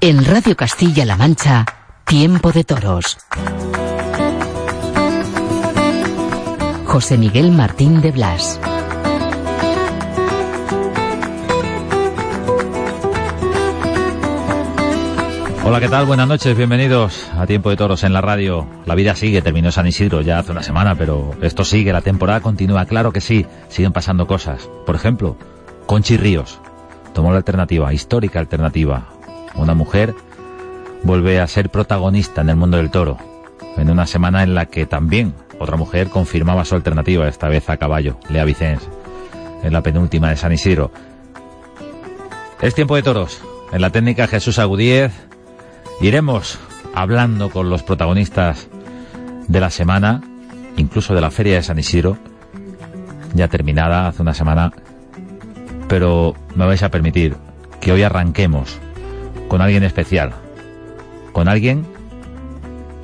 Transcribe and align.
En 0.00 0.24
Radio 0.26 0.54
Castilla-La 0.54 1.16
Mancha, 1.16 1.64
Tiempo 2.04 2.52
de 2.52 2.64
Toros. 2.64 3.16
José 6.84 7.16
Miguel 7.16 7.50
Martín 7.50 8.02
de 8.02 8.12
Blas. 8.12 8.60
Hola, 15.64 15.80
¿qué 15.80 15.88
tal? 15.88 16.04
Buenas 16.04 16.28
noches, 16.28 16.54
bienvenidos 16.56 17.30
a 17.34 17.46
Tiempo 17.46 17.70
de 17.70 17.76
Toros 17.76 18.04
en 18.04 18.12
la 18.12 18.20
radio. 18.20 18.68
La 18.84 18.94
vida 18.94 19.16
sigue, 19.16 19.40
terminó 19.40 19.72
San 19.72 19.86
Isidro 19.86 20.20
ya 20.20 20.38
hace 20.38 20.52
una 20.52 20.62
semana, 20.62 20.94
pero 20.94 21.32
esto 21.40 21.64
sigue, 21.64 21.92
la 21.92 22.02
temporada 22.02 22.40
continúa, 22.40 22.84
claro 22.84 23.12
que 23.12 23.22
sí, 23.22 23.46
siguen 23.68 23.92
pasando 23.92 24.26
cosas. 24.26 24.68
Por 24.84 24.94
ejemplo, 24.94 25.38
Conchi 25.86 26.18
Ríos 26.18 26.60
tomó 27.14 27.30
la 27.30 27.38
alternativa, 27.38 27.94
histórica 27.94 28.38
alternativa. 28.38 29.15
Una 29.56 29.74
mujer 29.74 30.14
vuelve 31.02 31.40
a 31.40 31.46
ser 31.46 31.70
protagonista 31.70 32.40
en 32.40 32.50
el 32.50 32.56
mundo 32.56 32.76
del 32.76 32.90
toro, 32.90 33.18
en 33.76 33.90
una 33.90 34.06
semana 34.06 34.42
en 34.42 34.54
la 34.54 34.66
que 34.66 34.86
también 34.86 35.34
otra 35.58 35.76
mujer 35.76 36.08
confirmaba 36.08 36.64
su 36.64 36.74
alternativa, 36.74 37.28
esta 37.28 37.48
vez 37.48 37.68
a 37.70 37.76
caballo, 37.76 38.18
Lea 38.28 38.44
Vicens, 38.44 38.82
en 39.62 39.72
la 39.72 39.82
penúltima 39.82 40.30
de 40.30 40.36
San 40.36 40.52
Isidro. 40.52 40.90
Es 42.60 42.74
tiempo 42.74 42.96
de 42.96 43.02
toros. 43.02 43.42
En 43.72 43.80
la 43.80 43.90
técnica 43.90 44.26
Jesús 44.26 44.58
Agudíez 44.58 45.12
iremos 46.00 46.58
hablando 46.94 47.50
con 47.50 47.70
los 47.70 47.82
protagonistas 47.82 48.68
de 49.48 49.60
la 49.60 49.70
semana, 49.70 50.22
incluso 50.76 51.14
de 51.14 51.20
la 51.20 51.30
feria 51.30 51.56
de 51.56 51.62
San 51.62 51.78
Isidro, 51.78 52.18
ya 53.34 53.48
terminada 53.48 54.08
hace 54.08 54.22
una 54.22 54.34
semana, 54.34 54.72
pero 55.88 56.34
me 56.54 56.66
vais 56.66 56.82
a 56.82 56.90
permitir 56.90 57.36
que 57.80 57.92
hoy 57.92 58.02
arranquemos 58.02 58.80
con 59.48 59.60
alguien 59.60 59.82
especial, 59.82 60.32
con 61.32 61.48
alguien 61.48 61.86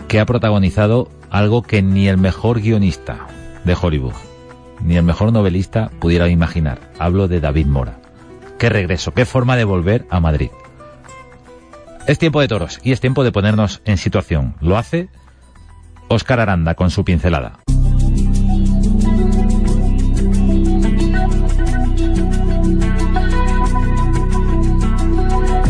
que 0.09 0.21
ha 0.21 0.27
protagonizado 0.27 1.09
algo 1.31 1.63
que 1.63 1.83
ni 1.83 2.09
el 2.09 2.19
mejor 2.19 2.61
guionista 2.61 3.27
de 3.65 3.77
Hollywood, 3.81 4.15
ni 4.81 4.97
el 4.97 5.05
mejor 5.05 5.33
novelista 5.33 5.91
pudiera 6.01 6.29
imaginar. 6.29 6.79
Hablo 6.99 7.29
de 7.29 7.41
David 7.41 7.67
Mora. 7.67 7.99
Qué 8.59 8.69
regreso, 8.69 9.13
qué 9.15 9.25
forma 9.25 9.57
de 9.57 9.65
volver 9.65 10.07
a 10.11 10.21
Madrid. 10.21 10.51
Es 12.07 12.19
tiempo 12.19 12.41
de 12.41 12.49
toros 12.49 12.81
y 12.83 12.93
es 12.93 13.01
tiempo 13.01 13.25
de 13.25 13.33
ponernos 13.33 13.81
en 13.85 13.97
situación. 13.97 14.55
Lo 14.61 14.77
hace 14.77 15.09
Óscar 16.09 16.41
Aranda 16.41 16.75
con 16.75 16.91
su 16.91 17.05
pincelada. 17.05 17.61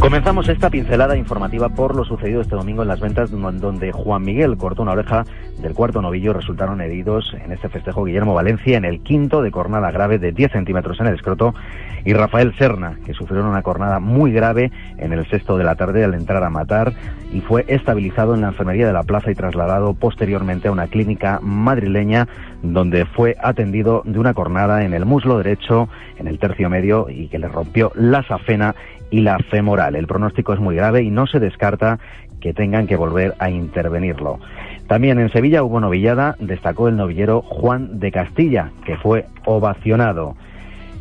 Comenzamos 0.03 0.49
esta 0.49 0.69
pincelada 0.69 1.17
informativa 1.17 1.69
por 1.69 1.95
lo 1.95 2.05
sucedido 2.05 2.41
este 2.41 2.57
domingo 2.57 2.83
en 2.83 2.89
las 2.89 2.99
ventas 2.99 3.31
donde 3.31 3.93
Juan 3.93 4.25
Miguel 4.25 4.57
cortó 4.57 4.83
una 4.83 4.91
oreja 4.91 5.25
del 5.61 5.75
cuarto 5.75 6.03
novillo. 6.03 6.33
Resultaron 6.33 6.81
heridos 6.81 7.33
en 7.41 7.53
este 7.53 7.69
festejo 7.69 8.03
Guillermo 8.05 8.35
Valencia 8.35 8.77
en 8.77 8.85
el 8.85 9.01
quinto 9.05 9.43
de 9.43 9.53
cornada 9.53 9.93
grave 9.93 10.19
de 10.19 10.33
10 10.33 10.51
centímetros 10.51 10.99
en 10.99 11.07
el 11.07 11.15
escroto 11.15 11.55
y 12.05 12.15
Rafael 12.15 12.53
Serna, 12.59 12.99
que 13.07 13.15
sufrieron 13.15 13.47
una 13.47 13.63
cornada 13.63 14.01
muy 14.01 14.33
grave 14.33 14.73
en 14.99 15.13
el 15.13 15.25
sexto 15.31 15.57
de 15.57 15.63
la 15.63 15.77
tarde 15.77 16.03
al 16.03 16.15
entrar 16.15 16.43
a 16.43 16.51
matar 16.51 16.93
y 17.33 17.41
fue 17.41 17.65
estabilizado 17.69 18.35
en 18.35 18.41
la 18.41 18.49
enfermería 18.49 18.89
de 18.89 18.93
la 18.93 19.05
plaza 19.05 19.31
y 19.31 19.37
trasladado 19.37 19.95
posteriormente 19.95 20.67
a 20.67 20.73
una 20.73 20.89
clínica 20.89 21.39
madrileña 21.41 22.27
donde 22.65 23.07
fue 23.07 23.37
atendido 23.41 24.03
de 24.05 24.19
una 24.19 24.35
cornada 24.35 24.85
en 24.85 24.95
el 24.95 25.05
muslo 25.05 25.39
derecho, 25.39 25.89
en 26.19 26.27
el 26.27 26.41
tercio 26.41 26.69
medio 26.69 27.09
y 27.09 27.29
que 27.29 27.39
le 27.39 27.47
rompió 27.47 27.93
la 27.95 28.25
safena 28.25 28.75
y 29.13 29.21
la 29.21 29.39
femoral. 29.39 29.95
El 29.95 30.09
pronóstico 30.09 30.53
es 30.55 30.59
muy 30.59 30.75
grave 30.75 31.03
y 31.03 31.11
no 31.11 31.29
se 31.29 31.39
descarta 31.39 32.01
que 32.41 32.53
tengan 32.53 32.89
que 32.89 32.97
volver 32.97 33.35
a 33.39 33.51
intervenirlo. 33.51 34.41
También 34.89 35.21
en 35.21 35.31
Sevilla 35.31 35.63
hubo 35.63 35.79
novillada, 35.79 36.35
destacó 36.41 36.89
el 36.89 36.97
novillero 36.97 37.43
Juan 37.43 38.01
de 38.01 38.11
Castilla, 38.11 38.73
que 38.85 38.97
fue 38.97 39.27
ovacionado. 39.45 40.35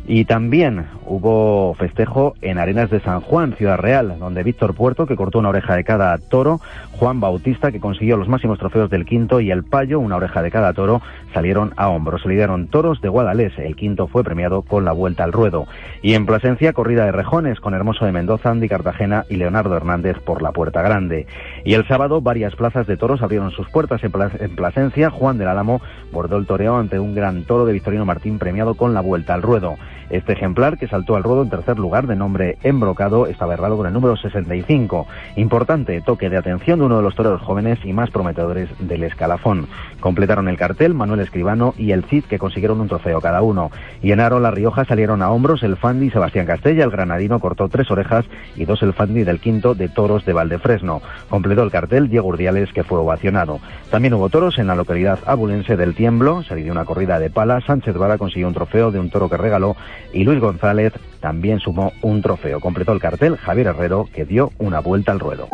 Y 0.06 0.24
también 0.24 0.86
hubo 1.06 1.74
festejo 1.74 2.34
en 2.42 2.58
Arenas 2.58 2.90
de 2.90 3.00
San 3.00 3.20
Juan, 3.20 3.54
Ciudad 3.54 3.78
Real, 3.78 4.16
donde 4.18 4.42
Víctor 4.42 4.74
Puerto, 4.74 5.06
que 5.06 5.14
cortó 5.14 5.38
una 5.38 5.50
oreja 5.50 5.76
de 5.76 5.84
cada 5.84 6.18
toro, 6.18 6.60
Juan 6.92 7.20
Bautista, 7.20 7.70
que 7.70 7.80
consiguió 7.80 8.16
los 8.16 8.28
máximos 8.28 8.58
trofeos 8.58 8.90
del 8.90 9.06
quinto, 9.06 9.40
y 9.40 9.50
el 9.50 9.62
Payo, 9.64 10.00
una 10.00 10.16
oreja 10.16 10.42
de 10.42 10.50
cada 10.50 10.72
toro, 10.72 11.02
salieron 11.32 11.72
a 11.76 11.88
hombros. 11.88 12.22
Se 12.22 12.28
lidiaron 12.28 12.66
toros 12.66 13.00
de 13.00 13.08
Guadalés. 13.08 13.56
El 13.58 13.76
quinto 13.76 14.08
fue 14.08 14.24
premiado 14.24 14.62
con 14.62 14.84
la 14.84 14.92
vuelta 14.92 15.24
al 15.24 15.32
ruedo. 15.32 15.66
Y 16.02 16.14
en 16.14 16.26
Plasencia, 16.26 16.72
corrida 16.72 17.04
de 17.04 17.12
rejones 17.12 17.60
con 17.60 17.74
Hermoso 17.74 18.04
de 18.04 18.12
Mendoza, 18.12 18.50
Andy 18.50 18.68
Cartagena 18.68 19.24
y 19.28 19.36
Leonardo 19.36 19.76
Hernández 19.76 20.18
por 20.18 20.42
la 20.42 20.52
Puerta 20.52 20.82
Grande. 20.82 21.26
Y 21.64 21.74
el 21.74 21.86
sábado, 21.86 22.20
varias 22.20 22.56
plazas 22.56 22.86
de 22.86 22.96
toros 22.96 23.22
abrieron 23.22 23.50
sus 23.52 23.68
puertas 23.68 24.02
en, 24.02 24.12
Plasencia. 24.56 25.10
Juan 25.10 25.38
del 25.38 25.48
Álamo 25.48 25.80
bordó 26.12 26.36
el 26.36 26.46
toreo 26.46 26.76
ante 26.76 26.98
un 26.98 27.14
gran 27.14 27.44
toro 27.44 27.66
de 27.66 27.72
Victorino 27.72 28.04
Martín 28.04 28.38
premiado 28.38 28.74
con 28.74 28.94
la 28.94 29.00
vuelta 29.00 29.34
al 29.34 29.42
ruedo. 29.42 29.76
Este 30.10 30.32
ejemplar, 30.32 30.78
que 30.78 30.88
saltó 30.88 31.16
al 31.16 31.22
ruedo 31.22 31.42
en 31.42 31.50
tercer 31.50 31.78
lugar, 31.78 32.06
de 32.06 32.16
nombre 32.16 32.58
Embrocado, 32.62 33.26
estaba 33.26 33.54
errado 33.54 33.76
con 33.76 33.86
el 33.86 33.92
número 33.92 34.16
65. 34.16 35.06
Importante 35.36 36.00
toque 36.00 36.30
de 36.30 36.36
atención 36.36 36.78
de 36.78 36.86
uno 36.86 36.96
de 36.96 37.02
los 37.02 37.14
toreros 37.14 37.42
jóvenes 37.42 37.78
y 37.84 37.92
más 37.92 38.10
prometedores 38.10 38.68
del 38.78 39.04
escalafón. 39.04 39.68
Completaron 40.00 40.48
el 40.48 40.56
cartel 40.56 40.94
Manuel 40.94 41.20
Escribano 41.20 41.74
y 41.76 41.92
el 41.92 42.04
Cid, 42.04 42.24
que 42.24 42.38
consiguieron 42.38 42.80
un 42.80 42.88
trofeo 42.88 43.20
cada 43.20 43.42
uno. 43.42 43.70
Y 44.02 44.12
en 44.12 44.20
Aro, 44.20 44.40
La 44.40 44.50
Rioja 44.50 44.84
salieron 44.84 45.22
a 45.22 45.30
hombros 45.30 45.62
el 45.62 45.76
Fandi 45.76 46.10
Sebastián 46.10 46.46
Castella. 46.46 46.84
El 46.84 46.90
granadino 46.90 47.38
cortó 47.38 47.68
tres 47.68 47.90
orejas 47.90 48.24
y 48.56 48.64
dos 48.64 48.82
el 48.82 48.94
Fandi 48.94 49.24
del 49.24 49.40
quinto 49.40 49.74
de 49.74 49.88
toros 49.88 50.24
de 50.24 50.32
Valdefresno. 50.32 51.02
Completó 51.28 51.62
el 51.62 51.70
cartel 51.70 52.08
Diego 52.08 52.28
Urdiales, 52.28 52.72
que 52.72 52.84
fue 52.84 52.98
ovacionado. 52.98 53.60
También 53.90 54.14
hubo 54.14 54.28
toros 54.30 54.58
en 54.58 54.66
la 54.66 54.74
localidad 54.74 55.18
abulense 55.26 55.76
del 55.76 55.94
Tiemblo. 55.94 56.42
Se 56.42 56.62
una 56.70 56.84
corrida 56.84 57.18
de 57.18 57.30
pala. 57.30 57.60
Sánchez 57.60 57.96
Vara 57.96 58.18
consiguió 58.18 58.48
un 58.48 58.54
trofeo 58.54 58.90
de 58.90 58.98
un 58.98 59.10
toro 59.10 59.28
que 59.28 59.36
regaló 59.36 59.76
y 60.12 60.24
Luis 60.24 60.40
González 60.40 60.92
también 61.20 61.60
sumó 61.60 61.92
un 62.02 62.20
trofeo. 62.22 62.60
Completó 62.60 62.92
el 62.92 63.00
cartel 63.00 63.36
Javier 63.36 63.68
Herrero, 63.68 64.08
que 64.12 64.24
dio 64.24 64.50
una 64.58 64.80
vuelta 64.80 65.12
al 65.12 65.20
ruedo. 65.20 65.48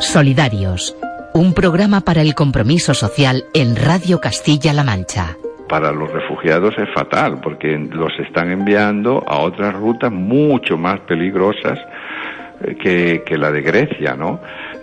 Solidarios, 0.00 0.96
un 1.34 1.52
programa 1.54 2.00
para 2.00 2.22
el 2.22 2.34
compromiso 2.34 2.94
social 2.94 3.44
en 3.54 3.76
Radio 3.76 4.20
Castilla-La 4.20 4.84
Mancha. 4.84 5.36
Para 5.68 5.92
los 5.92 6.10
refugiados 6.10 6.74
es 6.78 6.88
fatal 6.94 7.40
porque 7.40 7.76
los 7.78 8.12
están 8.18 8.50
enviando 8.50 9.22
a 9.26 9.38
otras 9.38 9.74
rutas 9.74 10.10
mucho 10.10 10.76
más 10.76 11.00
peligrosas 11.00 11.78
eh, 12.62 12.76
que, 12.76 13.22
que 13.24 13.38
la 13.38 13.52
de 13.52 13.62
Grecia, 13.62 14.16
¿no? 14.16 14.40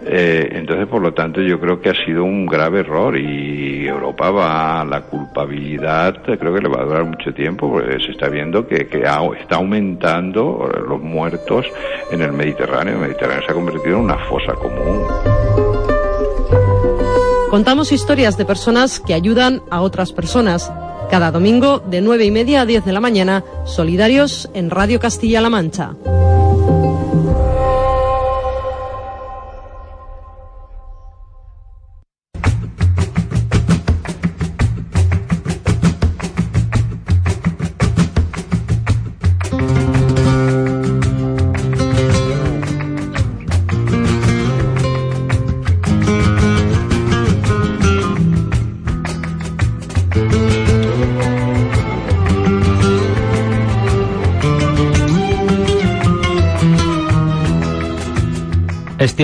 Eh, 0.10 0.50
entonces, 0.54 0.88
por 0.88 1.02
lo 1.02 1.14
tanto, 1.14 1.42
yo 1.42 1.60
creo 1.60 1.82
que 1.82 1.90
ha 1.90 2.06
sido 2.06 2.24
un 2.24 2.46
grave 2.46 2.80
error 2.80 3.18
y 3.18 3.86
Europa 3.88 4.32
va 4.32 4.86
la 4.86 5.02
culpabilidad, 5.02 6.24
creo 6.24 6.54
que 6.54 6.62
le 6.62 6.70
va 6.70 6.82
a 6.82 6.86
durar 6.86 7.06
mucho 7.06 7.34
tiempo, 7.34 7.70
porque 7.70 8.00
se 8.00 8.12
está 8.12 8.30
viendo 8.30 8.68
que, 8.68 8.88
que 8.88 9.00
está 9.02 9.56
aumentando 9.56 10.70
los 10.88 11.02
muertos 11.02 11.66
en 12.12 12.22
el 12.22 12.32
Mediterráneo. 12.32 12.96
El 12.96 13.02
Mediterráneo 13.02 13.46
se 13.46 13.52
ha 13.52 13.56
convertido 13.56 13.98
en 13.98 14.04
una 14.04 14.18
fosa 14.30 14.54
común. 14.54 15.04
Contamos 17.50 17.92
historias 17.92 18.38
de 18.38 18.46
personas 18.46 19.00
que 19.00 19.14
ayudan 19.14 19.62
a 19.70 19.82
otras 19.82 20.12
personas. 20.12 20.72
Cada 21.10 21.32
domingo, 21.32 21.80
de 21.80 22.02
nueve 22.02 22.26
y 22.26 22.32
media 22.32 22.62
a 22.62 22.66
10 22.66 22.84
de 22.84 22.92
la 22.92 23.00
mañana, 23.00 23.44
solidarios 23.66 24.50
en 24.54 24.70
Radio 24.70 25.00
Castilla-La 25.00 25.50
Mancha. 25.50 25.96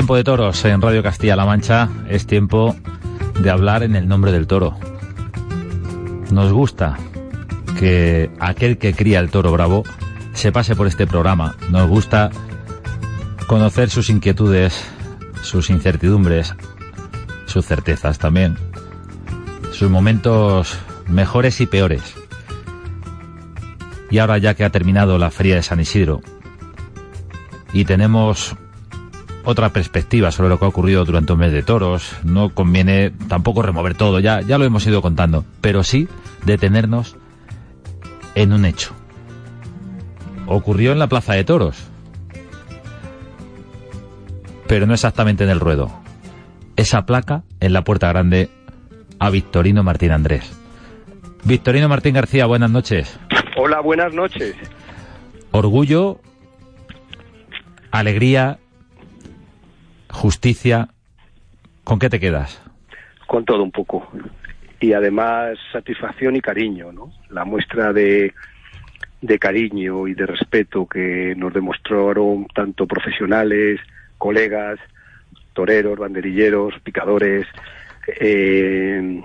Tiempo 0.03 0.17
de 0.17 0.25
toros 0.25 0.65
en 0.65 0.81
Radio 0.81 1.01
Castilla-La 1.01 1.45
Mancha, 1.45 1.87
es 2.09 2.27
tiempo 2.27 2.75
de 3.39 3.49
hablar 3.49 3.83
en 3.83 3.95
el 3.95 4.05
nombre 4.05 4.33
del 4.33 4.47
toro. 4.47 4.77
Nos 6.29 6.51
gusta 6.51 6.97
que 7.79 8.29
aquel 8.37 8.77
que 8.77 8.93
cría 8.93 9.21
el 9.21 9.29
toro 9.29 9.53
bravo 9.53 9.83
se 10.33 10.51
pase 10.51 10.75
por 10.75 10.87
este 10.87 11.07
programa. 11.07 11.55
Nos 11.69 11.87
gusta 11.87 12.31
conocer 13.47 13.89
sus 13.89 14.09
inquietudes, 14.09 14.83
sus 15.41 15.69
incertidumbres, 15.69 16.53
sus 17.45 17.65
certezas 17.65 18.19
también, 18.19 18.57
sus 19.71 19.89
momentos 19.89 20.77
mejores 21.07 21.61
y 21.61 21.65
peores. 21.65 22.13
Y 24.11 24.17
ahora 24.17 24.37
ya 24.37 24.53
que 24.53 24.65
ha 24.65 24.69
terminado 24.69 25.17
la 25.17 25.31
feria 25.31 25.55
de 25.55 25.63
San 25.63 25.79
Isidro 25.79 26.19
y 27.71 27.85
tenemos 27.85 28.57
otra 29.43 29.69
perspectiva 29.69 30.31
sobre 30.31 30.49
lo 30.49 30.59
que 30.59 30.65
ha 30.65 30.69
ocurrido 30.69 31.05
durante 31.05 31.33
un 31.33 31.39
mes 31.39 31.51
de 31.51 31.63
toros, 31.63 32.15
no 32.23 32.49
conviene 32.49 33.11
tampoco 33.27 33.61
remover 33.61 33.95
todo, 33.95 34.19
ya, 34.19 34.41
ya 34.41 34.57
lo 34.57 34.65
hemos 34.65 34.85
ido 34.87 35.01
contando, 35.01 35.45
pero 35.61 35.83
sí 35.83 36.07
detenernos 36.45 37.15
en 38.35 38.53
un 38.53 38.65
hecho. 38.65 38.93
Ocurrió 40.47 40.91
en 40.91 40.99
la 40.99 41.07
Plaza 41.07 41.33
de 41.33 41.43
Toros, 41.43 41.87
pero 44.67 44.85
no 44.85 44.93
exactamente 44.93 45.43
en 45.43 45.49
el 45.49 45.59
ruedo. 45.59 45.91
Esa 46.75 47.05
placa 47.05 47.43
en 47.59 47.73
la 47.73 47.83
Puerta 47.83 48.09
Grande 48.09 48.49
a 49.19 49.29
Victorino 49.29 49.83
Martín 49.83 50.11
Andrés. 50.11 50.51
Victorino 51.43 51.87
Martín 51.87 52.15
García, 52.15 52.45
buenas 52.45 52.71
noches. 52.71 53.19
Hola, 53.55 53.81
buenas 53.81 54.13
noches. 54.13 54.55
Orgullo, 55.51 56.19
alegría, 57.91 58.59
justicia. 60.13 60.87
¿Con 61.83 61.99
qué 61.99 62.09
te 62.09 62.19
quedas? 62.19 62.61
Con 63.27 63.43
todo 63.43 63.63
un 63.63 63.71
poco. 63.71 64.07
Y 64.79 64.93
además 64.93 65.57
satisfacción 65.71 66.35
y 66.35 66.41
cariño, 66.41 66.91
¿no? 66.91 67.11
La 67.29 67.43
muestra 67.43 67.91
de, 67.91 68.33
de 69.21 69.39
cariño 69.39 70.07
y 70.07 70.13
de 70.13 70.25
respeto 70.25 70.85
que 70.85 71.33
nos 71.35 71.53
demostraron 71.53 72.45
tanto 72.53 72.85
profesionales, 72.85 73.79
colegas, 74.17 74.79
toreros, 75.53 75.97
banderilleros, 75.97 76.79
picadores 76.83 77.45
eh, 78.19 79.21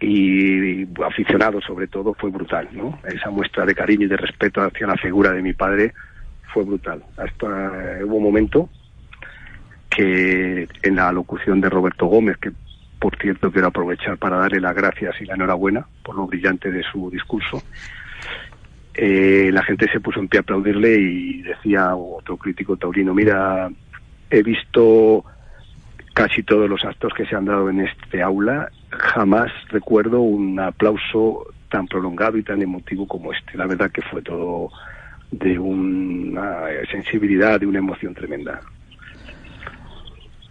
y, 0.00 0.86
aficionados 1.02 1.64
sobre 1.64 1.86
todo 1.86 2.14
fue 2.14 2.30
brutal, 2.30 2.68
¿no? 2.72 2.98
Esa 3.04 3.30
muestra 3.30 3.64
de 3.66 3.74
cariño 3.74 4.06
y 4.06 4.08
de 4.08 4.16
respeto 4.16 4.62
hacia 4.62 4.86
la 4.86 4.96
figura 4.96 5.32
de 5.32 5.42
mi 5.42 5.52
padre 5.52 5.92
fue 6.52 6.64
brutal. 6.64 7.02
Hasta 7.16 7.46
hubo 8.04 8.16
un 8.16 8.24
momento 8.24 8.68
que 10.00 10.66
en 10.82 10.96
la 10.96 11.12
locución 11.12 11.60
de 11.60 11.68
Roberto 11.68 12.06
Gómez, 12.06 12.38
que 12.38 12.52
por 12.98 13.14
cierto 13.18 13.52
quiero 13.52 13.68
aprovechar 13.68 14.16
para 14.16 14.38
darle 14.38 14.58
las 14.58 14.74
gracias 14.74 15.20
y 15.20 15.26
la 15.26 15.34
enhorabuena 15.34 15.86
por 16.02 16.16
lo 16.16 16.26
brillante 16.26 16.70
de 16.70 16.82
su 16.82 17.10
discurso, 17.10 17.62
eh, 18.94 19.50
la 19.52 19.62
gente 19.62 19.90
se 19.92 20.00
puso 20.00 20.20
en 20.20 20.28
pie 20.28 20.38
a 20.38 20.40
aplaudirle 20.40 20.94
y 20.98 21.42
decía 21.42 21.94
otro 21.94 22.38
crítico 22.38 22.78
taurino, 22.78 23.12
mira, 23.12 23.70
he 24.30 24.42
visto 24.42 25.22
casi 26.14 26.42
todos 26.44 26.68
los 26.68 26.82
actos 26.82 27.12
que 27.12 27.26
se 27.26 27.36
han 27.36 27.44
dado 27.44 27.68
en 27.68 27.80
este 27.80 28.22
aula. 28.22 28.70
Jamás 28.88 29.52
recuerdo 29.68 30.20
un 30.20 30.58
aplauso 30.60 31.46
tan 31.68 31.86
prolongado 31.86 32.38
y 32.38 32.42
tan 32.42 32.62
emotivo 32.62 33.06
como 33.06 33.34
este. 33.34 33.58
La 33.58 33.66
verdad 33.66 33.90
que 33.90 34.00
fue 34.00 34.22
todo 34.22 34.70
de 35.30 35.58
una 35.58 36.64
sensibilidad, 36.90 37.60
de 37.60 37.66
una 37.66 37.80
emoción 37.80 38.14
tremenda. 38.14 38.62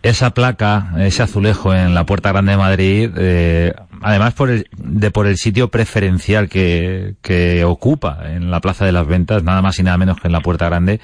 Esa 0.02 0.34
placa, 0.34 0.94
ese 1.00 1.24
azulejo 1.24 1.74
en 1.74 1.94
la 1.94 2.06
Puerta 2.06 2.32
Grande 2.32 2.54
de 2.54 2.58
Madrid, 2.58 3.10
eh, 3.18 3.74
además 4.02 4.34
por 4.34 4.50
el, 4.50 4.68
de 4.78 5.12
por 5.12 5.28
el 5.28 5.36
sitio 5.36 5.68
preferencial 5.68 6.48
que, 6.48 7.16
que 7.22 7.66
ocupa 7.66 8.20
en 8.32 8.50
la 8.50 8.62
Plaza 8.62 8.86
de 8.86 8.94
las 8.94 9.08
Ventas, 9.08 9.44
nada 9.44 9.62
más 9.62 9.78
y 9.78 9.84
nada 9.84 9.98
menos 9.98 10.22
que 10.22 10.30
en 10.30 10.32
la 10.32 10.40
Puerta 10.40 10.68
Grande, 10.68 11.02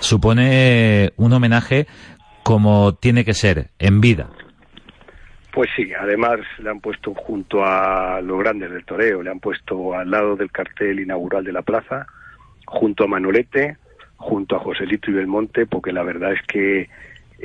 supone 0.00 1.12
un 1.16 1.32
homenaje 1.32 1.86
como 2.42 2.94
tiene 2.94 3.24
que 3.24 3.34
ser, 3.34 3.68
en 3.78 4.00
vida. 4.00 4.28
Pues 5.52 5.70
sí, 5.76 5.92
además 5.94 6.40
le 6.58 6.70
han 6.70 6.80
puesto 6.80 7.14
junto 7.14 7.64
a 7.64 8.20
los 8.20 8.38
grandes 8.40 8.72
del 8.72 8.84
toreo, 8.84 9.22
le 9.22 9.30
han 9.30 9.38
puesto 9.38 9.94
al 9.94 10.10
lado 10.10 10.34
del 10.34 10.50
cartel 10.50 10.98
inaugural 10.98 11.44
de 11.44 11.52
la 11.52 11.62
plaza, 11.62 12.06
junto 12.66 13.04
a 13.04 13.06
Manolete, 13.06 13.76
junto 14.16 14.56
a 14.56 14.58
Joselito 14.58 15.12
y 15.12 15.14
Belmonte, 15.14 15.66
porque 15.66 15.92
la 15.92 16.02
verdad 16.02 16.32
es 16.32 16.42
que... 16.48 16.88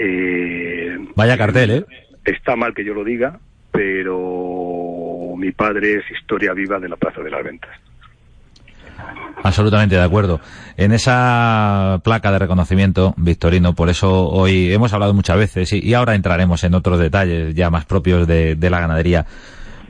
Eh, 0.01 0.97
Vaya 1.15 1.37
cartel, 1.37 1.71
¿eh? 1.71 1.85
Está 2.23 2.55
mal 2.55 2.73
que 2.73 2.85
yo 2.85 2.93
lo 2.93 3.03
diga, 3.03 3.37
pero 3.71 5.35
mi 5.37 5.51
padre 5.51 5.95
es 5.95 6.11
historia 6.11 6.53
viva 6.53 6.79
de 6.79 6.87
la 6.87 6.95
Plaza 6.95 7.21
de 7.21 7.29
las 7.29 7.43
Ventas. 7.43 7.71
Absolutamente 9.43 9.95
de 9.95 10.01
acuerdo. 10.01 10.39
En 10.77 10.93
esa 10.93 11.99
placa 12.03 12.31
de 12.31 12.39
reconocimiento, 12.39 13.13
Victorino, 13.17 13.73
por 13.73 13.89
eso 13.89 14.27
hoy 14.29 14.73
hemos 14.73 14.93
hablado 14.93 15.13
muchas 15.13 15.37
veces 15.37 15.73
y, 15.73 15.93
ahora 15.93 16.15
entraremos 16.15 16.63
en 16.63 16.75
otros 16.75 16.99
detalles 16.99 17.53
ya 17.53 17.69
más 17.69 17.85
propios 17.85 18.27
de, 18.27 18.57
la 18.69 18.79
ganadería, 18.79 19.25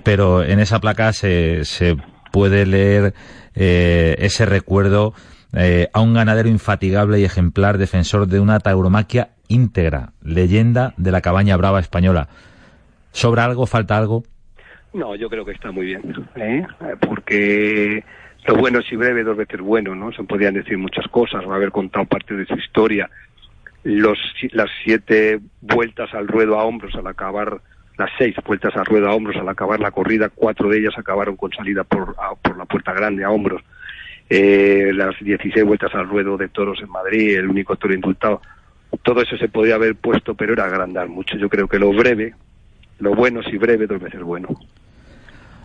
pero 0.04 0.44
en 0.44 0.60
esa 0.60 0.80
placa 0.80 1.14
se, 1.14 1.66
se 1.66 1.96
puede 2.32 2.66
leer 2.66 3.14
eh, 3.56 4.16
ese 4.20 4.46
recuerdo 4.46 5.14
eh, 5.54 5.90
a 5.94 6.02
un 6.02 6.14
ganadero 6.14 6.50
infatigable 6.50 7.20
y 7.20 7.26
ejemplar 7.26 7.78
defensor 7.78 8.28
de 8.28 8.40
una 8.40 8.60
tauromaquia 8.60 9.30
íntegra, 9.48 10.14
leyenda 10.22 10.94
de 10.98 11.12
la 11.12 11.22
cabaña 11.22 11.58
brava 11.58 11.80
española. 11.80 12.30
¿Sobra 13.12 13.46
algo? 13.46 13.66
¿Falta 13.66 13.98
algo? 13.98 14.24
No, 14.94 15.16
yo 15.16 15.30
creo 15.30 15.46
que 15.46 15.52
está 15.52 15.72
muy 15.72 15.88
bien, 15.88 16.02
¿eh? 16.36 16.66
porque 17.08 18.04
lo 18.48 18.56
bueno 18.56 18.80
y 18.90 18.96
breve 18.96 19.24
dos 19.24 19.38
veces 19.38 19.60
bueno, 19.60 19.96
¿no? 19.96 20.12
Se 20.12 20.24
podían 20.24 20.54
decir 20.56 20.78
muchas 20.78 21.08
cosas, 21.08 21.46
o 21.46 21.54
haber 21.54 21.72
contado 21.72 22.06
parte 22.06 22.36
de 22.36 22.46
su 22.46 22.56
historia. 22.56 23.10
Los, 23.84 24.18
las 24.52 24.70
siete 24.84 25.40
vueltas 25.62 26.14
al 26.14 26.28
ruedo 26.28 26.60
a 26.60 26.64
hombros 26.64 26.96
al 26.96 27.08
acabar, 27.08 27.62
las 27.98 28.10
seis 28.18 28.36
vueltas 28.46 28.76
al 28.76 28.86
ruedo 28.86 29.10
a 29.10 29.14
hombros 29.14 29.38
al 29.38 29.48
acabar 29.48 29.80
la 29.80 29.92
corrida, 29.92 30.30
cuatro 30.30 30.70
de 30.70 30.80
ellas 30.80 30.98
acabaron 30.98 31.36
con 31.36 31.52
salida 31.52 31.84
por, 31.84 32.16
por 32.42 32.58
la 32.58 32.66
puerta 32.66 32.94
grande 32.94 33.24
a 33.24 33.30
hombros. 33.30 33.62
Eh, 34.30 34.92
las 34.94 35.16
16 35.20 35.66
vueltas 35.66 35.94
al 35.96 36.08
ruedo 36.08 36.38
de 36.38 36.50
toros 36.50 36.80
en 36.82 36.90
Madrid, 36.90 37.38
el 37.38 37.50
único 37.50 37.76
toro 37.76 37.94
indultado. 37.94 38.42
Todo 39.04 39.22
eso 39.22 39.38
se 39.38 39.50
podía 39.50 39.76
haber 39.76 39.96
puesto, 39.96 40.36
pero 40.36 40.54
era 40.54 40.66
agrandar 40.66 41.08
mucho. 41.08 41.36
Yo 41.38 41.50
creo 41.50 41.68
que 41.68 41.80
lo 41.80 41.92
breve, 41.92 42.34
lo 43.00 43.16
bueno 43.16 43.42
si 43.44 43.58
breve, 43.58 43.88
dos 43.88 44.02
veces 44.02 44.22
bueno. 44.22 44.50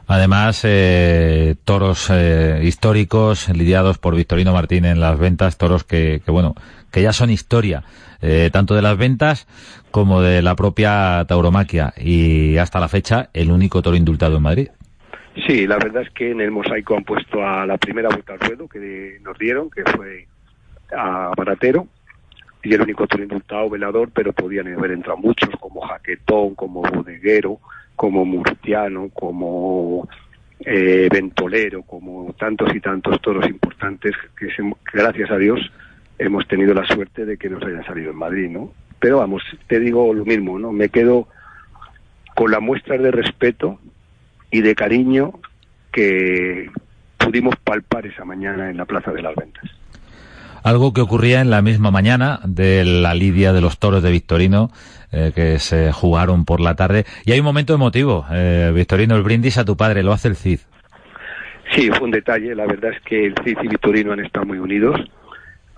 Además, 0.06 0.61
eh, 0.64 1.56
toros 1.64 2.11
eh, 2.11 2.61
históricos 2.62 3.49
lidiados 3.49 3.99
por 3.99 4.14
Victorino 4.14 4.52
Martín 4.52 4.85
en 4.85 5.00
las 5.00 5.18
ventas, 5.18 5.56
toros 5.56 5.85
que, 5.85 6.21
que 6.25 6.30
bueno, 6.30 6.54
que 6.90 7.02
ya 7.02 7.12
son 7.12 7.30
historia, 7.30 7.85
eh, 8.21 8.50
tanto 8.52 8.75
de 8.75 8.83
las 8.83 8.99
ventas 8.99 9.47
como 9.90 10.21
de 10.21 10.42
la 10.42 10.56
propia 10.56 11.25
tauromaquia 11.26 11.94
y 11.97 12.59
hasta 12.59 12.80
la 12.80 12.88
fecha 12.88 13.30
el 13.33 13.50
único 13.50 13.80
toro 13.80 13.97
indultado 13.97 14.37
en 14.37 14.42
Madrid. 14.42 14.68
Sí, 15.46 15.66
la 15.66 15.76
verdad 15.78 16.02
es 16.02 16.10
que 16.10 16.30
en 16.30 16.40
el 16.40 16.50
mosaico 16.50 16.96
han 16.96 17.04
puesto 17.04 17.44
a 17.44 17.66
la 17.66 17.76
primera 17.76 18.08
vuelta 18.08 18.34
al 18.34 18.40
ruedo 18.40 18.68
que 18.68 19.18
nos 19.22 19.36
dieron, 19.36 19.68
que 19.68 19.82
fue 19.82 20.26
a 20.96 21.32
Baratero, 21.36 21.88
y 22.62 22.72
el 22.72 22.82
único 22.82 23.06
toro 23.06 23.24
indultado 23.24 23.68
velador, 23.68 24.10
pero 24.14 24.32
podían 24.32 24.72
haber 24.72 24.92
entrado 24.92 25.18
muchos, 25.18 25.50
como 25.60 25.80
Jaquetón, 25.80 26.54
como 26.54 26.82
Bodeguero, 26.82 27.58
como 27.96 28.24
Murtiano, 28.24 29.10
como 29.12 30.08
eh, 30.60 31.08
Ventolero, 31.10 31.82
como 31.82 32.32
tantos 32.38 32.74
y 32.74 32.80
tantos 32.80 33.20
toros 33.20 33.46
importantes 33.48 34.12
que, 34.38 34.48
gracias 34.92 35.30
a 35.30 35.36
Dios 35.36 35.60
hemos 36.18 36.46
tenido 36.46 36.72
la 36.74 36.86
suerte 36.86 37.24
de 37.24 37.36
que 37.36 37.50
nos 37.50 37.62
hayan 37.64 37.84
salido 37.84 38.12
en 38.12 38.16
Madrid, 38.16 38.48
¿no? 38.48 38.72
Pero 39.00 39.18
vamos, 39.18 39.42
te 39.66 39.80
digo 39.80 40.14
lo 40.14 40.24
mismo, 40.24 40.58
¿no? 40.58 40.72
Me 40.72 40.88
quedo 40.88 41.28
con 42.36 42.50
la 42.50 42.60
muestra 42.60 42.96
de 42.96 43.10
respeto 43.10 43.80
y 44.54 44.62
de 44.62 44.76
cariño 44.76 45.32
que 45.92 46.70
pudimos 47.18 47.56
palpar 47.56 48.06
esa 48.06 48.25
mañana 48.25 48.70
en 48.70 48.76
la 48.76 48.84
Plaza 48.84 49.11
de 49.11 49.20
las 49.20 49.34
Ventas. 49.34 49.64
Algo 50.62 50.92
que 50.92 51.00
ocurría 51.00 51.40
en 51.40 51.50
la 51.50 51.61
misma 51.61 51.90
mañana 51.90 52.38
de 52.44 52.84
la 52.84 53.14
lidia 53.14 53.52
de 53.52 53.61
los 53.61 53.80
toros 53.80 54.00
de 54.00 54.12
Victorino, 54.12 54.70
eh, 55.11 55.32
que 55.34 55.58
se 55.58 55.90
jugaron 55.90 56.44
por 56.44 56.61
la 56.61 56.76
tarde. 56.76 57.04
Y 57.25 57.32
hay 57.32 57.40
un 57.40 57.44
momento 57.44 57.75
emotivo. 57.75 58.26
Eh, 58.30 58.70
Victorino, 58.73 59.16
el 59.16 59.25
brindis 59.25 59.58
a 59.58 59.64
tu 59.64 59.76
padre, 59.76 60.04
lo 60.04 60.12
hace 60.12 60.28
el 60.28 60.37
CID. 60.37 60.61
Sí, 61.73 61.90
fue 61.90 62.04
un 62.04 62.12
detalle. 62.12 62.54
La 62.54 62.66
verdad 62.66 62.92
es 62.92 63.02
que 63.02 63.26
el 63.26 63.34
CID 63.44 63.58
y 63.61 63.68
Victorino 63.68 64.12
han 64.12 64.20
estado 64.20 64.46
muy 64.46 64.58
unidos. 64.58 65.00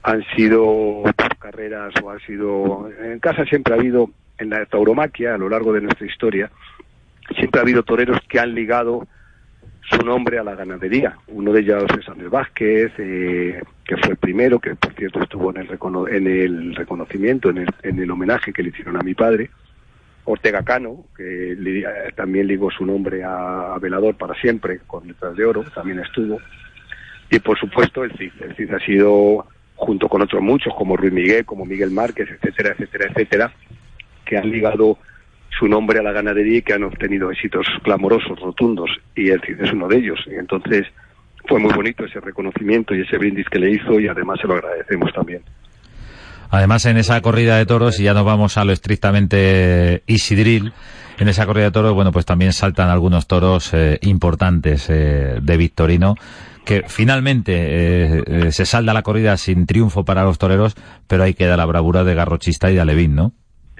Han 0.02 0.22
sido 0.36 1.02
carreras 1.38 1.94
o 2.02 2.10
han 2.10 2.20
sido... 2.20 2.90
En 3.02 3.20
casa 3.20 3.46
siempre 3.46 3.72
ha 3.72 3.78
habido, 3.78 4.10
en 4.36 4.50
la 4.50 4.66
tauromaquia, 4.66 5.34
a 5.34 5.38
lo 5.38 5.48
largo 5.48 5.72
de 5.72 5.80
nuestra 5.80 6.06
historia, 6.06 6.50
siempre 7.34 7.60
ha 7.60 7.62
habido 7.62 7.82
toreros 7.82 8.18
que 8.28 8.38
han 8.38 8.54
ligado 8.54 9.06
su 9.88 10.04
nombre 10.04 10.38
a 10.38 10.44
la 10.44 10.54
ganadería. 10.54 11.16
Uno 11.28 11.52
de 11.52 11.60
ellos 11.60 11.84
es 11.98 12.08
Andrés 12.08 12.30
Vázquez, 12.30 12.92
eh, 12.98 13.62
que 13.84 13.96
fue 13.96 14.10
el 14.10 14.16
primero, 14.16 14.58
que 14.58 14.74
por 14.74 14.92
cierto 14.94 15.22
estuvo 15.22 15.50
en 15.50 15.58
el, 15.58 15.78
en 16.10 16.26
el 16.26 16.74
reconocimiento, 16.74 17.50
en 17.50 17.58
el, 17.58 17.68
en 17.82 17.98
el 18.00 18.10
homenaje 18.10 18.52
que 18.52 18.62
le 18.62 18.70
hicieron 18.70 18.96
a 18.96 19.02
mi 19.02 19.14
padre. 19.14 19.50
Ortega 20.24 20.64
Cano, 20.64 21.04
que 21.16 21.56
también 22.16 22.48
ligó 22.48 22.70
su 22.72 22.84
nombre 22.84 23.22
a, 23.22 23.78
Velador 23.80 24.16
para 24.16 24.34
siempre, 24.34 24.80
con 24.84 25.06
letras 25.06 25.36
de 25.36 25.44
oro, 25.44 25.62
también 25.72 26.00
estuvo. 26.00 26.40
Y 27.30 27.38
por 27.38 27.56
supuesto 27.58 28.02
el 28.02 28.10
CID. 28.16 28.32
El 28.40 28.56
CID 28.56 28.74
ha 28.74 28.80
sido, 28.80 29.46
junto 29.76 30.08
con 30.08 30.22
otros 30.22 30.42
muchos, 30.42 30.74
como 30.74 30.96
Ruiz 30.96 31.12
Miguel, 31.12 31.44
como 31.44 31.64
Miguel 31.64 31.92
Márquez, 31.92 32.28
etcétera, 32.28 32.70
etcétera, 32.70 33.06
etcétera, 33.08 33.52
que 34.24 34.36
han 34.36 34.50
ligado 34.50 34.98
su 35.58 35.66
nombre 35.68 35.98
a 35.98 36.02
la 36.02 36.12
ganadería 36.12 36.58
y 36.58 36.62
que 36.62 36.74
han 36.74 36.84
obtenido 36.84 37.30
éxitos 37.30 37.66
clamorosos, 37.82 38.38
rotundos, 38.40 38.90
y 39.14 39.24
CID 39.26 39.60
es 39.60 39.72
uno 39.72 39.88
de 39.88 39.98
ellos. 39.98 40.18
Y 40.26 40.34
entonces 40.34 40.86
fue 41.48 41.60
muy 41.60 41.72
bonito 41.72 42.04
ese 42.04 42.20
reconocimiento 42.20 42.94
y 42.94 43.02
ese 43.02 43.18
brindis 43.18 43.48
que 43.48 43.58
le 43.58 43.70
hizo 43.70 43.98
y 44.00 44.08
además 44.08 44.38
se 44.40 44.48
lo 44.48 44.54
agradecemos 44.54 45.12
también. 45.12 45.42
Además, 46.50 46.86
en 46.86 46.96
esa 46.96 47.20
corrida 47.22 47.56
de 47.56 47.66
toros, 47.66 47.98
y 47.98 48.04
ya 48.04 48.14
nos 48.14 48.24
vamos 48.24 48.56
a 48.56 48.64
lo 48.64 48.72
estrictamente 48.72 50.02
isidril, 50.06 50.72
en 51.18 51.28
esa 51.28 51.46
corrida 51.46 51.66
de 51.66 51.70
toros, 51.72 51.94
bueno, 51.94 52.12
pues 52.12 52.24
también 52.24 52.52
saltan 52.52 52.88
algunos 52.88 53.26
toros 53.26 53.72
eh, 53.74 53.98
importantes 54.02 54.88
eh, 54.88 55.38
de 55.42 55.56
Victorino, 55.56 56.14
que 56.64 56.84
finalmente 56.86 57.52
eh, 57.56 58.52
se 58.52 58.66
salda 58.66 58.92
la 58.92 59.02
corrida 59.02 59.36
sin 59.36 59.66
triunfo 59.66 60.04
para 60.04 60.24
los 60.24 60.38
toreros, 60.38 60.74
pero 61.06 61.24
ahí 61.24 61.34
queda 61.34 61.56
la 61.56 61.64
bravura 61.64 62.04
de 62.04 62.14
Garrochista 62.14 62.70
y 62.70 62.74
de 62.74 62.80
Alevín, 62.80 63.14
¿no? 63.14 63.32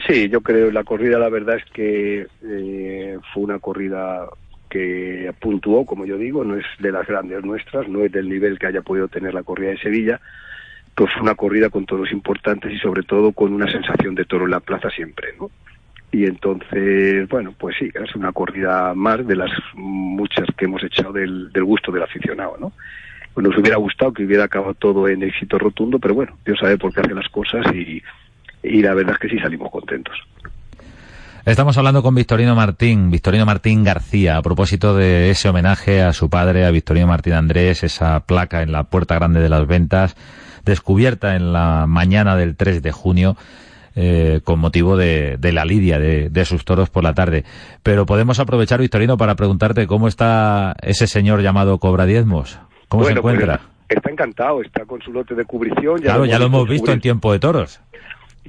Sí, 0.07 0.29
yo 0.29 0.41
creo 0.41 0.71
la 0.71 0.85
corrida, 0.85 1.19
la 1.19 1.29
verdad 1.29 1.57
es 1.57 1.65
que 1.73 2.27
fue 3.33 3.43
una 3.43 3.59
corrida 3.59 4.27
que 4.69 5.33
puntuó, 5.41 5.85
como 5.85 6.07
yo 6.07 6.17
digo, 6.17 6.45
no 6.45 6.57
es 6.57 6.67
de 6.79 6.93
las 6.93 7.07
grandes 7.07 7.45
nuestras, 7.45 7.89
no 7.89 8.03
es 8.05 8.13
del 8.13 8.29
nivel 8.29 8.59
que 8.59 8.67
haya 8.67 8.83
podido 8.83 9.09
tener 9.09 9.35
la 9.35 9.43
corrida 9.43 9.71
de 9.71 9.79
Sevilla, 9.79 10.21
pues 10.95 11.13
fue 11.13 11.23
una 11.23 11.35
corrida 11.35 11.71
con 11.71 11.87
toros 11.87 12.11
importantes 12.13 12.73
y 12.73 12.79
sobre 12.79 13.03
todo 13.03 13.33
con 13.33 13.53
una 13.53 13.71
sensación 13.71 14.15
de 14.15 14.25
toro 14.25 14.45
en 14.45 14.53
la 14.53 14.61
plaza 14.61 14.91
siempre, 14.91 15.29
¿no? 15.39 15.51
Y 16.13 16.25
entonces, 16.25 17.29
bueno, 17.29 17.53
pues 17.59 17.77
sí, 17.79 17.91
es 17.93 18.15
una 18.15 18.33
corrida 18.33 18.95
más 18.95 19.27
de 19.27 19.37
las 19.37 19.51
muchas 19.75 20.47
que 20.57 20.65
hemos 20.65 20.83
echado 20.83 21.13
del, 21.13 21.51
gusto 21.63 21.93
del 21.93 22.05
aficionado, 22.05 22.57
¿no? 22.59 22.73
Nos 23.37 23.59
hubiera 23.59 23.77
gustado 23.77 24.15
que 24.15 24.25
hubiera 24.25 24.45
acabado 24.45 24.73
todo 24.73 25.09
en 25.09 25.23
éxito 25.23 25.59
rotundo, 25.59 25.99
pero 25.99 26.15
bueno, 26.15 26.39
Dios 26.47 26.59
sabe 26.59 26.79
por 26.79 26.95
qué 26.95 27.01
hace 27.01 27.13
las 27.13 27.29
cosas 27.29 27.67
y, 27.75 28.03
y 28.69 28.83
la 28.83 28.95
verdad 28.95 29.15
es 29.15 29.19
que 29.19 29.29
sí 29.29 29.39
salimos 29.39 29.71
contentos. 29.71 30.15
Estamos 31.45 31.79
hablando 31.79 32.03
con 32.03 32.15
Victorino 32.15 32.57
Martín, 32.57 33.11
Victorino 33.11 33.47
Martín 33.47 33.85
García, 33.85 34.37
a 34.37 34.43
propósito 34.43 34.97
de 34.97 35.31
ese 35.31 35.49
homenaje 35.49 36.03
a 36.03 36.13
su 36.13 36.29
padre, 36.29 36.67
a 36.67 36.73
Victorino 36.73 37.07
Martín 37.07 37.35
Andrés, 37.35 37.85
esa 37.85 38.21
placa 38.27 38.63
en 38.63 38.73
la 38.73 38.85
puerta 38.85 39.15
grande 39.15 39.41
de 39.41 39.49
las 39.49 39.67
ventas 39.67 40.17
descubierta 40.67 41.37
en 41.37 41.53
la 41.53 41.87
mañana 41.87 42.37
del 42.37 42.57
3 42.57 42.83
de 42.83 42.93
junio. 42.93 43.37
Eh, 43.99 44.43
con 44.45 44.59
motivo 44.59 44.99
de, 44.99 45.39
la 45.41 45.65
lidia 45.65 45.99
de, 45.99 46.45
sus 46.45 46.67
toros 46.67 46.91
por 46.91 47.03
la 47.03 47.15
tarde. 47.15 47.45
Pero 47.83 48.05
podemos 48.05 48.39
aprovechar, 48.39 48.79
Victorino, 48.79 49.17
para 49.17 49.37
preguntarte 49.37 49.87
cómo 49.87 50.07
está 50.07 50.77
ese 50.83 51.07
señor 51.07 51.41
llamado 51.41 51.79
Cobra 51.79 52.05
Diezmos. 52.05 52.59
¿Cómo 52.91 53.05
se 53.05 53.15
pues, 53.15 53.17
encuentra? 53.17 53.61
está 53.89 54.11
encantado, 54.11 54.61
está 54.61 54.85
con 54.85 55.01
su 55.01 55.13
lote 55.13 55.35
de 55.35 55.47
cubrición. 55.47 55.97
Ya 55.99 56.11
claro, 56.11 56.27
ya 56.27 56.39
lo 56.39 56.45
hemos 56.45 56.69
visto 56.69 56.93
en 56.93 57.01
tiempo 57.01 57.33
de 57.33 57.39
toros. 57.39 57.81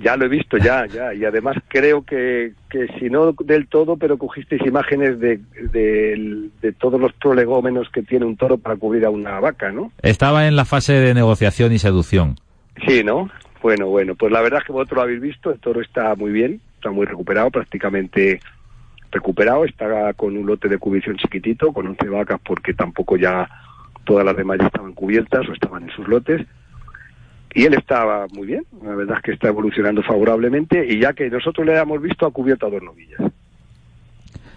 Ya 0.02 0.16
lo 0.16 0.26
he 0.26 0.30
visto, 0.30 0.58
ya, 0.58 0.86
ya. 0.86 1.14
Y 1.14 1.26
además 1.26 1.58
creo 1.68 2.04
que, 2.04 2.54
que 2.70 2.88
si 3.00 3.10
no 3.10 3.34
del 3.34 3.68
todo, 3.68 3.98
pero 3.98 4.18
cogisteis 4.18 4.62
imágenes 4.66 5.20
de, 5.20 5.40
de, 5.72 6.74
todos 6.74 7.00
los 7.00 7.14
prolegómenos 7.14 7.90
que 7.90 8.04
tiene 8.04 8.26
un 8.26 8.38
toro 8.38 8.58
para 8.58 8.76
cubrir 8.76 9.06
a 9.06 9.10
una 9.10 9.40
vaca, 9.40 9.72
¿no? 9.72 9.92
Estaba 10.02 10.48
en 10.48 10.56
la 10.56 10.66
fase 10.66 10.94
de 10.94 11.14
negociación 11.14 11.74
y 11.74 11.80
seducción. 11.80 12.36
Sí, 12.86 13.04
¿no? 13.04 13.30
Bueno, 13.62 13.88
bueno, 13.88 14.16
pues 14.16 14.32
la 14.32 14.42
verdad 14.42 14.60
es 14.60 14.68
que 14.68 14.74
vosotros 14.74 14.98
lo 14.98 15.02
habéis 15.04 15.22
visto, 15.22 15.52
el 15.52 15.60
toro 15.60 15.82
está 15.82 16.16
muy 16.16 16.32
bien, 16.32 16.62
está 16.76 16.92
muy 16.92 17.06
recuperado, 17.06 17.50
prácticamente 17.50 18.40
recuperado, 19.12 19.66
está 19.66 20.14
con 20.14 20.38
un 20.38 20.46
lote 20.46 20.68
de 20.68 20.78
cubrición 20.78 21.18
chiquitito, 21.18 21.74
con 21.74 21.88
11 21.88 22.10
vacas 22.10 22.40
porque 22.46 22.74
tampoco 22.74 23.18
ya 23.18 23.50
todas 24.06 24.24
las 24.24 24.38
demás 24.38 24.60
ya 24.60 24.68
estaban 24.68 24.94
cubiertas 24.94 25.48
o 25.50 25.54
estaban 25.54 25.84
en 25.84 25.90
sus 25.90 26.08
lotes 26.08 26.46
y 27.54 27.66
él 27.66 27.74
estaba 27.74 28.28
muy 28.34 28.48
bien, 28.48 28.66
la 28.84 28.96
verdad 28.96 29.18
es 29.18 29.24
que 29.24 29.32
está 29.32 29.48
evolucionando 29.48 30.04
favorablemente 30.04 30.86
y 30.88 31.00
ya 31.00 31.14
que 31.14 31.30
nosotros 31.30 31.66
le 31.66 31.78
hemos 31.78 32.02
visto 32.02 32.26
ha 32.26 32.32
cubierto 32.32 32.68
a 32.68 32.70
dos 32.70 32.84
novillas. 32.84 33.20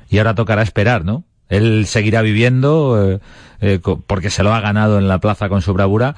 Y 0.08 0.18
ahora 0.18 0.34
tocará 0.34 0.62
esperar, 0.62 1.04
¿no? 1.04 1.24
Él 1.48 1.86
seguirá 1.86 2.22
viviendo 2.22 3.12
eh, 3.14 3.20
eh, 3.60 3.78
porque 4.06 4.30
se 4.30 4.42
lo 4.42 4.52
ha 4.52 4.60
ganado 4.60 4.98
en 4.98 5.08
la 5.08 5.18
plaza 5.18 5.48
con 5.48 5.62
su 5.62 5.72
bravura, 5.72 6.14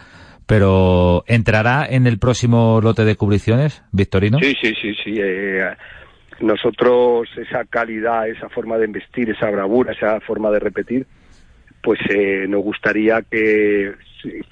pero 0.47 1.25
¿entrará 1.27 1.87
en 1.89 2.07
el 2.07 2.19
próximo 2.19 2.81
lote 2.83 3.05
de 3.05 3.17
cubriciones, 3.17 3.83
Victorino? 3.93 4.39
Sí, 4.41 4.55
sí, 4.61 4.75
sí, 4.81 4.95
sí. 5.03 5.15
Eh, 5.19 5.65
nosotros 6.41 7.29
esa 7.37 7.65
calidad, 7.65 8.29
esa 8.29 8.49
forma 8.49 8.77
de 8.79 8.87
investir, 8.87 9.31
esa 9.31 9.51
bravura, 9.51 9.93
esa 9.93 10.21
forma 10.21 10.51
de 10.51 10.59
repetir, 10.59 11.07
pues 11.83 11.99
nos 12.49 12.63
gustaría 12.63 13.23
que 13.23 13.95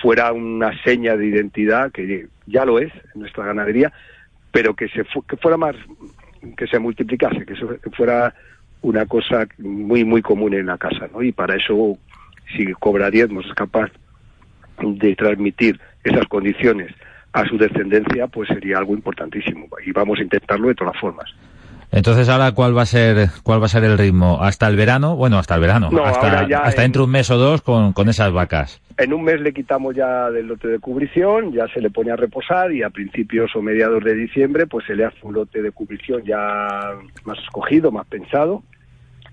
fuera 0.01 0.33
una 0.33 0.77
seña 0.83 1.17
de 1.17 1.27
identidad, 1.27 1.93
que 1.93 2.29
ya 2.47 2.65
lo 2.65 2.79
es 2.79 2.93
en 3.15 3.21
nuestra 3.21 3.45
ganadería, 3.45 3.93
pero 4.51 4.75
que, 4.75 4.89
se 4.89 5.05
que 5.29 5.37
fuera 5.37 5.57
más, 5.57 5.77
que 6.57 6.67
se 6.67 6.79
multiplicase, 6.79 7.47
que, 7.47 7.55
fuera 7.93 8.35
una 8.83 9.07
cosa 9.07 9.47
muy, 9.59 10.05
muy 10.05 10.23
común 10.23 10.55
en 10.55 10.67
la 10.67 10.79
casa, 10.79 11.09
¿no? 11.13 11.23
Y 11.23 11.33
para 11.33 11.57
eso, 11.57 11.99
si 12.57 12.73
Cobra 12.73 13.09
es 13.09 13.55
capaz 13.55 13.91
de 14.83 15.15
transmitir 15.15 15.79
esas 16.03 16.27
condiciones 16.27 16.93
a 17.33 17.45
su 17.47 17.59
descendencia, 17.59 18.27
pues 18.27 18.49
sería 18.49 18.79
algo 18.79 18.95
importantísimo. 18.95 19.69
Y 19.87 19.93
vamos 19.93 20.19
a 20.19 20.23
intentarlo 20.23 20.69
de 20.69 20.75
todas 20.75 20.99
formas. 20.99 21.31
Entonces 21.93 22.29
ahora 22.29 22.53
cuál 22.53 22.77
va 22.77 22.83
a 22.83 22.87
ser 22.87 23.31
cuál 23.43 23.61
va 23.61 23.67
a 23.67 23.69
ser 23.69 23.83
el 23.83 23.99
ritmo 23.99 24.43
hasta 24.43 24.69
el 24.69 24.77
verano, 24.77 25.17
bueno 25.17 25.39
hasta 25.39 25.57
el 25.57 25.61
verano, 25.61 25.91
hasta, 26.05 26.39
hasta 26.63 26.85
entre 26.85 27.03
un 27.03 27.11
mes 27.11 27.31
o 27.31 27.37
dos 27.37 27.63
con, 27.63 27.93
con 27.93 28.09
esas 28.09 28.33
vacas. 28.33 28.81
En 28.97 29.13
un 29.13 29.25
mes 29.25 29.41
le 29.41 29.53
quitamos 29.53 29.97
ya 29.97 30.31
del 30.31 30.47
lote 30.47 30.69
de 30.69 30.79
cubrición, 30.79 31.53
ya 31.53 31.67
se 31.69 31.81
le 31.81 31.91
pone 31.91 32.13
a 32.13 32.17
reposar 32.17 32.71
y 32.71 32.85
a 32.85 32.91
principios 32.91 33.51
o 33.57 33.63
mediados 33.63 34.05
de 34.05 34.15
diciembre 34.15 34.69
pues 34.69 34.87
se 34.87 34.95
le 34.95 35.05
hace 35.05 35.19
un 35.23 35.35
lote 35.35 35.63
de 35.63 35.73
cubrición 35.73 36.23
ya 36.25 36.95
más 37.25 37.39
escogido, 37.41 37.91
más 37.91 38.07
pensado 38.07 38.63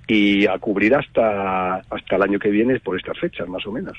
y 0.07 0.47
a 0.47 0.57
cubrir 0.57 0.95
hasta 0.95 1.75
hasta 1.75 2.15
el 2.15 2.21
año 2.23 2.39
que 2.39 2.49
viene 2.49 2.79
por 2.79 2.97
estas 2.97 3.19
fechas 3.19 3.47
más 3.47 3.67
o 3.67 3.71
menos. 3.71 3.97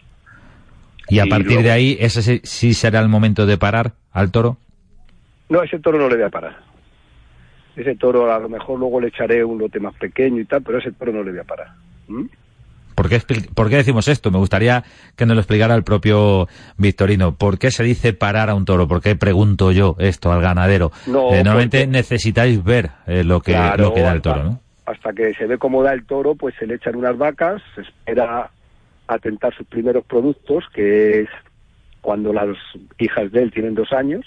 Y 1.08 1.20
a 1.20 1.26
partir 1.26 1.62
de 1.62 1.70
ahí 1.70 1.96
ese 2.00 2.40
sí 2.42 2.74
será 2.74 2.98
el 3.00 3.08
momento 3.08 3.46
de 3.46 3.56
parar 3.56 3.92
al 4.10 4.32
toro. 4.32 4.56
No, 5.48 5.62
ese 5.62 5.78
toro 5.78 5.96
no 5.96 6.08
le 6.08 6.16
voy 6.16 6.24
a 6.24 6.28
parar 6.28 6.67
ese 7.78 7.94
toro 7.94 8.32
a 8.32 8.38
lo 8.38 8.48
mejor 8.48 8.78
luego 8.78 9.00
le 9.00 9.08
echaré 9.08 9.44
un 9.44 9.58
lote 9.58 9.78
más 9.78 9.94
pequeño 9.94 10.40
y 10.40 10.44
tal, 10.44 10.62
pero 10.62 10.78
ese 10.78 10.92
toro 10.92 11.12
no 11.12 11.22
le 11.22 11.30
voy 11.30 11.40
a 11.40 11.44
parar. 11.44 11.68
¿Por 12.94 13.08
qué, 13.08 13.20
¿Por 13.54 13.68
qué, 13.68 13.76
decimos 13.76 14.08
esto? 14.08 14.32
Me 14.32 14.38
gustaría 14.38 14.82
que 15.14 15.24
nos 15.24 15.36
lo 15.36 15.40
explicara 15.40 15.76
el 15.76 15.84
propio 15.84 16.48
Victorino. 16.76 17.36
¿Por 17.36 17.58
qué 17.58 17.70
se 17.70 17.84
dice 17.84 18.12
parar 18.12 18.50
a 18.50 18.56
un 18.56 18.64
toro? 18.64 18.88
¿Por 18.88 19.00
qué 19.00 19.14
pregunto 19.14 19.70
yo 19.70 19.94
esto 20.00 20.32
al 20.32 20.42
ganadero? 20.42 20.90
Eh, 21.06 21.10
normalmente 21.44 21.86
necesitáis 21.86 22.64
ver 22.64 22.90
eh, 23.06 23.22
lo, 23.22 23.40
que, 23.40 23.52
lo 23.78 23.94
que 23.94 24.00
da 24.00 24.12
el 24.12 24.22
toro, 24.22 24.42
¿no? 24.42 24.60
Hasta 24.86 25.12
que 25.12 25.32
se 25.34 25.46
ve 25.46 25.58
cómo 25.58 25.82
da 25.82 25.92
el 25.92 26.04
toro, 26.06 26.34
pues 26.34 26.54
se 26.58 26.66
le 26.66 26.74
echan 26.74 26.96
unas 26.96 27.16
vacas, 27.16 27.62
se 27.76 27.82
espera 27.82 28.50
atentar 29.06 29.54
sus 29.54 29.66
primeros 29.66 30.04
productos, 30.04 30.64
que 30.74 31.20
es 31.20 31.28
cuando 32.00 32.32
las 32.32 32.48
hijas 32.98 33.30
de 33.30 33.42
él 33.42 33.52
tienen 33.52 33.74
dos 33.74 33.92
años, 33.92 34.24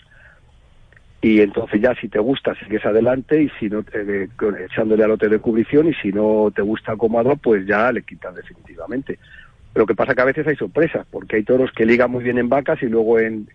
y 1.21 1.39
entonces 1.39 1.79
ya 1.79 1.93
si 1.95 2.09
te 2.09 2.19
gusta 2.19 2.55
sigues 2.55 2.83
adelante 2.83 3.43
y 3.43 3.49
si 3.59 3.69
no 3.69 3.85
eh, 3.93 4.27
echándole 4.65 5.03
al 5.03 5.11
lote 5.11 5.29
de 5.29 5.37
cubrición 5.37 5.87
y 5.87 5.93
si 5.93 6.11
no 6.11 6.51
te 6.53 6.63
gusta 6.63 6.97
cómodo 6.97 7.35
pues 7.35 7.65
ya 7.67 7.91
le 7.91 8.01
quitas 8.01 8.33
definitivamente. 8.33 9.19
Lo 9.75 9.85
que 9.85 9.95
pasa 9.95 10.15
que 10.15 10.21
a 10.21 10.25
veces 10.25 10.47
hay 10.47 10.55
sorpresas 10.55 11.05
porque 11.09 11.35
hay 11.35 11.43
toros 11.43 11.71
que 11.71 11.85
ligan 11.85 12.09
muy 12.09 12.23
bien 12.23 12.39
en 12.39 12.49
vacas 12.49 12.81
y 12.81 12.87
luego 12.87 13.19
en, 13.19 13.47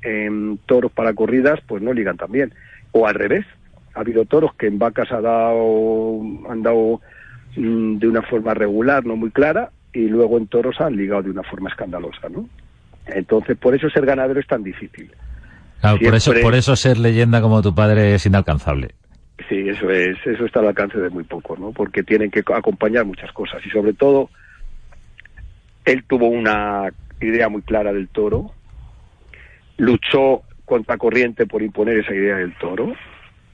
toros 0.66 0.92
para 0.92 1.12
corridas 1.12 1.58
pues 1.66 1.82
no 1.82 1.92
ligan 1.92 2.16
tan 2.16 2.30
bien. 2.30 2.54
O 2.92 3.06
al 3.06 3.14
revés 3.14 3.44
ha 3.94 4.00
habido 4.00 4.24
toros 4.26 4.54
que 4.54 4.68
en 4.68 4.78
vacas 4.78 5.10
ha 5.10 5.20
dado 5.20 6.20
han 6.48 6.62
dado 6.62 7.00
mm, 7.56 7.98
de 7.98 8.08
una 8.08 8.22
forma 8.22 8.54
regular 8.54 9.04
no 9.04 9.16
muy 9.16 9.32
clara 9.32 9.70
y 9.92 10.06
luego 10.06 10.38
en 10.38 10.46
toros 10.46 10.80
han 10.80 10.94
ligado 10.96 11.24
de 11.24 11.30
una 11.30 11.42
forma 11.42 11.70
escandalosa 11.70 12.28
no 12.28 12.48
entonces 13.06 13.56
por 13.56 13.74
eso 13.74 13.88
ser 13.88 14.04
ganadero 14.04 14.38
es 14.38 14.46
tan 14.46 14.62
difícil 14.62 15.10
por, 15.80 16.14
eso, 16.14 16.32
por 16.42 16.54
eso 16.54 16.76
ser 16.76 16.98
leyenda 16.98 17.40
como 17.40 17.62
tu 17.62 17.74
padre 17.74 18.14
es 18.14 18.26
inalcanzable. 18.26 18.94
Sí, 19.48 19.68
eso 19.68 19.90
es, 19.90 20.16
eso 20.26 20.46
está 20.46 20.60
al 20.60 20.68
alcance 20.68 20.98
de 20.98 21.10
muy 21.10 21.24
poco, 21.24 21.56
¿no? 21.56 21.72
Porque 21.72 22.02
tienen 22.02 22.30
que 22.30 22.42
acompañar 22.54 23.04
muchas 23.04 23.30
cosas 23.32 23.64
y 23.64 23.70
sobre 23.70 23.92
todo 23.92 24.30
él 25.84 26.04
tuvo 26.08 26.28
una 26.28 26.88
idea 27.20 27.48
muy 27.48 27.62
clara 27.62 27.92
del 27.92 28.08
toro, 28.08 28.52
luchó 29.76 30.42
contra 30.64 30.96
corriente 30.96 31.46
por 31.46 31.62
imponer 31.62 31.98
esa 31.98 32.14
idea 32.14 32.36
del 32.36 32.56
toro 32.58 32.94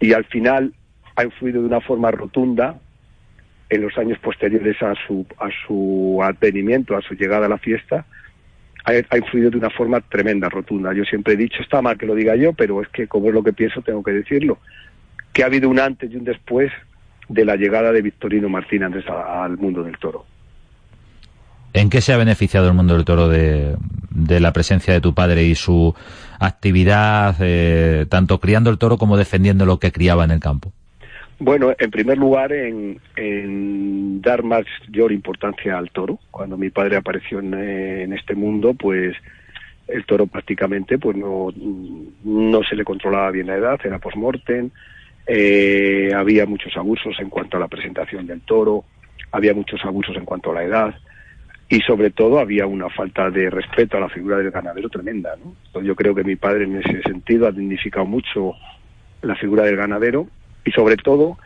y 0.00 0.14
al 0.14 0.24
final 0.24 0.72
ha 1.16 1.24
influido 1.24 1.60
de 1.60 1.66
una 1.66 1.80
forma 1.80 2.10
rotunda 2.10 2.80
en 3.68 3.82
los 3.82 3.96
años 3.98 4.18
posteriores 4.18 4.80
a 4.82 4.94
su 5.06 5.26
a 5.38 5.48
su 5.66 6.20
advenimiento, 6.22 6.96
a 6.96 7.02
su 7.02 7.14
llegada 7.14 7.46
a 7.46 7.50
la 7.50 7.58
fiesta, 7.58 8.06
ha, 8.84 9.16
influido 9.16 9.50
de 9.50 9.58
una 9.58 9.70
forma 9.70 10.00
tremenda, 10.00 10.48
rotunda. 10.48 10.92
Yo 10.92 11.04
siempre 11.04 11.34
he 11.34 11.36
dicho, 11.36 11.62
está 11.62 11.82
mal 11.82 11.96
que 11.96 12.06
lo 12.06 12.14
diga 12.14 12.34
yo, 12.36 12.52
pero 12.52 12.82
es 12.82 12.88
que 12.88 13.06
como 13.06 13.28
es 13.28 13.34
lo 13.34 13.42
que 13.42 13.52
pienso, 13.52 13.82
tengo 13.82 14.02
que 14.02 14.12
decirlo, 14.12 14.58
que 15.32 15.42
ha 15.42 15.46
habido 15.46 15.68
un 15.68 15.78
antes 15.78 16.10
y 16.10 16.16
un 16.16 16.24
después 16.24 16.70
de 17.28 17.44
la 17.44 17.56
llegada 17.56 17.92
de 17.92 18.02
Victorino 18.02 18.48
Martínez 18.48 19.04
al 19.08 19.56
mundo 19.56 19.82
del 19.82 19.96
toro. 19.98 20.26
¿En 21.74 21.88
qué 21.88 22.02
se 22.02 22.12
ha 22.12 22.18
beneficiado 22.18 22.68
el 22.68 22.74
mundo 22.74 22.94
del 22.94 23.04
toro 23.04 23.28
de, 23.28 23.76
la 24.10 24.52
presencia 24.52 24.92
de 24.92 25.00
tu 25.00 25.14
padre 25.14 25.44
y 25.44 25.54
su 25.54 25.94
actividad, 26.38 27.36
eh, 27.40 28.04
tanto 28.10 28.40
criando 28.40 28.68
el 28.68 28.76
toro 28.76 28.98
como 28.98 29.16
defendiendo 29.16 29.64
lo 29.64 29.78
que 29.78 29.90
criaba 29.90 30.24
en 30.24 30.32
el 30.32 30.40
campo? 30.40 30.72
Bueno, 31.44 31.75
en 31.76 31.90
primer 31.90 32.18
lugar, 32.18 32.52
en, 32.52 33.00
dar 34.22 34.44
mayor 34.44 35.11
importancia 35.11 35.76
al 35.76 35.90
toro. 35.90 36.20
Cuando 36.30 36.56
mi 36.56 36.70
padre 36.70 36.94
apareció 36.94 37.40
en, 37.40 38.12
este 38.12 38.37
mundo, 38.37 38.75
pues 38.75 39.16
el 39.88 40.06
toro 40.06 40.28
prácticamente 40.28 40.99
pues 40.99 41.16
no, 41.16 41.49
no 42.22 42.62
se 42.62 42.76
le 42.76 42.84
controlaba 42.84 43.32
bien 43.32 43.49
la 43.49 43.56
edad, 43.56 43.80
era 43.82 43.99
post-mortem, 43.99 44.70
eh, 45.26 46.12
había 46.14 46.46
muchos 46.46 46.76
abusos 46.76 47.16
en 47.18 47.28
cuanto 47.28 47.56
a 47.56 47.61
la 47.61 47.66
presentación 47.66 48.25
del 48.25 48.42
toro, 48.42 48.84
había 49.32 49.52
muchos 49.52 49.84
abusos 49.84 50.14
en 50.16 50.25
cuanto 50.25 50.52
a 50.52 50.54
la 50.54 50.62
edad 50.62 50.94
y 51.68 51.80
sobre 51.80 52.11
todo 52.11 52.38
había 52.38 52.66
una 52.68 52.88
falta 52.88 53.30
de 53.30 53.50
respeto 53.50 53.96
a 53.96 54.00
la 54.00 54.08
figura 54.08 54.37
del 54.37 54.52
ganadero 54.52 54.88
tremenda. 54.88 55.34
¿no? 55.44 55.80
Yo 55.80 55.96
creo 55.96 56.14
que 56.14 56.22
mi 56.22 56.37
padre 56.37 56.66
en 56.66 56.76
ese 56.76 57.02
sentido 57.02 57.49
ha 57.49 57.50
dignificado 57.50 58.06
mucho 58.06 58.54
la 59.22 59.34
figura 59.34 59.64
del 59.64 59.75
ganadero 59.75 60.28
y 60.64 60.71
sobre 60.71 60.97
todo 60.97 61.38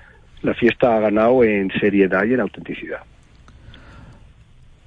la 0.43 0.55
fiesta 0.55 0.97
ha 0.97 1.01
ganado 1.01 1.43
en 1.45 1.71
seriedad 1.81 2.25
y 2.25 2.35
en 2.35 2.41
autenticidad. 2.41 3.01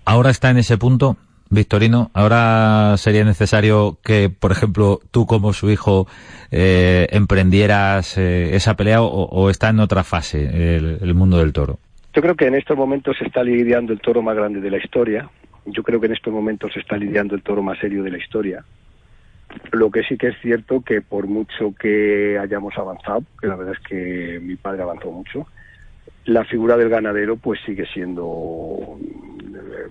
Ahora 0.05 0.31
está 0.31 0.49
en 0.49 0.57
ese 0.57 0.77
punto, 0.77 1.17
Victorino. 1.49 2.09
Ahora 2.13 2.95
sería 2.97 3.23
necesario 3.23 3.97
que, 4.03 4.29
por 4.29 4.51
ejemplo, 4.51 4.99
tú 5.11 5.25
como 5.25 5.53
su 5.53 5.69
hijo 5.69 6.07
eh, 6.51 7.07
emprendieras 7.11 8.17
eh, 8.17 8.55
esa 8.55 8.75
pelea 8.75 9.01
o, 9.01 9.49
está 9.49 9.69
en 9.69 9.79
otra 9.79 10.03
fase 10.03 10.77
el, 10.77 11.13
mundo 11.13 11.37
del 11.37 11.53
toro. 11.53 11.79
Yo 12.13 12.21
creo 12.21 12.35
que 12.35 12.47
en 12.47 12.55
estos 12.55 12.75
momentos 12.77 13.17
se 13.17 13.25
está 13.25 13.43
lidiando 13.43 13.93
el 13.93 13.99
toro 13.99 14.21
más 14.21 14.35
grande 14.35 14.61
de 14.61 14.71
la 14.71 14.77
historia. 14.77 15.29
Yo 15.65 15.83
creo 15.83 15.99
que 15.99 16.07
en 16.07 16.13
estos 16.13 16.33
momentos 16.33 16.73
se 16.73 16.79
está 16.79 16.97
lidiando 16.97 17.35
el 17.35 17.43
toro 17.43 17.61
más 17.61 17.77
serio 17.79 18.03
de 18.03 18.11
la 18.11 18.17
historia. 18.17 18.63
Lo 19.71 19.91
que 19.91 20.03
sí 20.03 20.17
que 20.17 20.29
es 20.29 20.35
cierto 20.41 20.81
que 20.81 21.01
por 21.01 21.27
mucho 21.27 21.73
que 21.79 22.37
hayamos 22.39 22.77
avanzado, 22.77 23.23
que 23.39 23.47
la 23.47 23.55
verdad 23.55 23.75
es 23.79 23.87
que 23.87 24.39
mi 24.41 24.55
padre 24.55 24.81
avanzó 24.81 25.11
mucho, 25.11 25.47
la 26.25 26.43
figura 26.45 26.77
del 26.77 26.89
ganadero 26.89 27.37
pues 27.37 27.59
sigue 27.65 27.85
siendo 27.87 28.97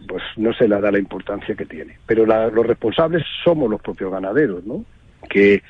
pues 0.08 0.22
no 0.36 0.52
se 0.54 0.68
le 0.68 0.80
da 0.80 0.90
la 0.90 0.98
importancia 0.98 1.54
que 1.54 1.66
tiene. 1.66 1.98
Pero 2.06 2.26
los 2.26 2.66
responsables 2.66 3.24
somos 3.44 3.70
los 3.70 3.80
propios 3.80 4.10
ganaderos, 4.10 4.64
¿no? 4.64 4.84
Que, 5.28 5.62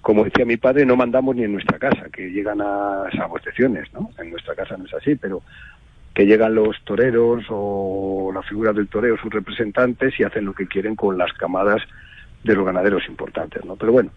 como 0.00 0.24
decía 0.24 0.44
mi 0.44 0.56
padre, 0.56 0.84
no 0.84 0.96
mandamos 0.96 1.36
ni 1.36 1.44
en 1.44 1.52
nuestra 1.52 1.78
casa, 1.78 2.06
que 2.12 2.30
llegan 2.30 2.60
a 2.60 3.08
excepciones, 3.36 3.92
¿no? 3.92 4.10
En 4.18 4.30
nuestra 4.30 4.54
casa 4.54 4.76
no 4.76 4.84
es 4.84 4.94
así, 4.94 5.14
pero 5.14 5.42
que 6.14 6.26
llegan 6.26 6.54
los 6.54 6.76
toreros 6.84 7.44
o 7.48 8.30
la 8.32 8.42
figura 8.42 8.72
del 8.72 8.88
toreo, 8.88 9.16
sus 9.16 9.32
representantes, 9.32 10.18
y 10.18 10.24
hacen 10.24 10.44
lo 10.44 10.54
que 10.54 10.66
quieren 10.66 10.96
con 10.96 11.18
las 11.18 11.32
camadas 11.32 11.82
de 12.44 12.54
los 12.54 12.64
ganaderos 12.64 13.02
importantes, 13.08 13.64
¿no? 13.64 13.76
Pero 13.76 13.92
bueno, 13.92 14.10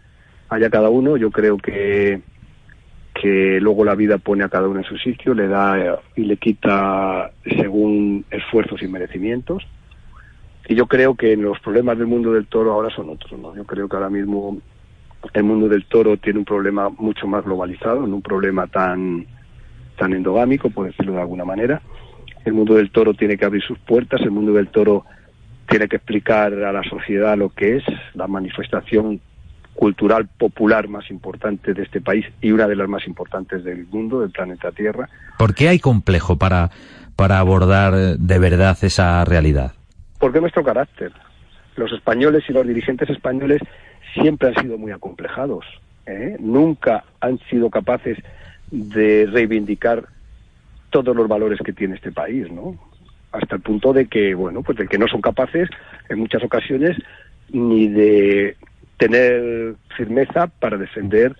haya 0.49 0.69
cada 0.69 0.89
uno, 0.89 1.17
yo 1.17 1.31
creo 1.31 1.57
que 1.57 2.21
que 3.19 3.59
luego 3.59 3.83
la 3.83 3.95
vida 3.95 4.19
pone 4.19 4.43
a 4.43 4.49
cada 4.49 4.67
uno 4.67 4.79
en 4.79 4.85
su 4.85 4.97
sitio, 4.97 5.33
le 5.33 5.47
da 5.47 5.99
y 6.15 6.21
le 6.21 6.37
quita 6.37 7.31
según 7.43 8.25
esfuerzos 8.29 8.81
y 8.83 8.87
merecimientos. 8.87 9.63
Y 10.67 10.75
yo 10.75 10.85
creo 10.85 11.15
que 11.15 11.35
los 11.35 11.59
problemas 11.59 11.97
del 11.97 12.07
mundo 12.07 12.33
del 12.33 12.47
toro 12.47 12.73
ahora 12.73 12.89
son 12.89 13.09
otros, 13.09 13.39
¿no? 13.39 13.55
Yo 13.55 13.65
creo 13.65 13.87
que 13.87 13.95
ahora 13.95 14.09
mismo 14.09 14.57
el 15.33 15.43
mundo 15.43 15.67
del 15.67 15.85
toro 15.85 16.17
tiene 16.17 16.39
un 16.39 16.45
problema 16.45 16.89
mucho 16.89 17.27
más 17.27 17.43
globalizado, 17.43 18.05
no 18.05 18.17
un 18.17 18.21
problema 18.21 18.67
tan 18.67 19.25
tan 19.97 20.13
endogámico, 20.13 20.69
por 20.69 20.85
decirlo 20.85 21.13
de 21.13 21.21
alguna 21.21 21.43
manera. 21.43 21.81
El 22.45 22.53
mundo 22.53 22.75
del 22.75 22.91
toro 22.91 23.13
tiene 23.15 23.35
que 23.35 23.45
abrir 23.45 23.63
sus 23.63 23.79
puertas, 23.79 24.21
el 24.21 24.31
mundo 24.31 24.53
del 24.53 24.67
toro 24.67 25.05
tiene 25.67 25.87
que 25.87 25.97
explicar 25.97 26.53
a 26.53 26.71
la 26.71 26.83
sociedad 26.83 27.37
lo 27.37 27.49
que 27.49 27.77
es 27.77 27.83
la 28.13 28.27
manifestación 28.27 29.19
cultural 29.73 30.27
popular 30.27 30.87
más 30.87 31.09
importante 31.11 31.73
de 31.73 31.83
este 31.83 32.01
país 32.01 32.25
y 32.41 32.51
una 32.51 32.67
de 32.67 32.75
las 32.75 32.89
más 32.89 33.05
importantes 33.05 33.63
del 33.63 33.85
mundo, 33.87 34.21
del 34.21 34.31
planeta 34.31 34.71
Tierra. 34.71 35.07
¿Por 35.37 35.53
qué 35.53 35.69
hay 35.69 35.79
complejo 35.79 36.37
para, 36.37 36.71
para 37.15 37.39
abordar 37.39 37.93
de 37.93 38.39
verdad 38.39 38.77
esa 38.81 39.23
realidad? 39.23 39.73
Porque 40.19 40.41
nuestro 40.41 40.63
carácter. 40.63 41.11
Los 41.75 41.91
españoles 41.91 42.43
y 42.49 42.53
los 42.53 42.65
dirigentes 42.65 43.07
españoles 43.09 43.61
siempre 44.15 44.49
han 44.49 44.55
sido 44.55 44.79
muy 44.79 44.91
acomplejados. 44.91 45.63
¿eh? 46.07 46.37
Nunca 46.39 47.03
han 47.21 47.37
sido 47.49 47.69
capaces 47.69 48.17
de 48.71 49.27
reivindicar 49.31 50.07
todos 50.89 51.15
los 51.15 51.27
valores 51.27 51.59
que 51.63 51.73
tiene 51.73 51.95
este 51.95 52.11
país, 52.11 52.51
¿no? 52.51 52.75
Hasta 53.41 53.55
el 53.55 53.61
punto 53.61 53.93
de 53.93 54.07
que, 54.07 54.33
bueno, 54.33 54.63
pues 54.63 54.77
de 54.77 54.87
que 54.87 54.97
no 54.97 55.07
son 55.07 55.21
capaces 55.21 55.69
en 56.09 56.19
muchas 56.19 56.43
ocasiones 56.43 56.97
ni 57.49 57.87
de 57.87 58.55
tener 58.97 59.75
firmeza 59.95 60.47
para 60.47 60.77
defender 60.77 61.35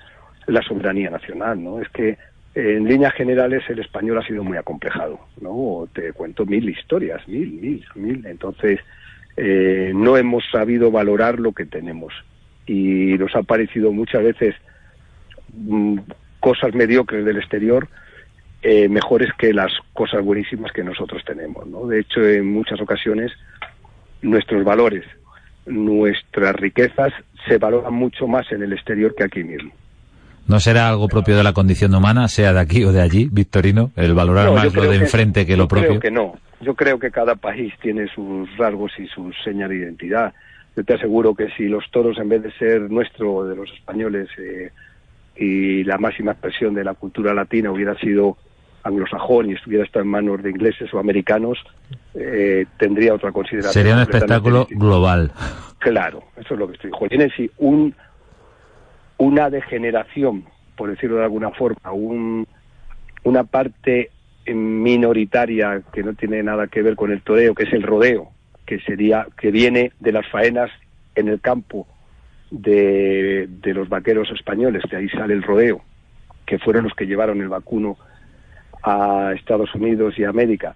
la 0.45 0.61
soberanía 0.61 1.09
nacional, 1.09 1.61
¿no? 1.61 1.81
Es 1.81 1.89
que 1.89 2.17
en 2.55 2.87
líneas 2.87 3.13
generales 3.13 3.63
el 3.69 3.79
español 3.79 4.17
ha 4.17 4.25
sido 4.25 4.43
muy 4.43 4.57
acomplejado, 4.57 5.19
¿no? 5.41 5.87
Te 5.93 6.13
cuento 6.13 6.45
mil 6.45 6.69
historias, 6.69 7.27
mil, 7.27 7.51
mil, 7.51 7.85
mil. 7.95 8.25
Entonces, 8.25 8.79
eh, 9.35 9.91
no 9.93 10.17
hemos 10.17 10.43
sabido 10.51 10.89
valorar 10.89 11.39
lo 11.39 11.51
que 11.51 11.65
tenemos 11.65 12.13
y 12.65 13.15
nos 13.17 13.35
ha 13.35 13.43
parecido 13.43 13.91
muchas 13.91 14.23
veces 14.23 14.55
mm, 15.53 15.99
cosas 16.39 16.73
mediocres 16.73 17.25
del 17.25 17.37
exterior 17.37 17.87
eh, 18.61 18.89
mejores 18.89 19.29
que 19.37 19.53
las 19.53 19.71
cosas 19.93 20.23
buenísimas 20.23 20.71
que 20.71 20.83
nosotros 20.83 21.23
tenemos. 21.25 21.67
¿no? 21.67 21.87
De 21.87 21.99
hecho, 21.99 22.25
en 22.25 22.51
muchas 22.51 22.81
ocasiones 22.81 23.31
nuestros 24.21 24.63
valores, 24.63 25.05
nuestras 25.65 26.55
riquezas 26.55 27.13
se 27.47 27.57
valoran 27.57 27.93
mucho 27.93 28.27
más 28.27 28.51
en 28.51 28.63
el 28.63 28.73
exterior 28.73 29.13
que 29.15 29.23
aquí 29.23 29.43
mismo. 29.43 29.71
¿No 30.47 30.61
será 30.61 30.87
algo 30.87 31.09
propio 31.09 31.35
de 31.35 31.43
la 31.43 31.51
condición 31.51 31.93
humana, 31.93 32.29
sea 32.29 32.53
de 32.53 32.61
aquí 32.61 32.85
o 32.85 32.93
de 32.93 33.01
allí, 33.01 33.27
Victorino, 33.29 33.91
el 33.97 34.13
valorar 34.13 34.51
más 34.51 34.73
lo 34.73 34.89
de 34.89 34.95
enfrente 34.95 35.45
que 35.45 35.57
lo 35.57 35.67
propio? 35.67 35.89
Creo 35.89 35.99
que 35.99 36.11
no. 36.11 36.35
Yo 36.61 36.73
creo 36.73 36.97
que 36.97 37.11
cada 37.11 37.35
país 37.35 37.73
tiene 37.81 38.07
sus 38.07 38.55
rasgos 38.57 38.93
y 38.97 39.07
sus 39.07 39.35
señas 39.43 39.69
de 39.69 39.75
identidad. 39.75 40.33
Yo 40.75 40.85
te 40.85 40.93
aseguro 40.93 41.35
que 41.35 41.49
si 41.57 41.67
los 41.67 41.83
toros, 41.91 42.17
en 42.17 42.29
vez 42.29 42.43
de 42.43 42.51
ser 42.53 42.89
nuestro, 42.89 43.45
de 43.45 43.57
los 43.57 43.69
españoles, 43.73 44.29
eh, 44.37 44.71
y 45.35 45.83
la 45.83 45.97
máxima 45.97 46.31
expresión 46.31 46.73
de 46.73 46.83
la 46.83 46.93
cultura 46.93 47.33
latina 47.33 47.69
hubiera 47.69 47.95
sido 47.99 48.37
anglosajón 48.83 49.49
y 49.49 49.53
estuviera 49.53 49.83
esto 49.83 49.99
en 49.99 50.07
manos 50.07 50.41
de 50.41 50.49
ingleses 50.49 50.93
o 50.93 50.99
americanos, 50.99 51.57
eh, 52.13 52.65
tendría 52.77 53.13
otra 53.13 53.31
consideración. 53.31 53.73
Sería 53.73 53.95
un 53.95 54.01
espectáculo 54.01 54.67
global. 54.69 55.31
Claro, 55.79 56.23
eso 56.37 56.53
es 56.53 56.59
lo 56.59 56.67
que 56.67 56.73
estoy 56.73 56.91
diciendo. 56.91 57.09
Tiene 57.09 57.33
sí 57.35 57.51
un, 57.57 57.93
una 59.17 59.49
degeneración, 59.49 60.45
por 60.75 60.89
decirlo 60.89 61.17
de 61.17 61.23
alguna 61.23 61.51
forma, 61.51 61.91
un, 61.91 62.47
una 63.23 63.43
parte 63.43 64.11
minoritaria 64.45 65.81
que 65.91 66.03
no 66.03 66.13
tiene 66.13 66.41
nada 66.41 66.67
que 66.67 66.81
ver 66.81 66.95
con 66.95 67.11
el 67.11 67.21
toreo, 67.21 67.53
que 67.53 67.63
es 67.63 67.73
el 67.73 67.83
rodeo, 67.83 68.29
que 68.65 68.79
sería 68.79 69.27
que 69.39 69.51
viene 69.51 69.91
de 69.99 70.11
las 70.11 70.27
faenas 70.29 70.71
en 71.15 71.27
el 71.27 71.41
campo 71.41 71.87
de, 72.49 73.47
de 73.49 73.73
los 73.73 73.89
vaqueros 73.89 74.31
españoles, 74.31 74.83
que 74.89 74.95
ahí 74.95 75.09
sale 75.09 75.33
el 75.33 75.43
rodeo, 75.43 75.81
que 76.45 76.59
fueron 76.59 76.85
los 76.85 76.93
que 76.93 77.05
llevaron 77.05 77.41
el 77.41 77.49
vacuno 77.49 77.97
a 78.83 79.33
Estados 79.35 79.73
Unidos 79.75 80.17
y 80.17 80.23
América. 80.23 80.75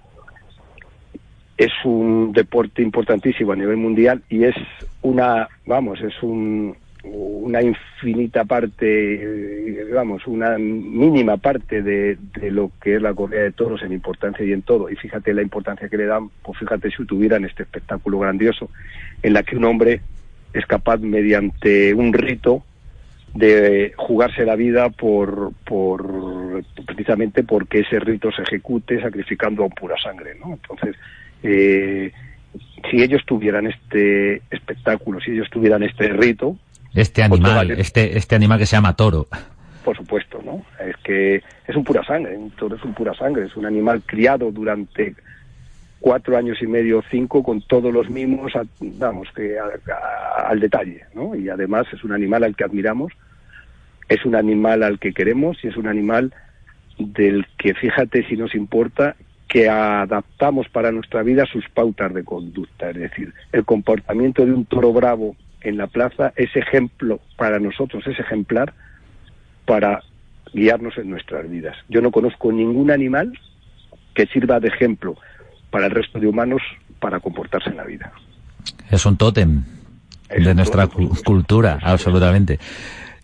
Es 1.58 1.72
un 1.86 2.32
deporte 2.34 2.82
importantísimo 2.82 3.52
a 3.52 3.56
nivel 3.56 3.78
mundial 3.78 4.24
y 4.30 4.46
es 4.46 4.56
una, 5.02 5.48
vamos, 5.66 6.02
es 6.02 6.22
un, 6.24 6.76
una 7.04 7.62
infinita 7.62 8.46
parte, 8.46 9.86
vamos, 9.94 10.26
una 10.28 10.58
mínima 10.58 11.38
parte 11.38 11.82
de, 11.82 12.18
de, 12.40 12.52
lo 12.52 12.72
que 12.82 12.96
es 12.96 13.02
la 13.02 13.14
correa 13.14 13.44
de 13.44 13.52
toros 13.52 13.82
en 13.84 13.94
importancia 13.94 14.46
y 14.46 14.54
en 14.54 14.62
todo. 14.62 14.90
Y 14.90 14.96
fíjate 14.96 15.34
la 15.34 15.42
importancia 15.42 15.90
que 15.90 15.98
le 15.98 16.06
dan, 16.06 16.30
pues 16.44 16.58
fíjate 16.60 16.90
si 16.92 17.06
tuvieran 17.06 17.46
este 17.46 17.64
espectáculo 17.64 18.20
grandioso 18.20 18.70
en 19.22 19.34
la 19.34 19.44
que 19.44 19.56
un 19.56 19.66
hombre 19.66 20.02
es 20.54 20.66
capaz 20.66 20.98
mediante 20.98 21.94
un 21.94 22.14
rito 22.14 22.64
de 23.34 23.94
jugarse 23.96 24.46
la 24.46 24.56
vida 24.56 24.90
por, 24.90 25.54
por 25.66 26.64
precisamente 26.86 27.44
porque 27.44 27.80
ese 27.80 28.00
rito 28.00 28.32
se 28.32 28.42
ejecute 28.42 29.02
sacrificando 29.02 29.64
a 29.64 29.70
pura 29.70 29.96
sangre, 30.02 30.36
¿no? 30.40 30.54
Entonces, 30.54 30.96
eh, 31.44 32.12
si 32.90 33.02
ellos 33.02 33.22
tuvieran 33.26 33.68
este 33.68 34.42
espectáculo, 34.52 35.20
si 35.22 35.32
ellos 35.32 35.50
tuvieran 35.50 35.84
este 35.84 36.10
rito, 36.10 36.58
este 36.94 37.28
pues 37.28 37.42
animal, 37.42 37.72
este 37.72 38.18
este 38.18 38.36
animal 38.36 38.60
que 38.60 38.66
se 38.66 38.76
llama 38.76 38.96
toro. 38.96 39.28
Por 39.86 39.96
supuesto, 39.96 40.42
¿no? 40.46 40.64
Es 40.86 40.96
que 40.98 41.42
es 41.68 41.76
un 41.76 41.84
pura 41.84 42.04
sangre, 42.04 42.38
un 42.38 42.52
toro 42.52 42.76
es 42.76 42.84
un 42.84 42.94
pura 42.94 43.14
sangre, 43.14 43.46
es 43.46 43.56
un 43.56 43.66
animal 43.66 44.02
criado 44.06 44.52
durante 44.52 45.16
cuatro 46.02 46.36
años 46.36 46.58
y 46.62 46.68
medio, 46.68 47.04
cinco, 47.10 47.44
con 47.44 47.62
todos 47.62 47.94
los 47.94 48.10
mimos, 48.10 48.52
vamos, 48.80 49.30
que 49.34 49.56
al 49.58 50.60
detalle, 50.60 51.06
¿no? 51.14 51.36
Y 51.36 51.48
además 51.48 51.86
es 51.94 52.04
un 52.04 52.12
animal 52.12 52.44
al 52.44 52.56
que 52.56 52.66
admiramos, 52.66 53.14
es 54.10 54.26
un 54.26 54.36
animal 54.36 54.84
al 54.84 55.00
que 55.00 55.14
queremos 55.14 55.64
y 55.64 55.68
es 55.68 55.78
un 55.78 55.88
animal 55.88 56.34
del 56.98 57.46
que, 57.58 57.76
fíjate 57.76 58.28
si 58.28 58.36
nos 58.36 58.56
importa, 58.56 59.16
que 59.48 59.70
adaptamos 59.70 60.68
para 60.70 60.92
nuestra 60.92 61.24
vida 61.24 61.46
sus 61.46 61.68
pautas 61.70 62.14
de 62.14 62.24
conducta. 62.24 62.90
Es 62.90 62.98
decir, 62.98 63.34
el 63.52 63.64
comportamiento 63.64 64.46
de 64.46 64.54
un 64.54 64.66
toro 64.66 64.92
bravo 64.92 65.36
en 65.62 65.78
la 65.78 65.88
plaza 65.88 66.34
es 66.36 66.56
ejemplo 66.56 67.20
para 67.38 67.60
nosotros, 67.60 68.06
es 68.08 68.20
ejemplar 68.20 68.74
para 69.66 70.02
guiarnos 70.54 70.98
en 70.98 71.10
nuestras 71.10 71.50
vidas. 71.50 71.78
Yo 71.90 72.02
no 72.02 72.12
conozco 72.12 72.52
ningún 72.52 72.92
animal 72.92 73.38
que 74.16 74.26
sirva 74.28 74.60
de 74.60 74.70
ejemplo 74.70 75.16
para 75.72 75.88
el 75.88 75.92
resto 75.92 76.20
de 76.20 76.28
humanos 76.28 76.62
para 77.00 77.20
comportarse 77.20 77.70
en 77.70 77.78
la 77.78 77.84
vida. 77.84 78.12
Es 78.92 79.06
un 79.06 79.18
tótem 79.18 79.64
de 80.30 80.54
nuestra 80.54 80.88
cultura, 80.88 81.80
absolutamente. 81.82 82.60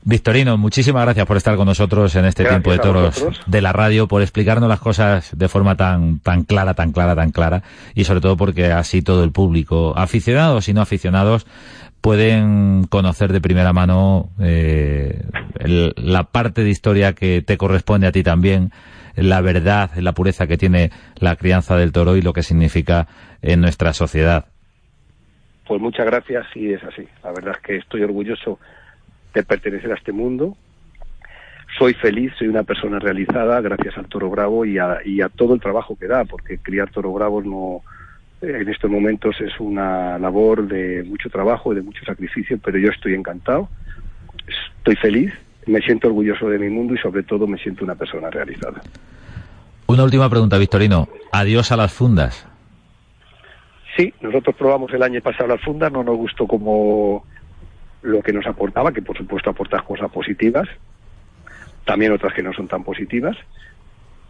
Victorino, 0.04 0.58
muchísimas 0.58 1.04
gracias 1.04 1.26
por 1.26 1.36
estar 1.36 1.58
con 1.58 1.66
nosotros 1.66 2.16
en 2.16 2.24
este 2.24 2.46
tiempo 2.46 2.72
de 2.72 2.80
toros 2.80 3.26
de 3.46 3.62
la 3.62 3.74
radio, 3.74 4.08
por 4.08 4.22
explicarnos 4.22 4.70
las 4.70 4.80
cosas 4.80 5.38
de 5.38 5.50
forma 5.50 5.76
tan, 5.76 6.20
tan 6.20 6.44
clara, 6.44 6.74
tan 6.76 6.94
clara, 6.94 7.14
tan 7.14 7.32
clara, 7.32 7.64
y 7.94 8.06
sobre 8.06 8.22
todo 8.22 8.38
porque 8.38 8.72
así 8.72 9.02
todo 9.02 9.26
el 9.26 9.34
público, 9.34 9.94
aficionados 9.98 10.70
y 10.70 10.74
no 10.74 10.82
aficionados, 10.82 11.46
pueden 12.00 12.86
conocer 12.88 13.34
de 13.34 13.42
primera 13.42 13.74
mano 13.74 14.30
eh, 14.40 15.26
la 15.60 16.24
parte 16.24 16.64
de 16.64 16.70
historia 16.70 17.12
que 17.12 17.42
te 17.42 17.58
corresponde 17.58 18.08
a 18.08 18.14
ti 18.14 18.24
también, 18.24 18.72
la 19.18 19.42
verdad, 19.42 19.92
la 19.98 20.14
pureza 20.14 20.48
que 20.48 20.58
tiene 20.58 20.92
la 21.20 21.36
crianza 21.36 21.76
del 21.76 21.92
toro 21.92 22.16
y 22.16 22.22
lo 22.22 22.34
que 22.34 22.44
significa 22.44 23.08
en 23.42 23.62
nuestra 23.62 23.94
sociedad. 23.94 24.46
Pues 25.68 25.82
muchas 25.82 26.06
gracias 26.06 26.46
y 26.56 26.72
es 26.72 26.84
así. 26.84 27.08
La 27.24 27.32
verdad 27.32 27.56
es 27.56 27.62
que 27.62 27.76
estoy 27.78 28.04
orgulloso 28.04 28.60
de 29.34 29.44
pertenecer 29.44 29.92
a 29.92 29.96
este 29.96 30.12
mundo. 30.12 30.56
Soy 31.78 31.94
feliz, 31.96 32.32
soy 32.40 32.48
una 32.48 32.64
persona 32.64 33.00
realizada 33.00 33.60
gracias 33.60 33.98
al 33.98 34.08
toro 34.08 34.30
bravo 34.30 34.66
y 34.66 34.78
a, 34.78 35.00
y 35.04 35.22
a 35.22 35.30
todo 35.30 35.54
el 35.54 35.60
trabajo 35.60 35.98
que 36.00 36.08
da, 36.08 36.24
porque 36.24 36.60
criar 36.60 36.90
toro 36.90 37.12
bravos 37.12 37.46
no, 37.46 37.82
en 38.42 38.70
estos 38.70 38.90
momentos 38.90 39.36
es 39.42 39.60
una 39.60 40.18
labor 40.20 40.68
de 40.68 41.04
mucho 41.04 41.30
trabajo 41.30 41.74
y 41.74 41.76
de 41.76 41.82
mucho 41.82 42.04
sacrificio, 42.06 42.58
pero 42.64 42.78
yo 42.78 42.90
estoy 42.90 43.14
encantado, 43.16 43.70
estoy 44.78 44.96
feliz, 44.96 45.34
me 45.68 45.82
siento 45.82 46.08
orgulloso 46.08 46.50
de 46.50 46.58
mi 46.60 46.70
mundo 46.70 46.94
y 46.94 46.98
sobre 46.98 47.24
todo 47.24 47.46
me 47.46 47.58
siento 47.58 47.84
una 47.84 47.96
persona 47.96 48.30
realizada. 48.30 48.82
Una 49.88 50.04
última 50.04 50.30
pregunta, 50.30 50.58
Victorino. 50.58 51.08
Adiós 51.32 51.72
a 51.72 51.78
las 51.78 51.94
fundas. 51.94 52.48
Sí, 53.96 54.14
nosotros 54.22 54.56
probamos 54.56 54.94
el 54.94 55.04
año 55.04 55.22
pasado 55.22 55.48
las 55.48 55.62
fundas, 55.62 55.92
no 55.92 56.04
nos 56.04 56.18
gustó 56.18 56.46
como 56.46 57.26
lo 58.02 58.22
que 58.22 58.32
nos 58.34 58.46
aportaba, 58.46 58.92
que 58.92 59.02
por 59.02 59.18
supuesto 59.18 59.50
aporta 59.50 59.82
cosas 59.82 60.12
positivas, 60.12 60.68
también 61.86 62.12
otras 62.12 62.34
que 62.34 62.44
no 62.44 62.54
son 62.54 62.68
tan 62.68 62.84
positivas, 62.84 63.36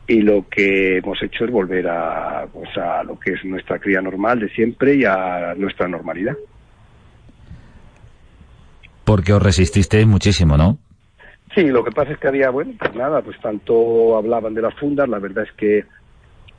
y 0.08 0.22
lo 0.22 0.48
que 0.48 1.00
hemos 1.00 1.22
hecho 1.22 1.44
es 1.44 1.52
volver 1.52 1.88
a, 1.90 2.48
pues 2.52 2.70
a 2.78 3.04
lo 3.04 3.20
que 3.20 3.34
es 3.34 3.44
nuestra 3.44 3.78
cría 3.78 4.02
normal 4.02 4.40
de 4.40 4.50
siempre 4.50 4.96
y 4.96 5.04
a 5.04 5.54
nuestra 5.58 5.88
normalidad. 5.88 6.38
Porque 9.04 9.34
os 9.34 9.42
resististeis 9.42 10.08
muchísimo, 10.08 10.56
¿no? 10.56 10.80
Sí, 11.58 11.64
lo 11.70 11.84
que 11.84 11.92
pasa 11.92 12.12
es 12.12 12.20
que 12.20 12.28
había, 12.28 12.52
bueno, 12.52 12.74
pues 12.78 12.94
nada, 12.94 13.24
pues 13.24 13.40
tanto 13.42 14.16
hablaban 14.16 14.54
de 14.54 14.62
las 14.62 14.76
fundas, 14.76 15.10
la 15.10 15.18
verdad 15.18 15.44
es 15.44 15.52
que 15.54 15.86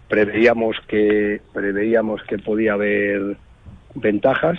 preveíamos 0.09 0.77
que 0.89 1.41
preveíamos 1.55 2.21
que 2.25 2.37
podía 2.39 2.73
haber 2.73 3.37
ventajas, 3.95 4.59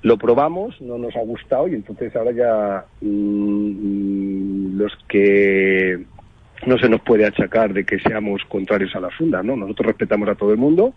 lo 0.00 0.16
probamos, 0.16 0.80
no 0.80 0.96
nos 0.96 1.14
ha 1.16 1.20
gustado 1.20 1.68
y 1.68 1.74
entonces 1.74 2.16
ahora 2.16 2.32
ya 2.32 2.86
mm, 3.02 4.78
los 4.78 4.96
que 5.06 6.02
no 6.64 6.78
se 6.78 6.88
nos 6.88 7.02
puede 7.02 7.26
achacar 7.26 7.74
de 7.74 7.84
que 7.84 7.98
seamos 7.98 8.40
contrarios 8.48 8.96
a 8.96 9.00
la 9.00 9.10
funda, 9.10 9.42
¿no? 9.42 9.54
Nosotros 9.54 9.88
respetamos 9.88 10.30
a 10.30 10.34
todo 10.34 10.52
el 10.52 10.58
mundo, 10.58 10.94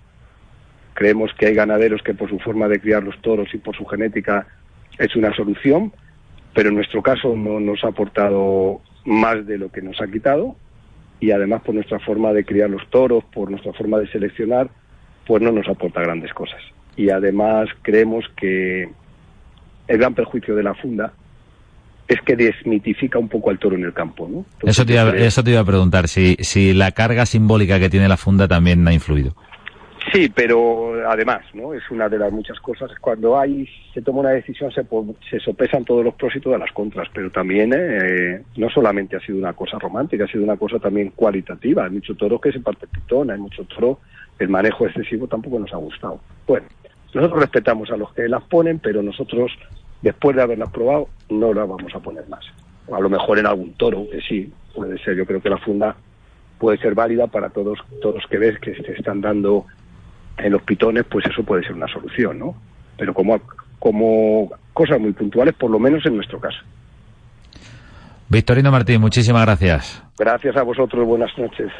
creemos 0.93 1.33
que 1.37 1.47
hay 1.47 1.55
ganaderos 1.55 2.01
que 2.03 2.13
por 2.13 2.29
su 2.29 2.39
forma 2.39 2.69
de 2.69 2.79
criar 2.79 3.03
los 3.03 3.21
toros 3.21 3.53
y 3.53 3.57
por 3.57 3.75
su 3.75 3.85
genética 3.85 4.47
es 4.97 5.13
una 5.17 5.35
solución, 5.35 5.91
pero 6.55 6.69
en 6.69 6.75
nuestro 6.75 7.03
caso 7.03 7.35
no 7.35 7.59
nos 7.59 7.83
ha 7.83 7.89
aportado 7.89 8.81
más 9.03 9.45
de 9.45 9.57
lo 9.57 9.69
que 9.69 9.81
nos 9.81 10.01
ha 10.01 10.07
quitado 10.07 10.55
y 11.19 11.31
además 11.31 11.61
por 11.61 11.75
nuestra 11.75 11.99
forma 11.99 12.31
de 12.31 12.45
criar 12.45 12.69
los 12.69 12.89
toros, 12.89 13.23
por 13.25 13.51
nuestra 13.51 13.73
forma 13.73 13.99
de 13.99 14.07
seleccionar, 14.07 14.69
pues 15.27 15.43
no 15.43 15.51
nos 15.51 15.67
aporta 15.67 16.01
grandes 16.01 16.33
cosas. 16.33 16.61
Y 16.95 17.09
además 17.09 17.67
creemos 17.81 18.23
que 18.37 18.89
el 19.87 19.97
gran 19.97 20.15
perjuicio 20.15 20.55
de 20.55 20.63
la 20.63 20.73
funda 20.75 21.11
es 22.07 22.21
que 22.21 22.37
desmitifica 22.37 23.19
un 23.19 23.27
poco 23.27 23.49
al 23.49 23.59
toro 23.59 23.75
en 23.75 23.83
el 23.83 23.93
campo, 23.93 24.27
¿no? 24.31 24.45
eso, 24.67 24.85
te 24.85 24.93
iba, 24.93 25.09
eso 25.09 25.43
te 25.43 25.51
iba 25.51 25.59
a 25.59 25.65
preguntar, 25.65 26.07
si, 26.07 26.35
si 26.39 26.73
la 26.73 26.91
carga 26.91 27.25
simbólica 27.25 27.79
que 27.79 27.89
tiene 27.89 28.07
la 28.07 28.17
funda 28.17 28.47
también 28.47 28.87
ha 28.87 28.93
influido. 28.93 29.35
Sí, 30.11 30.29
pero 30.29 31.09
además, 31.09 31.41
¿no? 31.53 31.73
Es 31.73 31.89
una 31.89 32.07
de 32.07 32.19
las 32.19 32.31
muchas 32.31 32.59
cosas. 32.59 32.91
Cuando 32.99 33.37
hay, 33.37 33.67
se 33.93 34.01
toma 34.01 34.19
una 34.19 34.29
decisión, 34.29 34.71
se, 34.71 34.85
se 35.29 35.39
sopesan 35.39 35.83
todos 35.83 36.05
los 36.05 36.13
pros 36.13 36.35
y 36.35 36.39
todas 36.39 36.59
las 36.59 36.71
contras, 36.71 37.07
pero 37.13 37.31
también 37.31 37.73
eh, 37.75 38.43
no 38.55 38.69
solamente 38.69 39.15
ha 39.15 39.19
sido 39.19 39.37
una 39.37 39.53
cosa 39.53 39.79
romántica, 39.79 40.25
ha 40.25 40.27
sido 40.27 40.43
una 40.43 40.57
cosa 40.57 40.79
también 40.79 41.11
cualitativa. 41.15 41.85
Hay 41.85 41.91
mucho 41.91 42.15
toro 42.15 42.39
que 42.39 42.51
se 42.51 42.59
parte 42.59 42.87
pitón, 42.87 43.31
hay 43.31 43.39
mucho 43.39 43.63
toro, 43.65 43.99
el 44.37 44.49
manejo 44.49 44.85
excesivo 44.85 45.27
tampoco 45.27 45.59
nos 45.59 45.73
ha 45.73 45.77
gustado. 45.77 46.19
Bueno, 46.45 46.67
nosotros 47.13 47.39
respetamos 47.39 47.89
a 47.91 47.97
los 47.97 48.13
que 48.13 48.27
las 48.27 48.43
ponen, 48.43 48.79
pero 48.79 49.01
nosotros 49.01 49.51
después 50.01 50.35
de 50.35 50.43
haberlas 50.43 50.69
probado, 50.69 51.09
no 51.29 51.53
las 51.53 51.67
vamos 51.67 51.93
a 51.95 51.99
poner 51.99 52.27
más. 52.29 52.45
A 52.91 52.99
lo 52.99 53.09
mejor 53.09 53.39
en 53.39 53.47
algún 53.47 53.73
toro, 53.73 54.05
que 54.11 54.21
sí, 54.21 54.51
puede 54.75 54.99
ser. 54.99 55.15
Yo 55.15 55.25
creo 55.25 55.41
que 55.41 55.49
la 55.49 55.57
funda 55.57 55.95
puede 56.59 56.77
ser 56.77 56.93
válida 56.93 57.27
para 57.27 57.49
todos, 57.49 57.79
todos 58.01 58.23
que 58.29 58.37
ves 58.37 58.59
que 58.59 58.75
se 58.75 58.91
están 58.91 59.21
dando 59.21 59.65
en 60.37 60.51
los 60.51 60.61
pitones, 60.63 61.05
pues 61.09 61.25
eso 61.25 61.43
puede 61.43 61.63
ser 61.63 61.73
una 61.73 61.87
solución, 61.87 62.39
¿no? 62.39 62.55
Pero 62.97 63.13
como, 63.13 63.39
como 63.79 64.51
cosas 64.73 64.99
muy 64.99 65.13
puntuales, 65.13 65.55
por 65.55 65.71
lo 65.71 65.79
menos 65.79 66.05
en 66.05 66.15
nuestro 66.15 66.39
caso. 66.39 66.59
Victorino 68.29 68.71
Martín, 68.71 69.01
muchísimas 69.01 69.45
gracias. 69.45 70.03
Gracias 70.17 70.55
a 70.57 70.63
vosotros, 70.63 71.05
buenas 71.05 71.31
noches. 71.37 71.71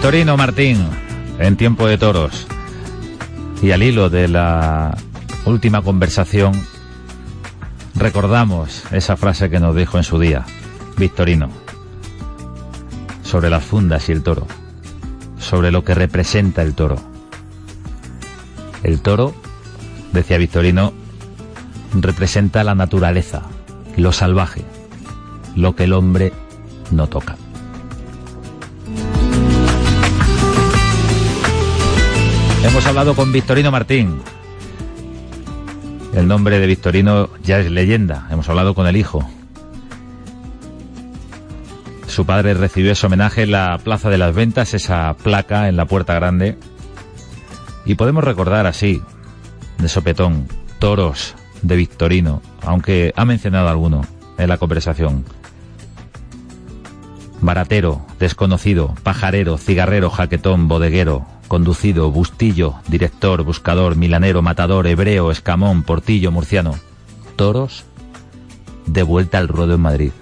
Victorino 0.00 0.38
Martín, 0.38 0.88
en 1.38 1.58
Tiempo 1.58 1.86
de 1.86 1.98
Toros. 1.98 2.46
Y 3.60 3.72
al 3.72 3.82
hilo 3.82 4.08
de 4.08 4.28
la 4.28 4.96
última 5.44 5.82
conversación, 5.82 6.52
recordamos 7.94 8.84
esa 8.92 9.18
frase 9.18 9.50
que 9.50 9.60
nos 9.60 9.76
dijo 9.76 9.98
en 9.98 10.04
su 10.04 10.18
día, 10.18 10.46
Victorino, 10.96 11.50
sobre 13.22 13.50
las 13.50 13.62
fundas 13.62 14.08
y 14.08 14.12
el 14.12 14.22
toro, 14.22 14.46
sobre 15.38 15.70
lo 15.70 15.84
que 15.84 15.94
representa 15.94 16.62
el 16.62 16.74
toro. 16.74 16.96
El 18.82 19.02
toro, 19.02 19.34
decía 20.14 20.38
Victorino, 20.38 20.94
representa 21.92 22.64
la 22.64 22.74
naturaleza, 22.74 23.42
lo 23.98 24.12
salvaje, 24.12 24.64
lo 25.56 25.76
que 25.76 25.84
el 25.84 25.92
hombre 25.92 26.32
no 26.90 27.06
toca. 27.06 27.36
Hemos 32.62 32.86
hablado 32.86 33.14
con 33.14 33.32
Victorino 33.32 33.70
Martín. 33.70 34.20
El 36.14 36.28
nombre 36.28 36.58
de 36.58 36.66
Victorino 36.66 37.30
ya 37.42 37.58
es 37.58 37.70
leyenda. 37.70 38.28
Hemos 38.30 38.48
hablado 38.48 38.74
con 38.74 38.86
el 38.86 38.96
hijo. 38.96 39.28
Su 42.06 42.26
padre 42.26 42.54
recibió 42.54 42.92
ese 42.92 43.06
homenaje 43.06 43.44
en 43.44 43.52
la 43.52 43.78
Plaza 43.82 44.10
de 44.10 44.18
las 44.18 44.34
Ventas, 44.34 44.74
esa 44.74 45.14
placa 45.14 45.68
en 45.68 45.76
la 45.76 45.86
Puerta 45.86 46.14
Grande. 46.14 46.58
Y 47.86 47.94
podemos 47.94 48.24
recordar 48.24 48.66
así, 48.66 49.00
de 49.78 49.88
sopetón, 49.88 50.46
toros 50.78 51.34
de 51.62 51.76
Victorino, 51.76 52.42
aunque 52.62 53.12
ha 53.16 53.24
mencionado 53.24 53.68
alguno 53.68 54.02
en 54.36 54.48
la 54.48 54.58
conversación. 54.58 55.24
Baratero, 57.40 58.04
desconocido, 58.18 58.94
pajarero, 59.02 59.56
cigarrero, 59.56 60.10
jaquetón, 60.10 60.68
bodeguero, 60.68 61.26
conducido, 61.50 62.12
Bustillo, 62.12 62.76
director, 62.86 63.42
buscador, 63.42 63.96
milanero, 63.96 64.40
matador, 64.40 64.86
hebreo, 64.86 65.32
escamón, 65.32 65.82
portillo, 65.82 66.30
murciano. 66.30 66.78
Toros 67.34 67.84
de 68.86 69.02
vuelta 69.02 69.38
al 69.38 69.48
ruedo 69.48 69.74
en 69.74 69.80
Madrid. 69.80 70.12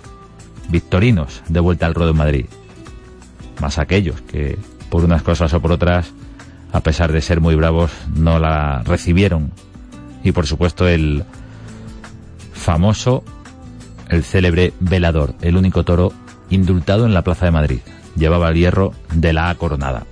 Victorinos 0.71 1.43
de 1.47 1.61
vuelta 1.61 1.85
al 1.85 1.93
ruedo 1.93 2.13
en 2.13 2.17
Madrid. 2.17 2.47
Más 3.61 3.77
aquellos 3.77 4.23
que, 4.23 4.59
por 4.89 5.05
unas 5.05 5.21
cosas 5.21 5.53
o 5.53 5.61
por 5.61 5.71
otras, 5.71 6.15
a 6.73 6.81
pesar 6.81 7.13
de 7.13 7.21
ser 7.21 7.43
muy 7.43 7.55
bravos, 7.57 7.91
no 8.15 8.39
la 8.39 8.83
recibieron. 8.85 9.53
Y 10.25 10.33
por 10.33 10.47
supuesto 10.47 10.89
el 10.89 11.25
famoso, 12.55 13.23
el 14.09 14.25
célebre 14.25 14.73
velador, 14.81 15.35
el 15.43 15.59
único 15.59 15.85
toro 15.85 16.11
indultado 16.49 17.05
en 17.05 17.13
la 17.13 17.21
Plaza 17.21 17.45
de 17.45 17.53
Madrid. 17.53 17.81
Llevaba 18.17 18.49
el 18.49 18.57
hierro 18.57 18.95
de 19.13 19.35
la 19.35 19.51
A 19.51 19.55
coronada. 19.57 20.07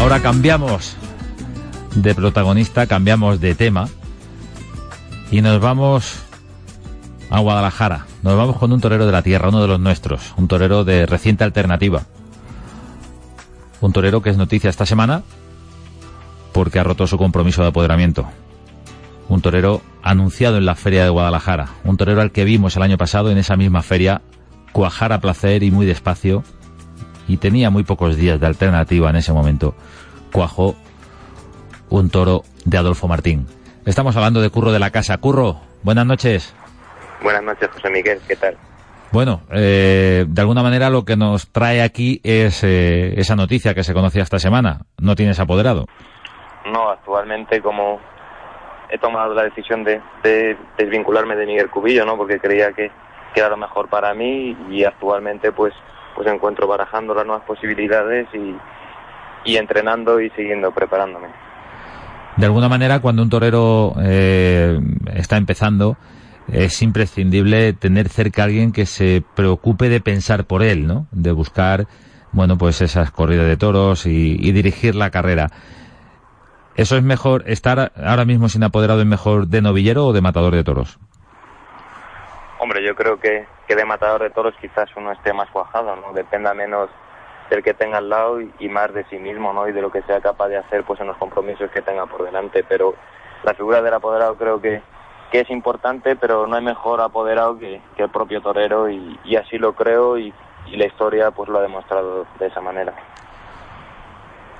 Ahora 0.00 0.22
cambiamos 0.22 0.96
de 1.94 2.14
protagonista, 2.14 2.86
cambiamos 2.86 3.38
de 3.38 3.54
tema 3.54 3.86
y 5.30 5.42
nos 5.42 5.60
vamos 5.60 6.22
a 7.28 7.38
Guadalajara. 7.38 8.06
Nos 8.22 8.34
vamos 8.34 8.56
con 8.56 8.72
un 8.72 8.80
torero 8.80 9.04
de 9.04 9.12
la 9.12 9.20
tierra, 9.20 9.50
uno 9.50 9.60
de 9.60 9.68
los 9.68 9.78
nuestros, 9.78 10.32
un 10.38 10.48
torero 10.48 10.84
de 10.84 11.04
reciente 11.04 11.44
alternativa. 11.44 12.04
Un 13.82 13.92
torero 13.92 14.22
que 14.22 14.30
es 14.30 14.38
noticia 14.38 14.70
esta 14.70 14.86
semana 14.86 15.22
porque 16.52 16.78
ha 16.78 16.82
roto 16.82 17.06
su 17.06 17.18
compromiso 17.18 17.60
de 17.60 17.68
apoderamiento. 17.68 18.26
Un 19.28 19.42
torero 19.42 19.82
anunciado 20.02 20.56
en 20.56 20.64
la 20.64 20.76
feria 20.76 21.04
de 21.04 21.10
Guadalajara, 21.10 21.68
un 21.84 21.98
torero 21.98 22.22
al 22.22 22.32
que 22.32 22.44
vimos 22.44 22.74
el 22.74 22.82
año 22.82 22.96
pasado 22.96 23.30
en 23.30 23.36
esa 23.36 23.58
misma 23.58 23.82
feria 23.82 24.22
cuajar 24.72 25.12
a 25.12 25.20
placer 25.20 25.62
y 25.62 25.70
muy 25.70 25.84
despacio 25.84 26.42
y 27.30 27.36
tenía 27.36 27.70
muy 27.70 27.84
pocos 27.84 28.16
días 28.16 28.40
de 28.40 28.46
alternativa 28.46 29.08
en 29.08 29.14
ese 29.14 29.32
momento. 29.32 29.74
Cuajó 30.32 30.74
un 31.88 32.10
toro 32.10 32.42
de 32.64 32.76
Adolfo 32.76 33.06
Martín. 33.06 33.46
Estamos 33.86 34.16
hablando 34.16 34.40
de 34.40 34.50
Curro 34.50 34.72
de 34.72 34.80
la 34.80 34.90
Casa. 34.90 35.16
Curro, 35.18 35.60
buenas 35.84 36.06
noches. 36.06 36.56
Buenas 37.22 37.44
noches, 37.44 37.68
José 37.72 37.88
Miguel, 37.88 38.20
¿qué 38.26 38.34
tal? 38.34 38.56
Bueno, 39.12 39.42
eh, 39.52 40.24
de 40.26 40.40
alguna 40.40 40.64
manera 40.64 40.90
lo 40.90 41.04
que 41.04 41.16
nos 41.16 41.52
trae 41.52 41.82
aquí 41.82 42.20
es 42.24 42.64
eh, 42.64 43.14
esa 43.20 43.36
noticia 43.36 43.74
que 43.74 43.84
se 43.84 43.94
conocía 43.94 44.24
esta 44.24 44.40
semana. 44.40 44.80
¿No 44.98 45.14
tienes 45.14 45.38
apoderado? 45.38 45.86
No, 46.66 46.90
actualmente 46.90 47.60
como 47.60 48.00
he 48.90 48.98
tomado 48.98 49.34
la 49.34 49.44
decisión 49.44 49.84
de, 49.84 50.00
desvincularme 50.76 51.36
de 51.36 51.46
Miguel 51.46 51.70
Cubillo, 51.70 52.04
¿no? 52.04 52.16
Porque 52.16 52.40
creía 52.40 52.72
que, 52.72 52.90
que, 53.34 53.40
era 53.40 53.50
lo 53.50 53.56
mejor 53.56 53.88
para 53.88 54.14
mí 54.14 54.56
y 54.68 54.82
actualmente 54.82 55.52
pues 55.52 55.72
pues 56.20 56.34
encuentro 56.34 56.66
barajando 56.66 57.14
las 57.14 57.24
nuevas 57.24 57.46
posibilidades 57.46 58.28
y, 58.34 58.54
y 59.50 59.56
entrenando 59.56 60.20
y 60.20 60.28
siguiendo 60.30 60.70
preparándome. 60.70 61.28
De 62.36 62.44
alguna 62.44 62.68
manera, 62.68 63.00
cuando 63.00 63.22
un 63.22 63.30
torero 63.30 63.94
eh, 64.02 64.78
está 65.14 65.38
empezando, 65.38 65.96
es 66.52 66.82
imprescindible 66.82 67.72
tener 67.72 68.10
cerca 68.10 68.42
a 68.42 68.44
alguien 68.44 68.70
que 68.70 68.84
se 68.84 69.24
preocupe 69.34 69.88
de 69.88 70.02
pensar 70.02 70.44
por 70.44 70.62
él, 70.62 70.86
¿no? 70.86 71.06
De 71.10 71.32
buscar, 71.32 71.86
bueno, 72.32 72.58
pues 72.58 72.82
esas 72.82 73.10
corridas 73.10 73.46
de 73.46 73.56
toros 73.56 74.04
y, 74.04 74.52
dirigir 74.52 74.96
la 74.96 75.08
carrera. 75.08 75.48
¿Eso 76.76 76.98
es 76.98 77.02
mejor, 77.02 77.44
estar 77.46 77.92
ahora 77.96 78.26
mismo 78.26 78.50
sin 78.50 78.62
apoderado 78.62 79.00
es 79.00 79.06
mejor 79.06 79.48
de 79.48 79.62
novillero 79.62 80.08
o 80.08 80.12
de 80.12 80.20
matador 80.20 80.54
de 80.54 80.64
toros? 80.64 80.98
Yo 82.90 82.96
creo 82.96 83.20
que, 83.20 83.46
que 83.68 83.76
de 83.76 83.84
matador 83.84 84.20
de 84.20 84.30
toros 84.30 84.52
quizás 84.60 84.88
uno 84.96 85.12
esté 85.12 85.32
más 85.32 85.48
cuajado, 85.50 85.94
¿no? 85.94 86.12
Dependa 86.12 86.52
menos 86.54 86.90
del 87.48 87.62
que 87.62 87.72
tenga 87.72 87.98
al 87.98 88.08
lado 88.08 88.40
y, 88.40 88.68
más 88.68 88.92
de 88.92 89.04
sí 89.04 89.16
mismo, 89.16 89.52
¿no? 89.52 89.68
Y 89.68 89.72
de 89.72 89.80
lo 89.80 89.92
que 89.92 90.02
sea 90.02 90.20
capaz 90.20 90.48
de 90.48 90.56
hacer, 90.56 90.82
pues 90.82 90.98
en 91.00 91.06
los 91.06 91.16
compromisos 91.16 91.70
que 91.70 91.82
tenga 91.82 92.06
por 92.06 92.24
delante. 92.24 92.64
Pero 92.64 92.96
la 93.44 93.54
figura 93.54 93.80
del 93.80 93.94
apoderado 93.94 94.34
creo 94.34 94.60
que, 94.60 94.82
que 95.30 95.38
es 95.38 95.50
importante, 95.50 96.16
pero 96.16 96.48
no 96.48 96.56
hay 96.56 96.64
mejor 96.64 97.00
apoderado 97.00 97.60
que, 97.60 97.80
el 97.96 98.10
propio 98.10 98.42
torero 98.42 98.90
y, 98.90 99.36
así 99.36 99.56
lo 99.56 99.74
creo 99.74 100.18
y, 100.18 100.34
la 100.72 100.86
historia 100.86 101.30
pues 101.30 101.48
lo 101.48 101.60
ha 101.60 101.62
demostrado 101.62 102.26
de 102.40 102.46
esa 102.48 102.60
manera. 102.60 102.92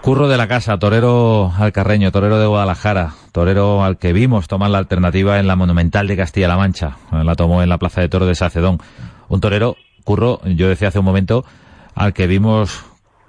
Curro 0.02 0.28
de 0.28 0.38
la 0.38 0.48
Casa, 0.48 0.78
torero 0.78 1.52
alcarreño, 1.58 2.10
torero 2.10 2.38
de 2.38 2.46
Guadalajara, 2.46 3.10
torero 3.32 3.84
al 3.84 3.98
que 3.98 4.14
vimos 4.14 4.48
tomar 4.48 4.70
la 4.70 4.78
alternativa 4.78 5.38
en 5.38 5.46
la 5.46 5.56
Monumental 5.56 6.06
de 6.06 6.16
Castilla-La 6.16 6.56
Mancha, 6.56 6.96
la 7.12 7.34
tomó 7.34 7.62
en 7.62 7.68
la 7.68 7.76
Plaza 7.76 8.00
de 8.00 8.08
Toro 8.08 8.24
de 8.24 8.34
Sacedón. 8.34 8.78
Un 9.28 9.42
torero, 9.42 9.76
Curro, 10.04 10.40
yo 10.46 10.70
decía 10.70 10.88
hace 10.88 11.00
un 11.00 11.04
momento, 11.04 11.44
al 11.94 12.14
que 12.14 12.26
vimos 12.26 12.82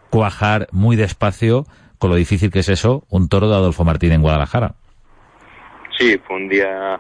cuajar 0.10 0.70
muy 0.72 0.96
despacio 0.96 1.66
con 1.98 2.10
lo 2.10 2.16
difícil 2.16 2.52
que 2.52 2.60
es 2.60 2.70
eso, 2.70 3.04
un 3.10 3.28
toro 3.28 3.50
de 3.50 3.56
Adolfo 3.56 3.84
Martín 3.84 4.14
en 4.14 4.22
Guadalajara. 4.22 4.76
Sí, 5.98 6.18
fue 6.26 6.38
un 6.38 6.48
día 6.48 6.98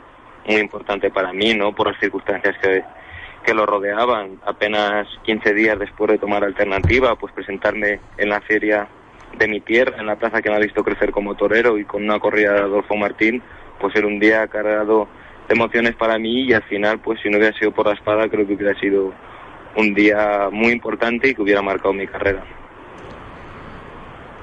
muy 0.47 0.57
importante 0.59 1.09
para 1.11 1.31
mí, 1.31 1.53
¿no? 1.53 1.73
Por 1.73 1.87
las 1.87 1.99
circunstancias 1.99 2.55
que, 2.61 2.83
que 3.45 3.53
lo 3.53 3.65
rodeaban. 3.65 4.37
Apenas 4.45 5.07
15 5.23 5.53
días 5.53 5.79
después 5.79 6.11
de 6.11 6.17
tomar 6.17 6.43
alternativa, 6.43 7.15
pues 7.15 7.33
presentarme 7.33 8.01
en 8.17 8.29
la 8.29 8.41
feria 8.41 8.87
de 9.37 9.47
mi 9.47 9.61
tierra, 9.61 9.97
en 9.99 10.05
la 10.05 10.15
plaza 10.15 10.41
que 10.41 10.49
me 10.49 10.55
ha 10.55 10.59
visto 10.59 10.83
crecer 10.83 11.11
como 11.11 11.35
torero 11.35 11.77
y 11.77 11.85
con 11.85 12.03
una 12.03 12.19
corrida 12.19 12.53
de 12.53 12.59
Adolfo 12.59 12.95
Martín, 12.95 13.41
pues 13.79 13.95
era 13.95 14.07
un 14.07 14.19
día 14.19 14.47
cargado 14.47 15.07
de 15.47 15.55
emociones 15.55 15.95
para 15.95 16.17
mí 16.17 16.43
y 16.43 16.53
al 16.53 16.63
final, 16.63 16.99
pues 16.99 17.19
si 17.21 17.29
no 17.29 17.37
hubiera 17.37 17.57
sido 17.57 17.71
por 17.71 17.87
la 17.87 17.93
espada, 17.93 18.29
creo 18.29 18.45
que 18.45 18.53
hubiera 18.53 18.79
sido 18.79 19.13
un 19.75 19.93
día 19.93 20.49
muy 20.51 20.71
importante 20.71 21.29
y 21.29 21.35
que 21.35 21.41
hubiera 21.41 21.61
marcado 21.61 21.93
mi 21.93 22.07
carrera. 22.07 22.43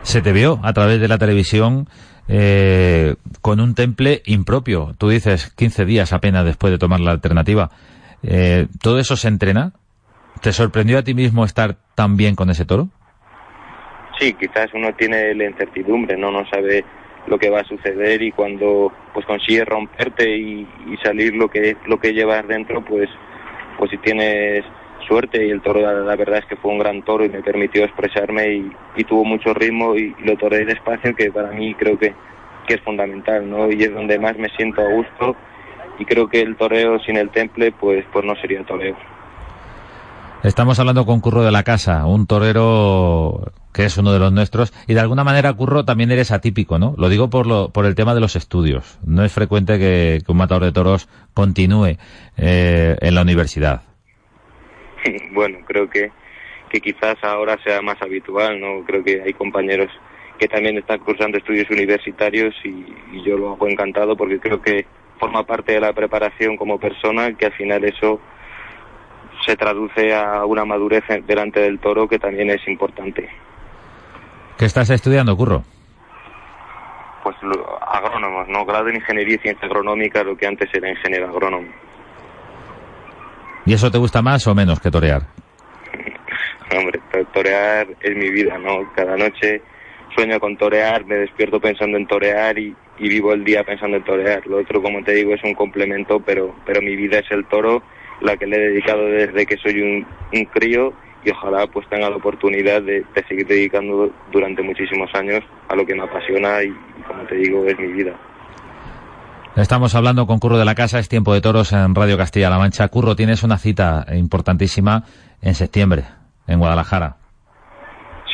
Se 0.03 0.22
te 0.22 0.33
vio 0.33 0.59
a 0.62 0.72
través 0.72 1.01
de 1.01 1.09
la 1.09 1.18
televisión 1.18 1.87
eh, 2.29 3.16
con 3.40 3.61
un 3.61 3.74
temple 3.74 4.22
impropio. 4.27 4.94
Tú 4.98 5.09
dices 5.09 5.53
15 5.57 5.85
días 5.85 6.12
apenas 6.12 6.44
después 6.44 6.70
de 6.70 6.79
tomar 6.79 7.01
la 7.01 7.11
alternativa. 7.11 7.70
Eh, 8.22 8.68
¿Todo 8.83 8.98
eso 8.98 9.16
se 9.16 9.29
entrena? 9.29 9.72
¿Te 10.40 10.53
sorprendió 10.53 10.98
a 10.98 11.03
ti 11.03 11.14
mismo 11.14 11.44
estar 11.44 11.77
tan 11.94 12.16
bien 12.16 12.35
con 12.35 12.51
ese 12.51 12.64
toro? 12.64 12.88
Sí, 14.18 14.35
quizás 14.35 14.68
uno 14.74 14.92
tiene 14.94 15.35
la 15.35 15.44
incertidumbre, 15.44 16.16
no 16.16 16.31
no 16.31 16.44
sabe 16.48 16.85
lo 17.26 17.38
que 17.38 17.50
va 17.50 17.61
a 17.61 17.64
suceder 17.64 18.22
y 18.22 18.33
cuando 18.33 18.92
pues 19.12 19.26
consigues 19.26 19.66
romperte 19.66 20.37
y, 20.37 20.66
salir 21.02 21.35
lo 21.35 21.48
que 21.48 21.76
lo 21.87 21.98
que 21.98 22.12
llevas 22.12 22.46
dentro, 22.48 22.85
pues 22.85 23.09
pues 23.78 23.90
si 23.90 23.98
tienes 23.98 24.64
suerte 25.07 25.46
y 25.46 25.50
el 25.50 25.62
toro 25.62 25.81
la, 25.81 26.16
verdad 26.16 26.38
es 26.38 26.46
que 26.46 26.57
fue 26.57 26.72
un 26.72 26.78
gran 26.78 27.02
toro 27.02 27.24
y 27.24 27.28
me 27.28 27.42
permitió 27.42 27.85
expresarme 27.85 28.72
y, 28.96 29.04
tuvo 29.04 29.24
mucho 29.24 29.54
ritmo 29.54 29.94
y, 29.94 30.14
lo 30.24 30.37
toré 30.37 30.64
despacio 30.64 31.14
que 31.14 31.31
para 31.31 31.50
mí 31.52 31.74
creo 31.74 31.98
que, 31.98 32.12
que 32.66 32.74
es 32.74 32.81
fundamental, 32.83 33.48
¿no? 33.48 33.70
Y 33.70 33.83
es 33.83 33.94
donde 33.94 34.18
más 34.18 34.37
me 34.37 34.48
siento 34.50 34.81
a 34.83 34.92
gusto 34.92 35.37
y 35.98 36.04
creo 36.04 36.28
que 36.28 36.40
el 36.40 36.57
toreo 36.57 36.98
sin 37.00 37.16
el 37.16 37.31
temple 37.31 37.72
pues, 37.72 38.04
pues 38.12 38.24
no 38.24 38.35
sería 38.37 38.64
toreo. 38.64 38.96
Estamos 40.42 40.78
hablando 40.78 41.04
con 41.04 41.20
Curro 41.20 41.42
de 41.42 41.50
la 41.50 41.64
Casa, 41.64 42.07
un 42.07 42.26
torero 42.26 43.52
que 43.72 43.85
es 43.85 43.96
uno 43.96 44.12
de 44.12 44.18
los 44.18 44.33
nuestros, 44.33 44.72
y 44.87 44.94
de 44.94 45.00
alguna 45.00 45.24
manera, 45.24 45.52
Curro, 45.52 45.85
también 45.85 46.11
eres 46.11 46.33
atípico, 46.33 46.78
¿no? 46.78 46.94
Lo 46.96 47.09
digo 47.09 47.31
por, 47.31 47.46
lo, 47.46 47.70
por 47.70 47.87
el 47.87 47.94
tema 47.94 48.14
de 48.14 48.20
los 48.20 48.37
estudios. 48.37 48.98
No 49.04 49.24
es 49.24 49.33
frecuente 49.33 49.78
que, 49.78 50.20
un 50.26 50.37
matador 50.37 50.64
de 50.64 50.72
toros 50.72 51.09
continúe 51.35 51.96
eh, 52.37 52.96
en 53.00 53.14
la 53.14 53.22
universidad. 53.22 53.83
bueno, 55.33 55.59
creo 55.66 55.88
que, 55.88 56.11
que 56.70 56.81
quizás 56.81 57.16
ahora 57.22 57.57
sea 57.64 57.81
más 57.83 58.00
habitual, 58.02 58.61
¿no? 58.61 58.85
Creo 58.85 59.04
que 59.04 59.22
hay 59.22 59.33
compañeros 59.33 59.90
que 60.38 60.48
también 60.48 60.78
están 60.78 61.00
cursando 61.00 61.38
estudios 61.38 61.68
universitarios 61.70 62.54
y, 62.64 62.87
yo 63.24 63.37
lo 63.37 63.52
hago 63.52 63.68
encantado 63.68 64.16
porque 64.16 64.38
creo 64.38 64.62
que 64.62 64.87
forma 65.18 65.44
parte 65.44 65.72
de 65.72 65.81
la 65.81 65.92
preparación 65.92 66.57
como 66.57 66.78
persona, 66.78 67.33
que 67.35 67.46
al 67.46 67.52
final 67.52 67.85
eso 67.85 68.20
se 69.44 69.57
traduce 69.57 70.14
a 70.14 70.44
una 70.44 70.64
madurez 70.64 71.02
delante 71.26 71.61
del 71.61 71.81
toro 71.81 72.09
que 72.09 72.18
también 72.18 72.50
es 72.50 72.66
importante. 72.68 73.28
¿Qué 74.59 74.64
estás 74.64 74.90
estudiando, 74.90 75.37
Curro? 75.37 75.62
Pues 77.23 77.37
agrónomos, 77.81 78.49
¿no? 78.49 78.64
Grado 78.64 78.88
en 78.88 78.97
Ingeniería 78.97 79.37
y 79.37 79.38
Ciencia 79.38 79.66
Agronómica, 79.66 80.25
lo 80.25 80.37
que 80.37 80.47
antes 80.47 80.68
era 80.75 80.90
ingeniero 80.90 81.29
agrónomo. 81.29 81.68
¿Y 83.64 83.75
eso 83.75 83.90
te 83.90 83.99
gusta 83.99 84.21
más 84.21 84.47
o 84.47 84.55
menos 84.55 84.81
que 84.81 84.90
torear? 84.90 85.23
Hombre, 86.77 87.01
torear 87.33 87.87
es 88.01 88.16
mi 88.16 88.31
vida, 88.31 88.59
¿no? 88.59 88.92
Cada 88.94 89.16
noche 89.16 89.62
sueño 90.16 90.40
con 90.40 90.57
torear, 90.57 91.05
me 91.05 91.16
despierto 91.16 91.61
pensando 91.61 91.97
en 91.97 92.07
torear 92.07 92.59
y, 92.59 92.75
vivo 92.99 93.33
el 93.33 93.44
día 93.44 93.62
pensando 93.62 93.99
en 93.99 94.05
torear. 94.05 94.44
Lo 94.47 94.59
otro, 94.59 94.83
como 94.83 95.05
te 95.05 95.12
digo, 95.12 95.35
es 95.35 95.44
un 95.44 95.55
complemento, 95.55 96.18
pero, 96.18 96.57
pero 96.66 96.83
mi 96.83 96.97
vida 96.97 97.21
es 97.21 97.31
el 97.31 97.44
toro, 97.47 97.83
la 98.21 98.37
que 98.37 98.47
le 98.47 98.57
he 98.57 98.71
dedicado 98.71 99.07
desde 99.07 99.47
que 99.47 99.57
soy 99.57 99.81
un, 99.81 100.44
crío 100.47 100.92
y 101.29 101.31
ojalá 101.31 101.67
pues 101.67 101.87
tenga 101.88 102.09
la 102.09 102.17
oportunidad 102.17 102.83
de, 102.83 103.05
seguir 103.29 103.47
dedicando 103.47 104.11
durante 104.33 104.62
muchísimos 104.62 105.14
años 105.14 105.45
a 105.69 105.77
lo 105.77 105.85
que 105.85 105.95
me 105.95 106.03
apasiona 106.03 106.62
y 106.62 106.71
como 107.07 107.23
te 107.25 107.37
digo, 107.37 107.64
es 107.67 107.79
mi 107.79 107.93
vida. 107.93 108.19
Estamos 109.57 109.95
hablando 109.95 110.27
con 110.27 110.38
Curro 110.38 110.57
de 110.57 110.64
la 110.64 110.75
Casa, 110.75 110.99
es 110.99 111.09
Tiempo 111.09 111.35
de 111.35 111.41
Toros 111.41 111.73
en 111.73 111.95
Radio 111.95 112.17
Castilla-La 112.17 112.59
Mancha. 112.59 112.88
Curro, 112.88 113.17
tienes 113.17 113.43
una 113.43 113.59
cita 113.59 114.07
importantísima 114.14 115.03
en 115.43 115.55
septiembre. 115.55 116.05
en 116.47 116.59
Guadalajara. 116.61 117.17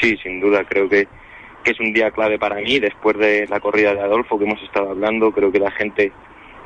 Sí, 0.01 0.17
sin 0.23 0.41
duda, 0.41 0.65
creo 0.69 0.89
que, 0.89 1.09
que 1.65 1.71
es 1.73 1.81
un 1.81 1.93
día 1.93 2.11
clave 2.11 2.39
para 2.39 2.57
mí. 2.57 2.79
Después 2.79 3.17
de 3.19 3.47
la 3.49 3.59
corrida 3.59 3.95
de 3.95 4.03
Adolfo 4.03 4.39
que 4.39 4.45
hemos 4.45 4.63
estado 4.63 4.91
hablando, 4.91 5.33
creo 5.33 5.51
que 5.51 5.59
la 5.59 5.73
gente 5.73 6.13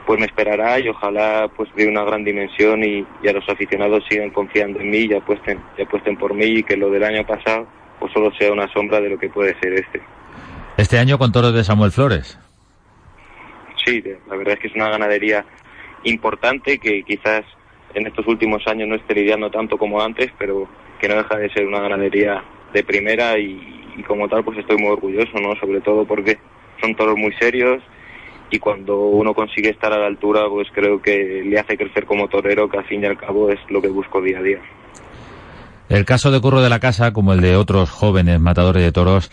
pues 0.08 0.18
me 0.18 0.24
esperará 0.24 0.80
y 0.80 0.88
ojalá 0.88 1.50
pues 1.54 1.68
de 1.74 1.86
una 1.86 2.02
gran 2.02 2.24
dimensión 2.24 2.82
y, 2.82 3.06
y, 3.22 3.28
a 3.28 3.32
los 3.34 3.46
aficionados 3.46 4.02
sigan 4.08 4.30
confiando 4.30 4.80
en 4.80 4.88
mí 4.88 5.00
y 5.00 5.12
apuesten, 5.12 5.60
y 5.76 5.82
apuesten 5.82 6.16
por 6.16 6.32
mí 6.32 6.46
y 6.46 6.62
que 6.62 6.78
lo 6.78 6.88
del 6.88 7.04
año 7.04 7.26
pasado 7.26 7.66
pues 8.00 8.10
solo 8.14 8.32
sea 8.38 8.50
una 8.50 8.72
sombra 8.72 9.02
de 9.02 9.10
lo 9.10 9.18
que 9.18 9.28
puede 9.28 9.54
ser 9.60 9.74
este. 9.74 10.00
Este 10.78 10.98
año 10.98 11.18
con 11.18 11.30
toros 11.30 11.52
de 11.52 11.62
Samuel 11.62 11.90
Flores. 11.90 12.38
Sí, 13.84 14.02
la 14.30 14.36
verdad 14.36 14.54
es 14.54 14.60
que 14.60 14.68
es 14.68 14.74
una 14.76 14.88
ganadería 14.88 15.44
importante 16.04 16.78
que 16.78 17.02
quizás 17.02 17.44
en 17.92 18.06
estos 18.06 18.26
últimos 18.28 18.66
años 18.66 18.88
no 18.88 18.94
esté 18.94 19.14
lidiando 19.14 19.50
tanto 19.50 19.76
como 19.76 20.00
antes, 20.00 20.32
pero 20.38 20.66
que 21.02 21.08
no 21.08 21.16
deja 21.16 21.36
de 21.36 21.50
ser 21.50 21.66
una 21.66 21.80
ganadería 21.80 22.42
de 22.72 22.82
primera 22.82 23.38
y, 23.38 23.92
y 23.94 24.02
como 24.04 24.26
tal 24.26 24.42
pues 24.42 24.56
estoy 24.56 24.78
muy 24.78 24.88
orgulloso, 24.88 25.38
¿no? 25.38 25.54
Sobre 25.56 25.82
todo 25.82 26.06
porque 26.06 26.38
son 26.80 26.94
toros 26.94 27.18
muy 27.18 27.34
serios, 27.34 27.82
y 28.50 28.58
cuando 28.58 28.98
uno 29.08 29.34
consigue 29.34 29.70
estar 29.70 29.92
a 29.92 29.98
la 29.98 30.06
altura, 30.06 30.42
pues 30.48 30.68
creo 30.72 31.00
que 31.00 31.42
le 31.44 31.58
hace 31.58 31.76
crecer 31.76 32.06
como 32.06 32.28
torero, 32.28 32.68
que 32.68 32.78
al 32.78 32.84
fin 32.84 33.02
y 33.02 33.06
al 33.06 33.18
cabo 33.18 33.50
es 33.50 33.58
lo 33.68 33.82
que 33.82 33.88
busco 33.88 34.20
día 34.20 34.38
a 34.38 34.42
día. 34.42 34.58
El 35.88 36.04
caso 36.04 36.30
de 36.30 36.40
Curro 36.40 36.60
de 36.60 36.68
la 36.68 36.80
Casa, 36.80 37.12
como 37.12 37.32
el 37.32 37.40
de 37.40 37.56
otros 37.56 37.90
jóvenes 37.90 38.40
matadores 38.40 38.82
de 38.82 38.92
toros, 38.92 39.30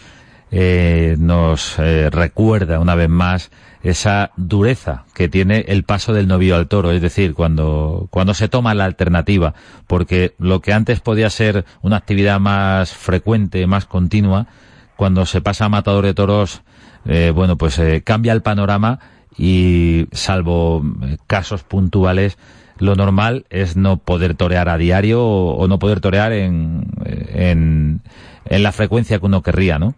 eh, 0.51 1.15
nos 1.17 1.77
eh, 1.79 2.09
recuerda 2.09 2.79
una 2.79 2.95
vez 2.95 3.09
más 3.09 3.51
esa 3.83 4.31
dureza 4.35 5.05
que 5.13 5.27
tiene 5.27 5.65
el 5.67 5.83
paso 5.83 6.13
del 6.13 6.27
novio 6.27 6.55
al 6.55 6.67
toro, 6.67 6.91
es 6.91 7.01
decir, 7.01 7.33
cuando, 7.33 8.07
cuando 8.09 8.33
se 8.33 8.47
toma 8.47 8.73
la 8.73 8.85
alternativa, 8.85 9.53
porque 9.85 10.33
lo 10.39 10.61
que 10.61 10.73
antes 10.73 11.01
podía 11.01 11.29
ser 11.29 11.65
una 11.81 11.97
actividad 11.97 12.39
más 12.39 12.93
frecuente, 12.93 13.67
más 13.67 13.85
continua, 13.85 14.47
cuando 14.95 15.25
se 15.25 15.41
pasa 15.41 15.65
a 15.65 15.69
matador 15.69 16.05
de 16.05 16.13
toros, 16.13 16.61
eh, 17.05 17.31
bueno, 17.33 17.57
pues 17.57 17.77
eh, 17.79 18.01
cambia 18.03 18.33
el 18.33 18.41
panorama 18.41 18.99
y 19.37 20.07
salvo 20.11 20.81
eh, 21.03 21.17
casos 21.27 21.63
puntuales, 21.63 22.37
lo 22.79 22.95
normal 22.95 23.45
es 23.49 23.77
no 23.77 23.97
poder 23.97 24.35
torear 24.35 24.69
a 24.69 24.77
diario 24.77 25.23
o, 25.23 25.67
no 25.67 25.79
poder 25.79 26.01
torear 26.01 26.33
en, 26.33 26.83
en, 27.05 28.01
en, 28.45 28.63
la 28.63 28.71
frecuencia 28.71 29.19
que 29.19 29.25
uno 29.25 29.41
querría, 29.41 29.79
¿no? 29.79 29.93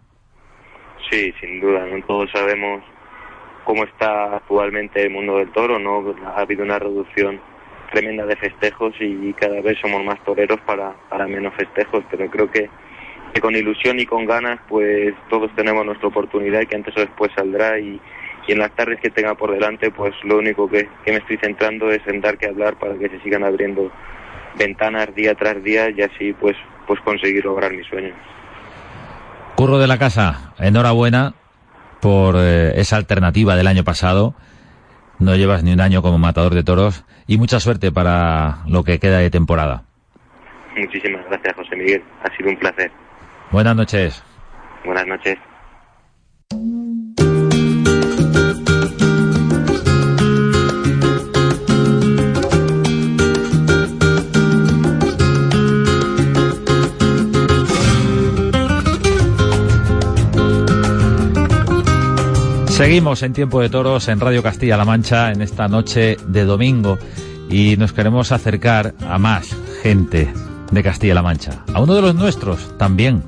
Sí, 1.10 1.32
sin 1.40 1.60
duda, 1.60 1.86
¿no? 1.86 2.04
todos 2.06 2.30
sabemos 2.32 2.82
cómo 3.64 3.84
está 3.84 4.36
actualmente 4.36 5.02
el 5.02 5.10
mundo 5.10 5.38
del 5.38 5.50
toro, 5.50 5.78
¿no? 5.78 6.14
Ha 6.26 6.40
habido 6.40 6.62
una 6.62 6.78
reducción 6.78 7.40
tremenda 7.92 8.26
de 8.26 8.36
festejos 8.36 8.94
y 9.00 9.32
cada 9.32 9.60
vez 9.60 9.78
somos 9.80 10.04
más 10.04 10.22
toreros 10.24 10.60
para, 10.60 10.92
para 11.08 11.26
menos 11.26 11.54
festejos, 11.54 12.04
pero 12.10 12.30
creo 12.30 12.50
que 12.50 12.68
que 13.38 13.40
con 13.40 13.54
ilusión 13.54 14.00
y 14.00 14.06
con 14.06 14.26
ganas 14.26 14.58
pues 14.68 15.14
todos 15.30 15.54
tenemos 15.54 15.86
nuestra 15.86 16.08
oportunidad 16.08 16.60
y 16.60 16.66
que 16.66 16.74
antes 16.74 16.96
o 16.96 17.00
después 17.00 17.30
saldrá 17.36 17.78
y, 17.78 18.00
y 18.48 18.52
en 18.52 18.58
las 18.58 18.72
tardes 18.72 18.98
que 19.00 19.10
tenga 19.10 19.34
por 19.34 19.52
delante 19.52 19.92
pues 19.92 20.12
lo 20.24 20.38
único 20.38 20.68
que, 20.68 20.88
que, 21.04 21.12
me 21.12 21.18
estoy 21.18 21.36
centrando 21.38 21.88
es 21.90 22.00
en 22.06 22.20
dar 22.20 22.36
que 22.36 22.48
hablar 22.48 22.76
para 22.78 22.98
que 22.98 23.08
se 23.08 23.20
sigan 23.20 23.44
abriendo 23.44 23.92
ventanas 24.58 25.14
día 25.14 25.36
tras 25.36 25.62
día 25.62 25.88
y 25.90 26.02
así 26.02 26.32
pues 26.32 26.56
pues 26.86 27.00
conseguir 27.02 27.44
lograr 27.44 27.72
mis 27.72 27.86
sueños. 27.86 28.16
Curro 29.54 29.78
de 29.78 29.86
la 29.86 29.98
Casa, 29.98 30.54
enhorabuena 30.58 31.34
por 32.00 32.34
eh, 32.38 32.72
esa 32.76 32.96
alternativa 32.96 33.54
del 33.54 33.66
año 33.66 33.84
pasado. 33.84 34.34
No 35.20 35.36
llevas 35.36 35.62
ni 35.62 35.72
un 35.72 35.80
año 35.80 36.00
como 36.02 36.18
matador 36.18 36.54
de 36.54 36.64
toros 36.64 37.04
y 37.26 37.38
mucha 37.38 37.60
suerte 37.60 37.92
para 37.92 38.64
lo 38.66 38.84
que 38.84 38.98
queda 38.98 39.18
de 39.18 39.30
temporada. 39.30 39.84
Muchísimas 40.76 41.24
gracias, 41.26 41.54
José 41.56 41.76
Miguel. 41.76 42.02
Ha 42.24 42.36
sido 42.36 42.50
un 42.50 42.56
placer. 42.56 42.90
Buenas 43.50 43.76
noches. 43.76 44.22
Buenas 44.84 45.06
noches. 45.06 45.38
Seguimos 62.78 63.24
en 63.24 63.32
Tiempo 63.32 63.60
de 63.60 63.68
Toros 63.68 64.06
en 64.06 64.20
Radio 64.20 64.40
Castilla-La 64.40 64.84
Mancha 64.84 65.32
en 65.32 65.42
esta 65.42 65.66
noche 65.66 66.16
de 66.28 66.44
domingo 66.44 66.96
y 67.50 67.76
nos 67.76 67.92
queremos 67.92 68.30
acercar 68.30 68.94
a 69.00 69.18
más 69.18 69.56
gente 69.82 70.32
de 70.70 70.82
Castilla-La 70.82 71.22
Mancha, 71.22 71.64
a 71.74 71.80
uno 71.80 71.94
de 71.94 72.02
los 72.02 72.14
nuestros 72.14 72.78
también, 72.78 73.24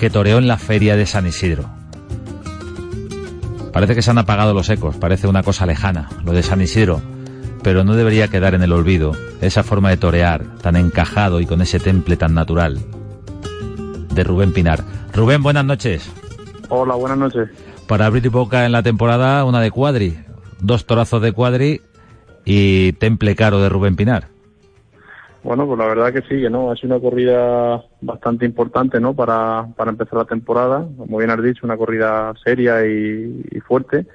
que 0.00 0.08
toreó 0.08 0.38
en 0.38 0.48
la 0.48 0.56
feria 0.56 0.96
de 0.96 1.04
San 1.04 1.26
Isidro. 1.26 1.68
Parece 3.70 3.94
que 3.94 4.00
se 4.00 4.10
han 4.10 4.16
apagado 4.16 4.54
los 4.54 4.70
ecos, 4.70 4.96
parece 4.96 5.26
una 5.26 5.42
cosa 5.42 5.66
lejana, 5.66 6.08
lo 6.24 6.32
de 6.32 6.42
San 6.42 6.62
Isidro, 6.62 7.02
pero 7.62 7.84
no 7.84 7.94
debería 7.94 8.28
quedar 8.28 8.54
en 8.54 8.62
el 8.62 8.72
olvido 8.72 9.12
esa 9.42 9.62
forma 9.62 9.90
de 9.90 9.98
torear 9.98 10.56
tan 10.62 10.76
encajado 10.76 11.38
y 11.42 11.44
con 11.44 11.60
ese 11.60 11.78
temple 11.80 12.16
tan 12.16 12.32
natural 12.32 12.78
de 14.14 14.24
Rubén 14.24 14.54
Pinar. 14.54 14.82
Rubén, 15.12 15.42
buenas 15.42 15.66
noches. 15.66 16.10
Hola, 16.70 16.94
buenas 16.94 17.18
noches. 17.18 17.50
Para 17.86 18.06
abrir 18.06 18.30
boca 18.30 18.64
en 18.64 18.72
la 18.72 18.82
temporada, 18.82 19.44
una 19.44 19.60
de 19.60 19.70
cuadri, 19.70 20.18
dos 20.60 20.86
torazos 20.86 21.20
de 21.20 21.32
cuadri 21.32 21.82
y 22.46 22.94
temple 22.94 23.36
caro 23.36 23.60
de 23.60 23.68
Rubén 23.68 23.96
Pinar. 23.96 24.28
Bueno, 25.42 25.66
pues 25.66 25.78
la 25.78 25.86
verdad 25.86 26.12
que 26.12 26.20
sí, 26.22 26.42
que 26.42 26.50
no, 26.50 26.70
ha 26.70 26.76
sido 26.76 26.94
una 26.94 27.00
corrida 27.00 27.82
bastante 28.02 28.44
importante, 28.44 29.00
¿no? 29.00 29.14
Para, 29.14 29.68
para 29.74 29.90
empezar 29.90 30.18
la 30.18 30.26
temporada, 30.26 30.86
como 30.98 31.16
bien 31.16 31.30
has 31.30 31.42
dicho, 31.42 31.64
una 31.64 31.78
corrida 31.78 32.32
seria 32.44 32.86
y, 32.86 33.42
fuerte, 33.66 34.06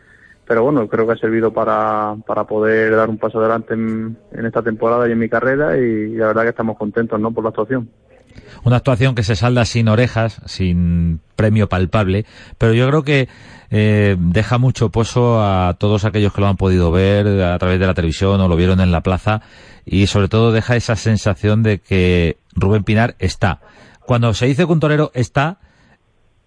pero 0.48 0.64
bueno, 0.64 0.88
creo 0.88 1.08
que 1.08 1.14
ha 1.14 1.18
servido 1.18 1.52
para, 1.52 2.16
para 2.28 2.44
poder 2.44 2.96
dar 2.96 3.10
un 3.10 3.18
paso 3.18 3.40
adelante 3.40 3.74
en, 3.74 4.16
en, 4.34 4.46
esta 4.46 4.62
temporada 4.62 5.08
y 5.08 5.14
en 5.14 5.20
mi 5.20 5.28
carrera 5.28 5.76
y, 5.78 6.16
la 6.16 6.28
verdad 6.28 6.44
que 6.44 6.50
estamos 6.50 6.78
contentos, 6.78 7.20
¿no? 7.20 7.32
Por 7.32 7.44
la 7.44 7.50
actuación. 7.50 7.90
Una 8.64 8.76
actuación 8.76 9.16
que 9.16 9.24
se 9.24 9.36
salda 9.36 9.66
sin 9.66 9.88
orejas, 9.88 10.42
sin 10.46 11.22
premio 11.36 11.68
palpable, 11.70 12.26
pero 12.60 12.74
yo 12.74 12.88
creo 12.88 13.04
que 13.04 13.30
eh, 13.69 14.15
deja 14.19 14.58
mucho 14.58 14.89
pozo 14.89 15.41
a 15.41 15.75
todos 15.78 16.06
aquellos 16.06 16.34
que 16.34 16.41
lo 16.41 16.47
han 16.47 16.58
podido 16.58 16.91
ver 16.91 17.28
a 17.43 17.58
través 17.58 17.80
de 17.80 17.88
la 17.88 17.93
televisión 17.93 18.39
o 18.39 18.47
lo 18.47 18.56
vieron 18.56 18.80
en 18.80 18.91
la 18.91 19.01
plaza 19.01 19.41
y 19.86 20.08
sobre 20.08 20.28
todo 20.28 20.51
deja 20.51 20.75
esa 20.75 20.95
sensación 20.95 21.63
de 21.63 21.80
que 21.80 22.38
Rubén 22.56 22.84
Pinar 22.84 23.15
está. 23.19 23.60
Cuando 24.06 24.34
se 24.34 24.45
dice 24.45 24.65
que 24.65 24.71
un 24.71 24.80
torero 24.80 25.12
está, 25.13 25.58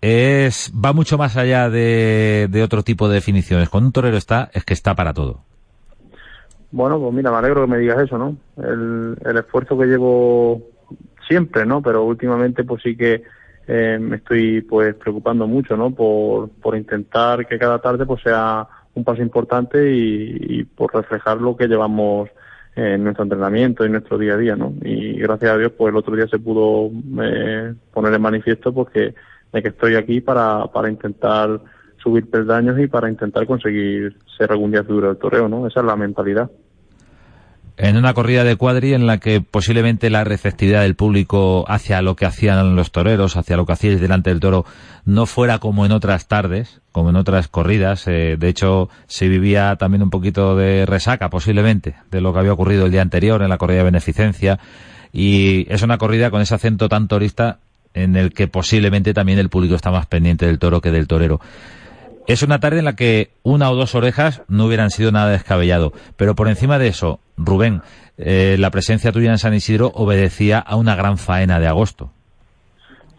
es 0.01 0.73
va 0.73 0.93
mucho 0.93 1.19
más 1.19 1.37
allá 1.37 1.71
de, 1.71 2.49
de 2.51 2.63
otro 2.63 2.83
tipo 2.83 3.09
de 3.09 3.17
definiciones. 3.17 3.69
Cuando 3.69 3.89
un 3.89 3.93
torero 3.93 4.17
está, 4.17 4.51
es 4.53 4.65
que 4.65 4.75
está 4.75 4.95
para 4.95 5.13
todo. 5.13 5.41
Bueno, 6.71 7.01
pues 7.01 7.15
mira, 7.15 7.31
me 7.31 7.39
alegro 7.39 7.63
que 7.63 7.71
me 7.71 7.79
digas 7.79 7.99
eso, 7.99 8.19
¿no? 8.19 8.37
El, 8.57 9.17
el 9.25 9.37
esfuerzo 9.39 9.79
que 9.79 9.87
llevo 9.87 10.63
siempre, 11.27 11.65
¿no? 11.65 11.83
Pero 11.83 12.05
últimamente 12.05 12.65
pues 12.65 12.83
sí 12.83 12.97
que 12.97 13.23
eh, 13.69 13.99
me 14.01 14.17
estoy 14.17 14.63
pues 14.63 14.95
preocupando 14.95 15.47
mucho, 15.47 15.77
¿no? 15.77 15.91
Por, 15.91 16.49
por 16.49 16.75
intentar 16.75 17.47
que 17.47 17.59
cada 17.59 17.79
tarde 17.81 18.07
pues 18.07 18.23
sea 18.23 18.67
un 18.95 19.05
paso 19.05 19.21
importante 19.21 19.95
y, 19.95 20.37
y 20.41 20.65
por 20.65 20.95
reflejar 20.95 21.39
lo 21.41 21.55
que 21.55 21.69
llevamos 21.69 22.31
en 22.75 23.05
nuestro 23.05 23.25
entrenamiento 23.25 23.85
y 23.85 23.91
nuestro 23.91 24.17
día 24.17 24.35
a 24.35 24.37
día, 24.39 24.57
¿no? 24.57 24.73
Y 24.83 25.19
gracias 25.19 25.51
a 25.51 25.59
Dios, 25.59 25.73
pues 25.77 25.93
el 25.93 25.99
otro 25.99 26.17
día 26.17 26.27
se 26.29 26.39
pudo 26.39 26.91
eh, 27.23 27.75
poner 27.93 28.15
en 28.15 28.23
manifiesto 28.23 28.73
porque 28.73 29.15
de 29.53 29.63
que 29.63 29.69
estoy 29.69 29.97
aquí 29.97 30.23
para, 30.23 30.67
para 30.69 30.89
intentar 30.89 31.61
subir 32.03 32.31
peldaños 32.31 32.79
y 32.79 32.87
para 32.87 33.11
intentar 33.11 33.47
conseguir 33.47 34.17
ser 34.37 34.51
algún 34.51 34.71
día 34.71 34.85
figura 34.85 35.09
del 35.09 35.19
toreo, 35.19 35.49
¿no? 35.49 35.67
Esa 35.67 35.81
es 35.81 35.87
la 35.87 35.97
mentalidad 35.97 36.51
en 37.79 37.97
una 37.97 38.13
corrida 38.13 38.43
de 38.43 38.57
cuadri 38.57 38.93
en 38.93 39.07
la 39.07 39.19
que 39.19 39.41
posiblemente 39.41 40.11
la 40.11 40.25
receptividad 40.25 40.83
del 40.83 40.97
público 40.97 41.65
hacia 41.69 42.03
lo 42.03 42.17
que 42.17 42.27
hacían 42.27 42.75
los 42.75 42.91
toreros, 42.91 43.37
hacia 43.37 43.57
lo 43.57 43.67
que 43.67 43.73
hacíais 43.73 44.01
delante 44.01 44.31
del 44.31 44.41
toro, 44.41 44.67
no 45.05 45.27
fuera 45.27 45.61
como 45.61 45.87
en 45.87 45.93
otras 45.93 46.27
tardes, 46.27 46.81
como 46.91 47.11
en 47.11 47.17
otras 47.17 47.47
corridas. 47.47 48.09
Eh, 48.09 48.37
de 48.37 48.49
hecho, 48.49 48.89
se 49.07 49.29
vivía 49.29 49.77
también 49.77 50.03
un 50.03 50.11
poquito 50.11 50.57
de 50.57 50.87
resaca, 50.87 51.31
posiblemente, 51.31 51.95
de 52.11 52.21
lo 52.21 52.33
que 52.33 52.41
había 52.41 52.53
ocurrido 52.53 52.87
el 52.87 52.91
día 52.93 53.03
anterior 53.03 53.43
en 53.43 53.49
la 53.49 53.59
corrida 53.59 53.79
de 53.79 53.85
beneficencia. 53.85 54.59
Y 55.13 55.73
es 55.73 55.83
una 55.83 55.99
corrida 55.99 56.33
con 56.33 56.43
ese 56.43 56.57
acento 56.57 56.89
tan 56.89 57.07
torista 57.07 57.59
en 57.95 58.17
el 58.17 58.33
que 58.33 58.49
posiblemente 58.49 59.15
también 59.15 59.39
el 59.39 59.51
público 59.51 59.77
está 59.77 59.93
más 59.93 60.07
pendiente 60.07 60.47
del 60.47 60.59
toro 60.59 60.81
que 60.81 60.91
del 60.91 61.07
torero. 61.07 61.41
Es 62.27 62.43
una 62.43 62.59
tarde 62.59 62.81
en 62.81 62.85
la 62.87 62.97
que 62.97 63.31
una 63.45 63.71
o 63.71 63.77
dos 63.77 63.95
orejas 63.95 64.43
no 64.49 64.67
hubieran 64.67 64.91
sido 64.91 65.13
nada 65.13 65.31
descabellado, 65.31 65.93
pero 66.17 66.35
por 66.35 66.49
encima 66.49 66.79
de 66.79 66.89
eso, 66.89 67.21
Rubén, 67.39 67.81
eh, 68.19 68.57
la 68.59 68.71
presencia 68.71 69.13
tuya 69.13 69.31
en 69.31 69.39
San 69.39 69.55
Isidro 69.55 69.93
obedecía 69.95 70.59
a 70.59 70.77
una 70.77 70.97
gran 70.97 71.19
faena 71.19 71.61
de 71.61 71.69
agosto. 71.69 72.11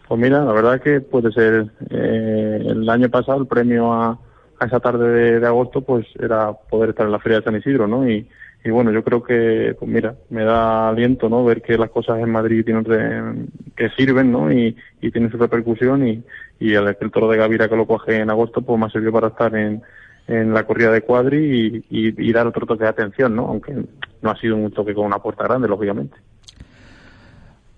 Pues 0.06 0.20
mira, 0.20 0.44
la 0.44 0.52
verdad 0.52 0.74
es 0.74 0.82
que 0.82 1.00
puede 1.00 1.32
ser. 1.32 1.66
Eh, 1.88 2.66
el 2.66 2.88
año 2.88 3.08
pasado 3.08 3.40
el 3.40 3.46
premio 3.46 3.92
a, 3.92 4.18
esa 4.60 4.80
tarde 4.80 5.40
de, 5.40 5.46
agosto 5.46 5.80
pues 5.80 6.06
era 6.18 6.52
poder 6.52 6.90
estar 6.90 7.06
en 7.06 7.12
la 7.12 7.18
feria 7.18 7.38
de 7.38 7.44
San 7.44 7.56
Isidro, 7.56 7.86
¿no? 7.86 8.08
Y, 8.08 8.28
bueno, 8.70 8.90
yo 8.90 9.02
creo 9.02 9.22
que, 9.22 9.74
pues 9.78 9.90
mira, 9.90 10.16
me 10.28 10.44
da 10.44 10.90
aliento, 10.90 11.30
¿no? 11.30 11.44
Ver 11.44 11.62
que 11.62 11.78
las 11.78 11.88
cosas 11.88 12.18
en 12.18 12.30
Madrid 12.30 12.62
tienen 12.62 13.50
que 13.74 13.88
sirven, 13.90 14.30
¿no? 14.30 14.52
Y, 14.52 14.76
tienen 15.00 15.30
su 15.30 15.38
repercusión 15.38 16.06
y, 16.06 16.22
y 16.58 16.74
el, 16.74 16.94
el 17.00 17.10
toro 17.10 17.28
de 17.30 17.38
Gavira 17.38 17.68
que 17.68 17.76
lo 17.76 17.86
coge 17.86 18.16
en 18.16 18.28
agosto, 18.28 18.60
pues 18.60 18.78
me 18.78 18.90
servido 18.90 19.12
para 19.12 19.28
estar 19.28 19.54
en, 19.56 19.80
en 20.26 20.54
la 20.54 20.64
corrida 20.64 20.90
de 20.90 21.02
cuadri 21.02 21.84
y, 21.90 22.32
dar 22.32 22.46
otro 22.46 22.66
toque 22.66 22.84
de 22.84 22.90
atención, 22.90 23.34
¿no? 23.34 23.46
Aunque 23.46 23.74
no 24.22 24.30
ha 24.30 24.36
sido 24.36 24.56
un 24.56 24.70
toque 24.70 24.94
con 24.94 25.06
una 25.06 25.18
puerta 25.18 25.44
grande, 25.44 25.68
lógicamente. 25.68 26.16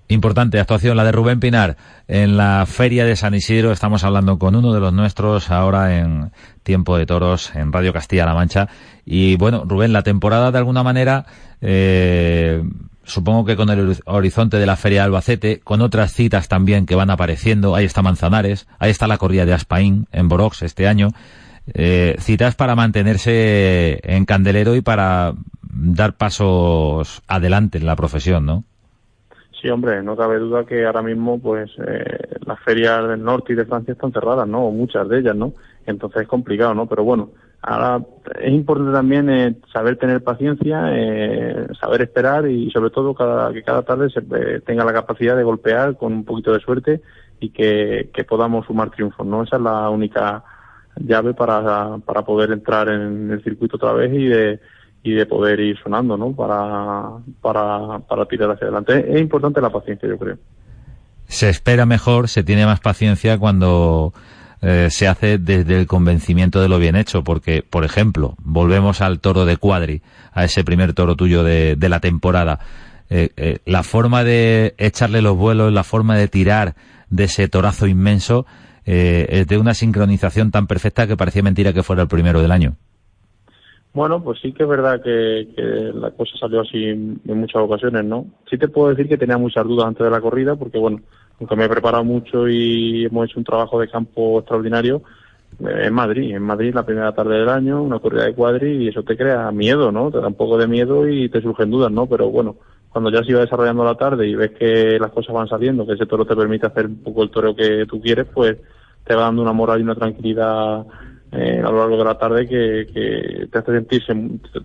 Importante 0.08 0.60
actuación 0.60 0.96
la 0.96 1.04
de 1.04 1.12
Rubén 1.12 1.40
Pinar 1.40 1.78
en 2.06 2.36
la 2.36 2.66
Feria 2.66 3.06
de 3.06 3.16
San 3.16 3.34
Isidro. 3.34 3.72
Estamos 3.72 4.04
hablando 4.04 4.38
con 4.38 4.54
uno 4.54 4.74
de 4.74 4.80
los 4.80 4.92
nuestros 4.92 5.50
ahora 5.50 5.98
en 5.98 6.32
Tiempo 6.62 6.98
de 6.98 7.06
Toros 7.06 7.54
en 7.56 7.72
Radio 7.72 7.94
Castilla-La 7.94 8.34
Mancha. 8.34 8.68
Y 9.06 9.36
bueno, 9.36 9.64
Rubén, 9.66 9.94
la 9.94 10.02
temporada 10.02 10.52
de 10.52 10.58
alguna 10.58 10.82
manera, 10.82 11.24
eh, 11.62 12.62
supongo 13.04 13.46
que 13.46 13.56
con 13.56 13.70
el 13.70 13.96
horizonte 14.04 14.58
de 14.58 14.66
la 14.66 14.76
Feria 14.76 15.00
de 15.00 15.04
Albacete, 15.06 15.60
con 15.60 15.80
otras 15.80 16.12
citas 16.12 16.46
también 16.48 16.84
que 16.84 16.94
van 16.94 17.08
apareciendo. 17.08 17.74
Ahí 17.74 17.86
está 17.86 18.02
Manzanares, 18.02 18.66
ahí 18.78 18.90
está 18.90 19.06
la 19.06 19.16
corrida 19.16 19.46
de 19.46 19.54
Aspaín 19.54 20.06
en 20.12 20.28
Borox 20.28 20.62
este 20.62 20.86
año. 20.86 21.08
Eh, 21.74 22.16
citas 22.18 22.54
para 22.56 22.74
mantenerse 22.74 24.00
en 24.02 24.24
candelero 24.24 24.74
y 24.74 24.80
para 24.80 25.32
dar 25.72 26.14
pasos 26.14 27.22
adelante 27.28 27.78
en 27.78 27.86
la 27.86 27.96
profesión, 27.96 28.46
¿no? 28.46 28.64
Sí, 29.60 29.68
hombre, 29.68 30.02
no 30.02 30.16
cabe 30.16 30.38
duda 30.38 30.64
que 30.64 30.84
ahora 30.84 31.02
mismo, 31.02 31.40
pues, 31.40 31.70
eh, 31.86 32.36
las 32.44 32.58
ferias 32.60 33.06
del 33.08 33.22
norte 33.22 33.52
y 33.52 33.56
de 33.56 33.64
Francia 33.64 33.92
están 33.92 34.12
cerradas, 34.12 34.48
¿no? 34.48 34.66
O 34.66 34.72
muchas 34.72 35.08
de 35.08 35.20
ellas, 35.20 35.36
¿no? 35.36 35.52
Entonces 35.86 36.22
es 36.22 36.28
complicado, 36.28 36.74
¿no? 36.74 36.86
Pero 36.86 37.04
bueno, 37.04 37.30
ahora 37.62 38.04
es 38.40 38.52
importante 38.52 38.92
también 38.92 39.30
eh, 39.30 39.56
saber 39.72 39.96
tener 39.96 40.22
paciencia, 40.22 40.88
eh, 40.90 41.68
saber 41.80 42.02
esperar 42.02 42.48
y 42.48 42.70
sobre 42.70 42.90
todo 42.90 43.14
cada, 43.14 43.52
que 43.52 43.62
cada 43.62 43.82
tarde 43.82 44.10
se 44.10 44.18
eh, 44.18 44.60
tenga 44.66 44.84
la 44.84 44.92
capacidad 44.92 45.36
de 45.36 45.44
golpear 45.44 45.96
con 45.96 46.12
un 46.12 46.24
poquito 46.24 46.52
de 46.52 46.60
suerte 46.60 47.00
y 47.38 47.50
que, 47.50 48.10
que 48.12 48.24
podamos 48.24 48.66
sumar 48.66 48.90
triunfos, 48.90 49.26
¿no? 49.26 49.44
Esa 49.44 49.56
es 49.56 49.62
la 49.62 49.88
única 49.90 50.42
llave 50.96 51.34
para, 51.34 51.98
para 51.98 52.22
poder 52.22 52.52
entrar 52.52 52.88
en 52.88 53.30
el 53.30 53.42
circuito 53.42 53.76
otra 53.76 53.92
vez 53.92 54.12
y 54.12 54.26
de, 54.26 54.60
y 55.02 55.12
de 55.12 55.26
poder 55.26 55.60
ir 55.60 55.78
sonando, 55.82 56.16
¿no? 56.16 56.32
Para, 56.32 57.10
para, 57.40 57.98
para 58.00 58.26
tirar 58.26 58.50
hacia 58.50 58.66
adelante. 58.66 59.14
Es 59.14 59.20
importante 59.20 59.60
la 59.60 59.70
paciencia, 59.70 60.08
yo 60.08 60.18
creo. 60.18 60.36
Se 61.26 61.48
espera 61.48 61.86
mejor, 61.86 62.28
se 62.28 62.44
tiene 62.44 62.66
más 62.66 62.80
paciencia 62.80 63.38
cuando 63.38 64.12
eh, 64.60 64.88
se 64.90 65.08
hace 65.08 65.38
desde 65.38 65.78
el 65.78 65.86
convencimiento 65.86 66.60
de 66.60 66.68
lo 66.68 66.78
bien 66.78 66.94
hecho, 66.94 67.24
porque, 67.24 67.64
por 67.68 67.84
ejemplo, 67.84 68.34
volvemos 68.42 69.00
al 69.00 69.18
toro 69.20 69.44
de 69.44 69.56
Cuadri, 69.56 70.02
a 70.32 70.44
ese 70.44 70.62
primer 70.62 70.92
toro 70.92 71.16
tuyo 71.16 71.42
de, 71.42 71.74
de 71.76 71.88
la 71.88 72.00
temporada. 72.00 72.60
Eh, 73.10 73.30
eh, 73.36 73.58
la 73.66 73.82
forma 73.82 74.24
de 74.24 74.74
echarle 74.78 75.20
los 75.20 75.36
vuelos, 75.36 75.72
la 75.72 75.84
forma 75.84 76.16
de 76.16 76.28
tirar 76.28 76.74
de 77.10 77.24
ese 77.24 77.48
torazo 77.48 77.86
inmenso, 77.86 78.46
eh, 78.86 79.26
es 79.28 79.46
de 79.46 79.58
una 79.58 79.74
sincronización 79.74 80.50
tan 80.50 80.66
perfecta 80.66 81.06
que 81.06 81.16
parecía 81.16 81.42
mentira 81.42 81.72
que 81.72 81.82
fuera 81.82 82.02
el 82.02 82.08
primero 82.08 82.40
del 82.42 82.52
año. 82.52 82.76
Bueno, 83.94 84.22
pues 84.22 84.40
sí 84.40 84.52
que 84.52 84.62
es 84.62 84.68
verdad 84.68 85.02
que, 85.02 85.48
que, 85.54 85.62
la 85.94 86.10
cosa 86.12 86.32
salió 86.38 86.62
así 86.62 86.84
en 86.84 87.20
muchas 87.26 87.62
ocasiones, 87.62 88.04
¿no? 88.04 88.26
Sí 88.48 88.56
te 88.56 88.68
puedo 88.68 88.88
decir 88.88 89.06
que 89.06 89.18
tenía 89.18 89.36
muchas 89.36 89.64
dudas 89.64 89.86
antes 89.86 90.04
de 90.04 90.10
la 90.10 90.20
corrida, 90.20 90.56
porque 90.56 90.78
bueno, 90.78 91.00
aunque 91.38 91.56
me 91.56 91.64
he 91.64 91.68
preparado 91.68 92.04
mucho 92.04 92.48
y 92.48 93.04
hemos 93.04 93.28
hecho 93.28 93.38
un 93.38 93.44
trabajo 93.44 93.78
de 93.80 93.88
campo 93.88 94.38
extraordinario, 94.38 95.02
eh, 95.60 95.86
en 95.86 95.92
Madrid, 95.92 96.34
en 96.34 96.42
Madrid 96.42 96.74
la 96.74 96.86
primera 96.86 97.12
tarde 97.12 97.38
del 97.38 97.48
año, 97.48 97.82
una 97.82 97.98
corrida 97.98 98.24
de 98.24 98.34
cuadri 98.34 98.84
y 98.84 98.88
eso 98.88 99.02
te 99.02 99.16
crea 99.16 99.50
miedo, 99.50 99.92
¿no? 99.92 100.10
Te 100.10 100.20
da 100.20 100.28
un 100.28 100.34
poco 100.34 100.56
de 100.56 100.66
miedo 100.66 101.08
y 101.08 101.28
te 101.28 101.42
surgen 101.42 101.70
dudas, 101.70 101.90
¿no? 101.90 102.06
Pero 102.06 102.30
bueno, 102.30 102.56
cuando 102.92 103.10
ya 103.10 103.24
se 103.24 103.30
iba 103.30 103.40
desarrollando 103.40 103.84
la 103.84 103.94
tarde 103.94 104.28
y 104.28 104.34
ves 104.34 104.50
que 104.50 104.98
las 105.00 105.10
cosas 105.10 105.34
van 105.34 105.48
saliendo, 105.48 105.86
que 105.86 105.94
ese 105.94 106.06
toro 106.06 106.26
te 106.26 106.36
permite 106.36 106.66
hacer 106.66 106.86
un 106.86 107.02
poco 107.02 107.22
el 107.22 107.30
toro 107.30 107.56
que 107.56 107.86
tú 107.86 108.00
quieres, 108.00 108.26
pues 108.32 108.58
te 109.04 109.14
va 109.14 109.22
dando 109.22 109.42
una 109.42 109.52
moral 109.52 109.80
y 109.80 109.82
una 109.82 109.94
tranquilidad 109.94 110.84
eh, 111.32 111.62
a 111.64 111.70
lo 111.70 111.78
largo 111.78 111.96
de 111.96 112.04
la 112.04 112.18
tarde 112.18 112.46
que, 112.46 112.86
que, 112.92 113.46
te 113.50 113.58
hace 113.58 113.72
sentirse 113.72 114.14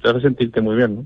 te 0.02 0.10
hace 0.10 0.22
sentirte 0.22 0.62
muy 0.62 0.76
bien 0.76 0.96
¿no? 0.96 1.06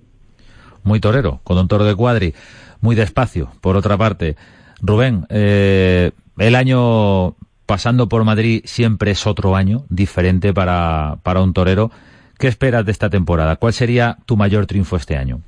muy 0.84 1.00
torero 1.00 1.40
con 1.44 1.58
un 1.58 1.68
toro 1.68 1.86
de 1.86 1.96
cuadri 1.96 2.34
muy 2.82 2.96
despacio 2.96 3.52
por 3.62 3.78
otra 3.78 3.96
parte 3.98 4.36
Rubén 4.82 5.28
eh, 5.30 6.12
el 6.40 6.56
año 6.56 7.36
pasando 7.68 8.10
por 8.10 8.24
Madrid 8.24 8.64
siempre 8.66 9.12
es 9.12 9.28
otro 9.28 9.56
año 9.56 9.86
diferente 9.90 10.54
para, 10.54 11.20
para 11.22 11.42
un 11.42 11.54
torero 11.54 11.92
¿qué 12.40 12.48
esperas 12.48 12.84
de 12.86 12.92
esta 12.92 13.10
temporada? 13.10 13.56
¿cuál 13.58 13.74
sería 13.74 14.18
tu 14.26 14.36
mayor 14.36 14.66
triunfo 14.66 14.96
este 14.96 15.16
año? 15.16 15.42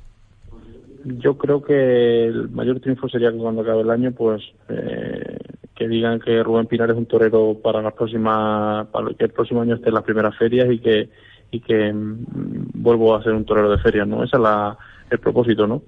Yo 1.04 1.36
creo 1.36 1.62
que 1.62 2.26
el 2.26 2.48
mayor 2.50 2.80
triunfo 2.80 3.08
sería 3.08 3.30
que 3.30 3.38
cuando 3.38 3.62
acabe 3.62 3.82
el 3.82 3.90
año 3.90 4.12
pues 4.12 4.42
eh, 4.68 5.38
que 5.74 5.88
digan 5.88 6.20
que 6.20 6.42
Rubén 6.42 6.66
Pinar 6.66 6.90
es 6.90 6.96
un 6.96 7.06
torero 7.06 7.58
para 7.62 7.82
la 7.82 7.90
próxima 7.90 8.86
para 8.90 9.12
que 9.14 9.24
el 9.24 9.30
próximo 9.30 9.60
año 9.60 9.74
esté 9.74 9.88
en 9.88 9.94
las 9.94 10.04
primeras 10.04 10.36
ferias 10.36 10.70
y 10.70 10.78
que 10.78 11.10
y 11.50 11.60
que 11.60 11.92
mm, 11.92 12.72
vuelvo 12.74 13.14
a 13.14 13.22
ser 13.22 13.34
un 13.34 13.44
torero 13.44 13.70
de 13.70 13.78
ferias 13.78 14.08
no 14.08 14.24
ese 14.24 14.36
es 14.36 14.42
la, 14.42 14.76
el 15.10 15.18
propósito 15.18 15.66
no 15.66 15.82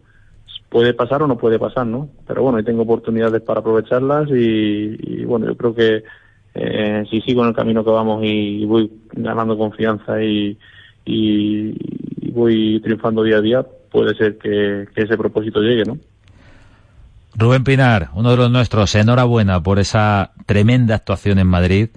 puede 0.69 0.93
pasar 0.93 1.23
o 1.23 1.27
no 1.27 1.39
puede 1.39 1.59
pasar 1.59 1.87
no 1.87 2.09
pero 2.27 2.43
bueno 2.43 2.59
ahí 2.59 2.65
tengo 2.65 2.83
oportunidades 2.83 3.41
para 3.43 3.61
aprovecharlas 3.61 4.29
y, 4.31 4.97
y 5.01 5.25
bueno 5.25 5.47
yo 5.47 5.57
creo 5.57 5.75
que 5.75 6.05
eh, 6.55 7.05
si 7.11 7.21
sigo 7.23 7.43
en 7.43 7.49
el 7.49 7.55
camino 7.55 7.85
que 7.85 7.91
vamos 7.91 8.23
y, 8.25 8.65
voy 8.65 8.91
ganando 9.13 9.59
confianza 9.59 10.23
y, 10.23 10.59
y, 11.05 11.75
y 12.21 12.31
voy 12.33 12.81
triunfando 12.81 13.23
día 13.23 13.39
a 13.39 13.43
día 13.43 13.67
puede 13.97 14.15
ser 14.15 14.37
que, 14.37 14.87
que 14.95 15.03
ese 15.05 15.17
propósito 15.17 15.61
llegue 15.61 15.85
no 15.87 15.97
Rubén 17.35 17.65
Pinar, 17.65 18.11
uno 18.13 18.31
de 18.31 18.37
los 18.37 18.51
nuestros, 18.51 18.95
enhorabuena 18.95 19.63
por 19.63 19.79
esa 19.79 20.33
tremenda 20.45 20.95
actuación 20.95 21.39
en 21.39 21.47
Madrid, 21.47 21.89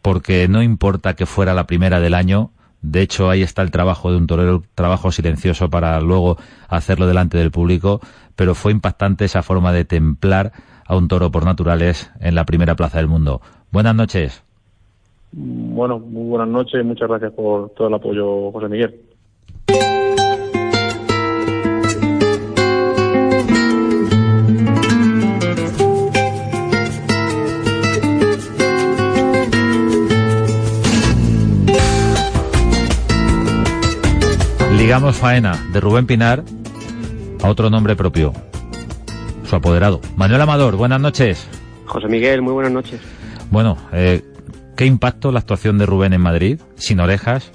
porque 0.00 0.46
no 0.48 0.62
importa 0.62 1.14
que 1.14 1.26
fuera 1.26 1.52
la 1.52 1.66
primera 1.66 1.98
del 1.98 2.14
año, 2.14 2.50
de 2.82 3.02
hecho 3.02 3.30
ahí 3.30 3.42
está 3.42 3.62
el 3.62 3.72
trabajo 3.72 4.12
de 4.12 4.16
un 4.16 4.28
torero, 4.28 4.62
trabajo 4.76 5.10
silencioso 5.10 5.70
para 5.70 6.00
luego 6.00 6.38
hacerlo 6.68 7.08
delante 7.08 7.36
del 7.36 7.50
público, 7.50 8.00
pero 8.36 8.54
fue 8.54 8.70
impactante 8.70 9.24
esa 9.24 9.42
forma 9.42 9.72
de 9.72 9.84
templar 9.84 10.52
a 10.86 10.96
un 10.96 11.08
toro 11.08 11.32
por 11.32 11.44
naturales 11.44 12.12
en 12.20 12.36
la 12.36 12.44
primera 12.44 12.76
plaza 12.76 12.98
del 12.98 13.08
mundo. 13.08 13.40
Buenas 13.72 13.96
noches. 13.96 14.42
Bueno, 15.32 15.98
muy 15.98 16.28
buenas 16.28 16.48
noches 16.48 16.80
y 16.80 16.84
muchas 16.84 17.08
gracias 17.08 17.32
por 17.32 17.70
todo 17.70 17.88
el 17.88 17.94
apoyo, 17.94 18.52
José 18.52 18.68
Miguel. 18.68 19.00
Ligamos 34.90 35.18
faena 35.18 35.52
de 35.72 35.78
Rubén 35.78 36.04
Pinar 36.04 36.42
a 37.44 37.48
otro 37.48 37.70
nombre 37.70 37.94
propio, 37.94 38.32
su 39.44 39.54
apoderado. 39.54 40.00
Manuel 40.16 40.40
Amador, 40.40 40.74
buenas 40.74 41.00
noches. 41.00 41.46
José 41.86 42.08
Miguel, 42.08 42.42
muy 42.42 42.54
buenas 42.54 42.72
noches. 42.72 43.00
Bueno, 43.52 43.76
eh, 43.92 44.24
¿qué 44.76 44.86
impacto 44.86 45.30
la 45.30 45.38
actuación 45.38 45.78
de 45.78 45.86
Rubén 45.86 46.12
en 46.12 46.20
Madrid? 46.20 46.60
Sin 46.74 46.98
orejas, 46.98 47.52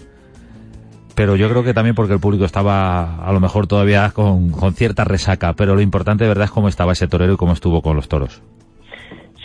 pero 1.13 1.35
yo 1.35 1.49
creo 1.49 1.65
que 1.65 1.73
también 1.73 1.93
porque 1.93 2.13
el 2.13 2.21
público 2.21 2.45
estaba 2.45 3.17
a 3.27 3.33
lo 3.33 3.41
mejor 3.41 3.67
todavía 3.67 4.11
con, 4.11 4.51
con 4.51 4.73
cierta 4.73 5.03
resaca, 5.03 5.51
pero 5.57 5.75
lo 5.75 5.81
importante 5.81 6.23
de 6.23 6.29
verdad 6.29 6.45
es 6.45 6.51
cómo 6.51 6.69
estaba 6.69 6.93
ese 6.93 7.09
torero 7.09 7.33
y 7.33 7.35
cómo 7.35 7.51
estuvo 7.51 7.81
con 7.81 7.97
los 7.97 8.07
toros. 8.07 8.43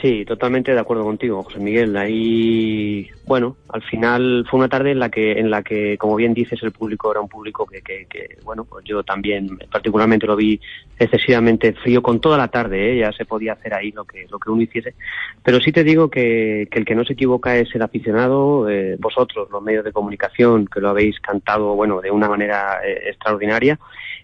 Sí, 0.01 0.25
totalmente 0.25 0.73
de 0.73 0.81
acuerdo 0.81 1.05
contigo, 1.05 1.43
José 1.43 1.59
Miguel. 1.59 1.95
Ahí, 1.95 3.11
bueno, 3.27 3.57
al 3.69 3.83
final 3.83 4.47
fue 4.49 4.59
una 4.59 4.69
tarde 4.69 4.93
en 4.93 4.99
la 4.99 5.11
que, 5.11 5.33
en 5.33 5.51
la 5.51 5.63
que, 5.63 5.99
como 5.99 6.17
bien 6.17 6.33
dices, 6.33 6.63
el 6.63 6.73
público 6.73 7.11
era 7.11 7.21
un 7.21 7.29
público 7.29 7.67
que, 7.67 7.83
que, 7.83 8.07
que 8.07 8.39
bueno, 8.43 8.65
pues 8.65 8.83
yo 8.87 9.03
también 9.03 9.59
particularmente 9.71 10.27
lo 10.27 10.37
vi 10.37 10.59
excesivamente 10.99 11.75
frío 11.75 12.03
con 12.03 12.19
toda 12.19 12.39
la 12.39 12.49
tarde, 12.49 12.93
¿eh? 12.93 12.99
ya 13.01 13.13
se 13.13 13.27
podía 13.27 13.53
hacer 13.53 13.75
ahí 13.75 13.93
lo 13.93 14.05
que, 14.05 14.27
lo 14.31 14.39
que 14.39 14.51
uno 14.51 14.63
hiciese. 14.63 14.95
Pero 15.43 15.61
sí 15.61 15.71
te 15.71 15.85
digo 15.85 16.09
que, 16.09 16.67
que 16.71 16.79
el 16.79 16.87
que 16.87 16.95
no 16.95 17.05
se 17.05 17.13
equivoca 17.13 17.59
es 17.59 17.75
el 17.75 17.83
aficionado, 17.83 18.71
eh, 18.71 18.97
vosotros, 18.99 19.49
los 19.51 19.63
medios 19.63 19.85
de 19.85 19.93
comunicación, 19.93 20.67
que 20.67 20.81
lo 20.81 20.89
habéis 20.89 21.21
cantado, 21.21 21.75
bueno, 21.75 22.01
de 22.01 22.11
una 22.11 22.29
manera 22.29 22.81
eh, 22.83 23.11
extraordinaria 23.11 23.79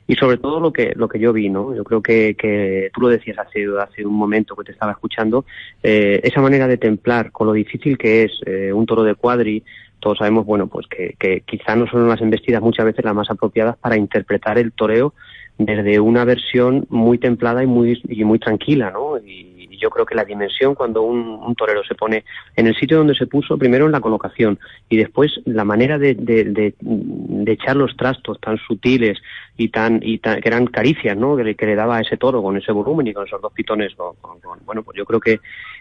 y 0.08 0.14
sobre 0.14 0.38
todo 0.38 0.60
lo 0.60 0.72
que 0.72 0.92
lo 0.94 1.08
que 1.08 1.18
yo 1.18 1.32
vi 1.32 1.48
no 1.48 1.74
yo 1.74 1.84
creo 1.84 2.02
que, 2.02 2.36
que 2.38 2.90
tú 2.94 3.00
lo 3.00 3.08
decías 3.08 3.38
hace 3.38 3.66
hace 3.80 4.06
un 4.06 4.14
momento 4.14 4.54
que 4.54 4.64
te 4.64 4.72
estaba 4.72 4.92
escuchando 4.92 5.44
eh, 5.82 6.20
esa 6.22 6.40
manera 6.40 6.68
de 6.68 6.76
templar 6.76 7.32
con 7.32 7.46
lo 7.46 7.52
difícil 7.52 7.98
que 7.98 8.24
es 8.24 8.32
eh, 8.46 8.72
un 8.72 8.86
toro 8.86 9.02
de 9.02 9.14
cuadri 9.14 9.64
todos 9.98 10.18
sabemos 10.18 10.46
bueno 10.46 10.68
pues 10.68 10.86
que, 10.86 11.16
que 11.18 11.40
quizá 11.40 11.74
no 11.74 11.86
son 11.88 12.08
las 12.08 12.20
embestidas 12.20 12.62
muchas 12.62 12.86
veces 12.86 13.04
las 13.04 13.14
más 13.14 13.30
apropiadas 13.30 13.76
para 13.78 13.96
interpretar 13.96 14.58
el 14.58 14.72
toreo 14.72 15.14
desde 15.58 15.98
una 16.00 16.24
versión 16.24 16.86
muy 16.90 17.18
templada 17.18 17.62
y 17.62 17.66
muy 17.66 18.00
y 18.08 18.24
muy 18.24 18.38
tranquila 18.38 18.90
no 18.90 19.18
y, 19.18 19.55
yo 19.86 19.90
creo 19.90 20.04
que 20.04 20.16
la 20.16 20.24
dimensión 20.24 20.74
cuando 20.74 21.02
un, 21.02 21.54
torero 21.54 21.84
se 21.84 21.94
pone 21.94 22.24
en 22.56 22.66
el 22.66 22.74
sitio 22.74 22.98
donde 22.98 23.14
se 23.14 23.28
puso, 23.28 23.56
primero 23.56 23.86
en 23.86 23.92
la 23.92 24.00
colocación 24.00 24.58
y 24.88 24.96
después 24.96 25.40
la 25.44 25.64
manera 25.64 25.96
de, 25.96 26.14
de, 26.16 26.74
echar 27.46 27.76
los 27.76 27.96
trastos 27.96 28.40
tan 28.40 28.58
sutiles 28.58 29.18
y 29.56 29.68
tan, 29.68 30.00
y 30.02 30.18
tan, 30.18 30.40
que 30.40 30.48
eran 30.48 30.66
caricias, 30.66 31.16
¿no? 31.16 31.36
Que 31.36 31.44
le, 31.44 31.54
que 31.54 31.66
le 31.66 31.76
daba 31.76 31.98
a 31.98 32.00
ese 32.00 32.16
toro 32.16 32.42
con 32.42 32.56
ese 32.56 32.72
volumen 32.72 33.06
y 33.06 33.12
con 33.12 33.26
esos 33.26 33.40
dos 33.40 33.52
pitones. 33.52 33.94
bueno, 34.64 34.82
pues 34.82 34.96
yo 34.96 35.04
creo 35.04 35.20
que, 35.20 35.38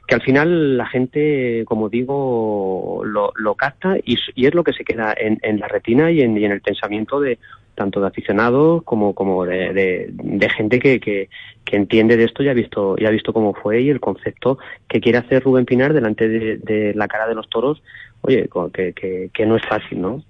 que 0.08 0.14
al 0.14 0.22
final 0.22 0.78
la 0.78 0.86
gente, 0.86 1.64
como 1.66 1.90
digo, 1.90 3.02
lo, 3.04 3.34
lo 3.36 3.56
capta 3.56 3.98
y, 3.98 4.20
y, 4.36 4.46
es 4.46 4.54
lo 4.54 4.64
que 4.64 4.74
se 4.74 4.86
queda 4.86 5.16
en, 5.18 5.40
en 5.42 5.60
la 5.60 5.68
retina 5.68 6.12
y 6.12 6.22
en, 6.22 6.38
y 6.38 6.46
en 6.46 6.52
el 6.52 6.62
pensamiento 6.62 7.20
de, 7.20 7.40
tanto 7.76 8.02
de 8.02 8.08
aficionados 8.08 8.84
como, 8.84 9.14
como 9.14 9.46
de, 9.46 10.12
gente 10.56 10.80
que, 10.80 11.00
que, 11.00 11.30
que, 11.64 11.76
entiende 11.76 12.18
de 12.18 12.24
esto 12.24 12.42
y 12.44 12.50
ha 12.50 12.54
visto, 12.54 12.96
y 12.98 13.06
ha 13.06 13.10
visto 13.10 13.34
cómo 13.34 13.54
fue 13.54 13.82
y 13.82 13.90
el 13.90 14.00
concepto 14.00 14.58
que 14.88 15.02
quiere 15.02 15.18
hacer 15.20 15.44
Rubén 15.44 15.66
Pinar 15.66 15.94
delante 15.94 16.28
de, 16.28 16.94
la 16.96 17.08
cara 17.08 17.28
de 17.28 17.36
los 17.36 17.50
toros, 17.50 17.82
oye, 18.22 18.50
que, 18.74 18.94
que, 18.94 19.30
que 19.34 19.46
no 19.46 19.56
es 19.56 19.64
fácil, 19.68 20.02
¿no? 20.02 20.24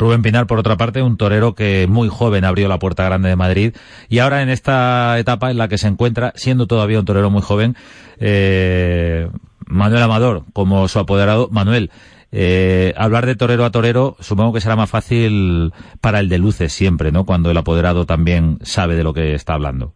Rubén 0.00 0.22
Pinar, 0.22 0.46
por 0.46 0.58
otra 0.58 0.76
parte, 0.76 1.02
un 1.02 1.16
torero 1.16 1.54
que 1.54 1.86
muy 1.88 2.08
joven 2.08 2.44
abrió 2.44 2.68
la 2.68 2.78
Puerta 2.78 3.04
Grande 3.04 3.28
de 3.28 3.36
Madrid 3.36 3.74
y 4.08 4.18
ahora 4.20 4.42
en 4.42 4.48
esta 4.48 5.18
etapa 5.18 5.50
en 5.50 5.58
la 5.58 5.68
que 5.68 5.78
se 5.78 5.88
encuentra, 5.88 6.32
siendo 6.36 6.66
todavía 6.66 6.98
un 6.98 7.04
torero 7.04 7.28
muy 7.30 7.42
joven, 7.42 7.76
eh, 8.18 9.28
Manuel 9.66 10.02
Amador 10.02 10.44
como 10.52 10.88
su 10.88 10.98
apoderado. 10.98 11.48
Manuel, 11.50 11.90
eh, 12.32 12.94
hablar 12.96 13.26
de 13.26 13.34
torero 13.34 13.64
a 13.64 13.70
torero 13.70 14.16
supongo 14.20 14.52
que 14.52 14.60
será 14.60 14.76
más 14.76 14.90
fácil 14.90 15.72
para 16.00 16.20
el 16.20 16.28
de 16.28 16.38
luces 16.38 16.72
siempre, 16.72 17.10
¿no? 17.10 17.24
Cuando 17.24 17.50
el 17.50 17.56
apoderado 17.56 18.06
también 18.06 18.58
sabe 18.62 18.94
de 18.94 19.04
lo 19.04 19.12
que 19.12 19.34
está 19.34 19.54
hablando. 19.54 19.94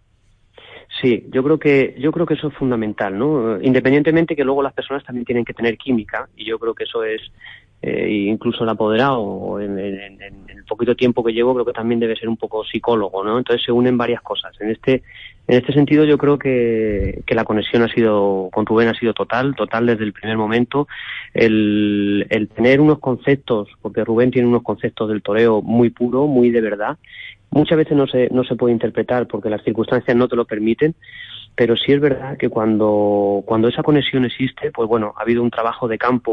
Sí, 1.00 1.26
yo 1.32 1.42
creo 1.42 1.58
que 1.58 1.94
yo 1.98 2.12
creo 2.12 2.26
que 2.26 2.34
eso 2.34 2.48
es 2.48 2.54
fundamental, 2.54 3.18
¿no? 3.18 3.60
Independientemente 3.60 4.36
que 4.36 4.44
luego 4.44 4.62
las 4.62 4.72
personas 4.72 5.04
también 5.04 5.24
tienen 5.24 5.44
que 5.44 5.54
tener 5.54 5.76
química 5.76 6.28
y 6.36 6.44
yo 6.44 6.58
creo 6.58 6.74
que 6.74 6.84
eso 6.84 7.04
es 7.04 7.20
eh, 7.82 8.08
incluso 8.26 8.64
el 8.64 8.70
apoderado 8.70 9.60
en, 9.60 9.78
en, 9.78 10.22
el 10.22 10.64
poquito 10.66 10.94
tiempo 10.94 11.22
que 11.22 11.32
llevo 11.32 11.52
creo 11.52 11.66
que 11.66 11.72
también 11.72 12.00
debe 12.00 12.16
ser 12.16 12.28
un 12.28 12.36
poco 12.36 12.64
psicólogo, 12.64 13.22
¿no? 13.22 13.38
Entonces 13.38 13.64
se 13.64 13.72
unen 13.72 13.98
varias 13.98 14.22
cosas. 14.22 14.58
En 14.60 14.70
este 14.70 15.02
en 15.46 15.58
este 15.58 15.74
sentido 15.74 16.04
yo 16.04 16.16
creo 16.16 16.38
que, 16.38 17.22
que 17.26 17.34
la 17.34 17.44
conexión 17.44 17.82
ha 17.82 17.88
sido 17.88 18.48
con 18.50 18.64
Rubén 18.64 18.88
ha 18.88 18.98
sido 18.98 19.12
total, 19.12 19.54
total 19.54 19.86
desde 19.86 20.04
el 20.04 20.14
primer 20.14 20.38
momento. 20.38 20.88
El, 21.34 22.26
el 22.30 22.48
tener 22.48 22.80
unos 22.80 22.98
conceptos, 22.98 23.68
porque 23.82 24.04
Rubén 24.04 24.30
tiene 24.30 24.48
unos 24.48 24.62
conceptos 24.62 25.10
del 25.10 25.22
toreo 25.22 25.60
muy 25.60 25.90
puro, 25.90 26.26
muy 26.26 26.50
de 26.50 26.62
verdad. 26.62 26.96
Muchas 27.50 27.76
veces 27.76 27.96
no 27.96 28.06
se, 28.06 28.28
no 28.30 28.42
se 28.44 28.56
puede 28.56 28.72
interpretar 28.72 29.26
porque 29.26 29.50
las 29.50 29.62
circunstancias 29.62 30.16
no 30.16 30.28
te 30.28 30.36
lo 30.36 30.46
permiten, 30.46 30.94
pero 31.54 31.76
sí 31.76 31.92
es 31.92 32.00
verdad 32.00 32.38
que 32.38 32.48
cuando, 32.48 33.42
cuando 33.44 33.68
esa 33.68 33.82
conexión 33.82 34.24
existe, 34.24 34.72
pues 34.72 34.88
bueno, 34.88 35.12
ha 35.16 35.22
habido 35.22 35.42
un 35.42 35.50
trabajo 35.50 35.86
de 35.86 35.98
campo, 35.98 36.32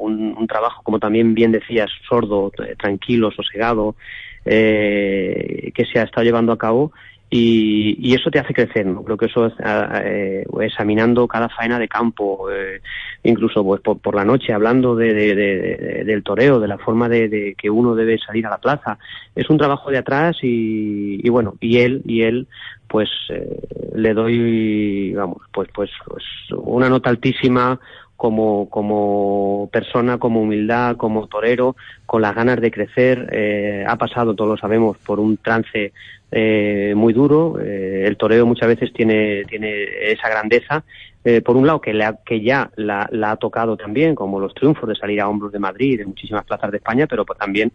un, 0.00 0.46
trabajo, 0.48 0.82
como 0.82 0.98
también 0.98 1.34
bien 1.34 1.52
decías, 1.52 1.90
sordo, 2.08 2.50
tranquilo, 2.78 3.30
sosegado, 3.30 3.96
eh, 4.44 5.72
que 5.74 5.84
se 5.84 6.00
ha 6.00 6.04
estado 6.04 6.24
llevando 6.24 6.52
a 6.52 6.58
cabo 6.58 6.92
y, 7.28 7.96
y, 7.98 8.14
eso 8.14 8.30
te 8.30 8.38
hace 8.38 8.54
crecer, 8.54 8.86
¿no? 8.86 9.02
Creo 9.02 9.16
que 9.16 9.26
eso 9.26 9.46
es 9.46 9.54
eh, 9.64 10.44
examinando 10.60 11.26
cada 11.26 11.48
faena 11.48 11.76
de 11.76 11.88
campo, 11.88 12.48
eh, 12.52 12.80
incluso 13.24 13.64
pues 13.64 13.80
por, 13.80 14.14
la 14.14 14.24
noche 14.24 14.52
hablando 14.52 14.94
de, 14.94 15.12
de, 15.12 16.04
del 16.04 16.22
toreo, 16.22 16.60
de 16.60 16.68
la 16.68 16.78
forma 16.78 17.08
de, 17.08 17.56
que 17.58 17.68
uno 17.68 17.96
debe 17.96 18.18
salir 18.18 18.46
a 18.46 18.50
la 18.50 18.58
plaza. 18.58 18.98
Es 19.34 19.50
un 19.50 19.58
trabajo 19.58 19.90
de 19.90 19.98
atrás 19.98 20.36
y, 20.42 21.20
y 21.20 21.28
bueno, 21.28 21.54
y 21.60 21.78
él, 21.78 22.02
y 22.04 22.22
él, 22.22 22.46
pues 22.86 23.08
eh, 23.30 23.60
le 23.94 24.14
doy, 24.14 25.12
vamos, 25.14 25.38
pues, 25.52 25.68
pues, 25.74 25.90
pues 26.06 26.22
una 26.56 26.88
nota 26.88 27.10
altísima, 27.10 27.80
como, 28.16 28.68
como 28.70 29.68
persona, 29.72 30.18
como 30.18 30.40
humildad, 30.40 30.96
como 30.96 31.26
torero, 31.26 31.76
con 32.06 32.22
las 32.22 32.34
ganas 32.34 32.60
de 32.60 32.70
crecer. 32.70 33.28
Eh, 33.32 33.84
ha 33.86 33.96
pasado, 33.96 34.34
todos 34.34 34.50
lo 34.50 34.56
sabemos, 34.56 34.96
por 34.98 35.20
un 35.20 35.36
trance 35.36 35.92
eh, 36.30 36.94
muy 36.96 37.12
duro. 37.12 37.58
Eh, 37.60 38.04
el 38.06 38.16
toreo 38.16 38.46
muchas 38.46 38.68
veces 38.68 38.92
tiene, 38.92 39.44
tiene 39.44 40.10
esa 40.10 40.28
grandeza. 40.28 40.84
Eh, 41.24 41.40
por 41.40 41.56
un 41.56 41.66
lado, 41.66 41.80
que, 41.80 41.92
la, 41.92 42.18
que 42.24 42.40
ya 42.40 42.70
la, 42.76 43.08
la, 43.10 43.32
ha 43.32 43.36
tocado 43.36 43.76
también, 43.76 44.14
como 44.14 44.38
los 44.38 44.54
triunfos 44.54 44.88
de 44.88 44.94
salir 44.94 45.20
a 45.20 45.28
hombros 45.28 45.50
de 45.50 45.58
Madrid, 45.58 45.98
de 45.98 46.06
muchísimas 46.06 46.44
plazas 46.44 46.70
de 46.70 46.76
España, 46.76 47.08
pero 47.08 47.24
pues 47.26 47.36
también 47.36 47.72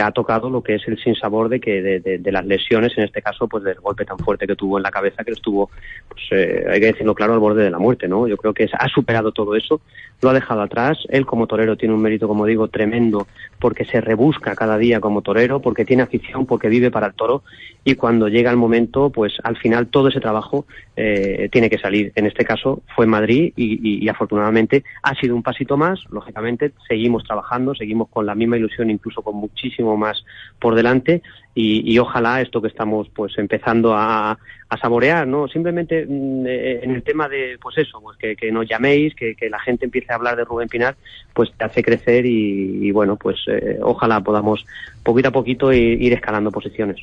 ha 0.00 0.10
tocado 0.10 0.50
lo 0.50 0.62
que 0.62 0.74
es 0.74 0.88
el 0.88 0.98
sinsabor 0.98 1.48
de 1.48 1.60
que 1.60 1.82
de, 1.82 2.32
las 2.32 2.44
lesiones, 2.44 2.96
en 2.96 3.04
este 3.04 3.22
caso, 3.22 3.46
pues 3.46 3.62
del 3.62 3.80
golpe 3.80 4.04
tan 4.04 4.18
fuerte 4.18 4.46
que 4.46 4.56
tuvo 4.56 4.76
en 4.76 4.82
la 4.82 4.90
cabeza, 4.90 5.22
que 5.22 5.32
estuvo, 5.32 5.70
pues 6.08 6.22
eh, 6.32 6.64
hay 6.68 6.80
que 6.80 6.86
decirlo 6.86 7.14
claro, 7.14 7.34
al 7.34 7.38
borde 7.38 7.62
de 7.62 7.70
la 7.70 7.78
muerte, 7.78 8.08
¿no? 8.08 8.26
Yo 8.26 8.36
creo 8.36 8.52
que 8.52 8.68
ha 8.72 8.88
superado 8.88 9.32
todo 9.32 9.54
eso, 9.54 9.80
lo 10.20 10.30
ha 10.30 10.32
dejado 10.32 10.62
atrás. 10.62 10.98
Él 11.10 11.26
como 11.26 11.46
torero 11.46 11.76
tiene 11.76 11.94
un 11.94 12.02
mérito, 12.02 12.26
como 12.26 12.46
digo, 12.46 12.68
tremendo, 12.68 13.26
porque 13.60 13.84
se 13.84 14.00
rebusca 14.00 14.56
cada 14.56 14.78
día 14.78 15.00
como 15.00 15.22
torero, 15.22 15.60
porque 15.60 15.84
tiene 15.84 16.02
afición, 16.02 16.46
porque 16.46 16.68
vive 16.68 16.90
para 16.90 17.06
el 17.06 17.14
toro, 17.14 17.44
y 17.84 17.94
cuando 17.94 18.28
llega 18.28 18.50
el 18.50 18.56
momento, 18.56 19.10
pues 19.10 19.34
al 19.44 19.56
final 19.56 19.88
todo 19.88 20.08
ese 20.08 20.20
trabajo 20.20 20.66
eh, 20.96 21.48
tiene 21.52 21.68
que 21.68 21.78
salir. 21.78 22.12
En 22.14 22.26
este 22.26 22.44
caso 22.44 22.82
fue 22.96 23.06
Madrid 23.06 23.52
y, 23.56 23.74
y, 23.74 24.04
y 24.04 24.08
afortunadamente 24.08 24.84
ha 25.02 25.14
sido 25.14 25.36
un 25.36 25.42
pasito 25.42 25.76
más. 25.76 26.00
Lógicamente 26.10 26.72
seguimos 26.88 27.24
trabajando, 27.24 27.74
seguimos 27.74 28.08
con 28.08 28.24
la 28.24 28.34
misma 28.34 28.56
ilusión, 28.56 28.90
incluso 28.90 29.20
con 29.20 29.36
muchísimo 29.36 29.83
más 29.96 30.24
por 30.58 30.74
delante 30.74 31.22
y, 31.56 31.96
ojalá 31.98 32.40
esto 32.40 32.60
que 32.60 32.68
estamos 32.68 33.08
pues 33.14 33.38
empezando 33.38 33.94
a, 33.94 34.36
a 34.68 34.76
saborear, 34.78 35.26
¿no? 35.26 35.46
Simplemente 35.46 36.04
mm, 36.04 36.46
eh, 36.46 36.80
en 36.82 36.90
el 36.90 37.02
tema 37.04 37.28
de, 37.28 37.58
pues 37.62 37.78
eso, 37.78 38.00
pues 38.00 38.18
que, 38.18 38.50
nos 38.50 38.68
llaméis, 38.68 39.14
que, 39.14 39.36
que, 39.36 39.48
la 39.48 39.60
gente 39.60 39.84
empiece 39.84 40.12
a 40.12 40.16
hablar 40.16 40.36
de 40.36 40.44
Rubén 40.44 40.68
Pinar, 40.68 40.96
pues 41.32 41.52
te 41.56 41.64
hace 41.64 41.82
crecer 41.82 42.26
y, 42.26 42.90
bueno, 42.90 43.16
pues 43.16 43.36
eh, 43.46 43.78
ojalá 43.82 44.20
podamos 44.20 44.66
poquito 45.04 45.28
a 45.28 45.32
poquito 45.32 45.72
ir, 45.72 46.02
ir 46.02 46.12
escalando 46.12 46.50
posiciones. 46.50 46.96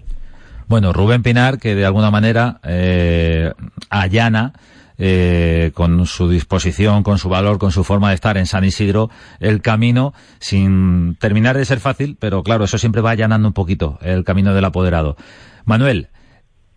Bueno, 0.67 0.91
Rubén 0.91 1.23
Pinar, 1.23 1.57
que 1.57 1.75
de 1.75 1.85
alguna 1.85 2.11
manera 2.11 2.59
eh, 2.67 3.51
allana 3.89 4.53
eh, 5.03 5.71
con 5.73 6.05
su 6.05 6.29
disposición, 6.29 7.01
con 7.01 7.17
su 7.17 7.27
valor, 7.27 7.57
con 7.57 7.71
su 7.71 7.83
forma 7.83 8.09
de 8.09 8.15
estar 8.15 8.37
en 8.37 8.45
San 8.45 8.63
Isidro, 8.63 9.09
el 9.39 9.63
camino, 9.63 10.13
sin 10.37 11.15
terminar 11.15 11.57
de 11.57 11.65
ser 11.65 11.79
fácil, 11.79 12.17
pero 12.19 12.43
claro, 12.43 12.65
eso 12.65 12.77
siempre 12.77 13.01
va 13.01 13.09
allanando 13.09 13.47
un 13.47 13.55
poquito 13.55 13.97
el 14.03 14.23
camino 14.23 14.53
del 14.53 14.63
apoderado. 14.63 15.17
Manuel, 15.65 16.09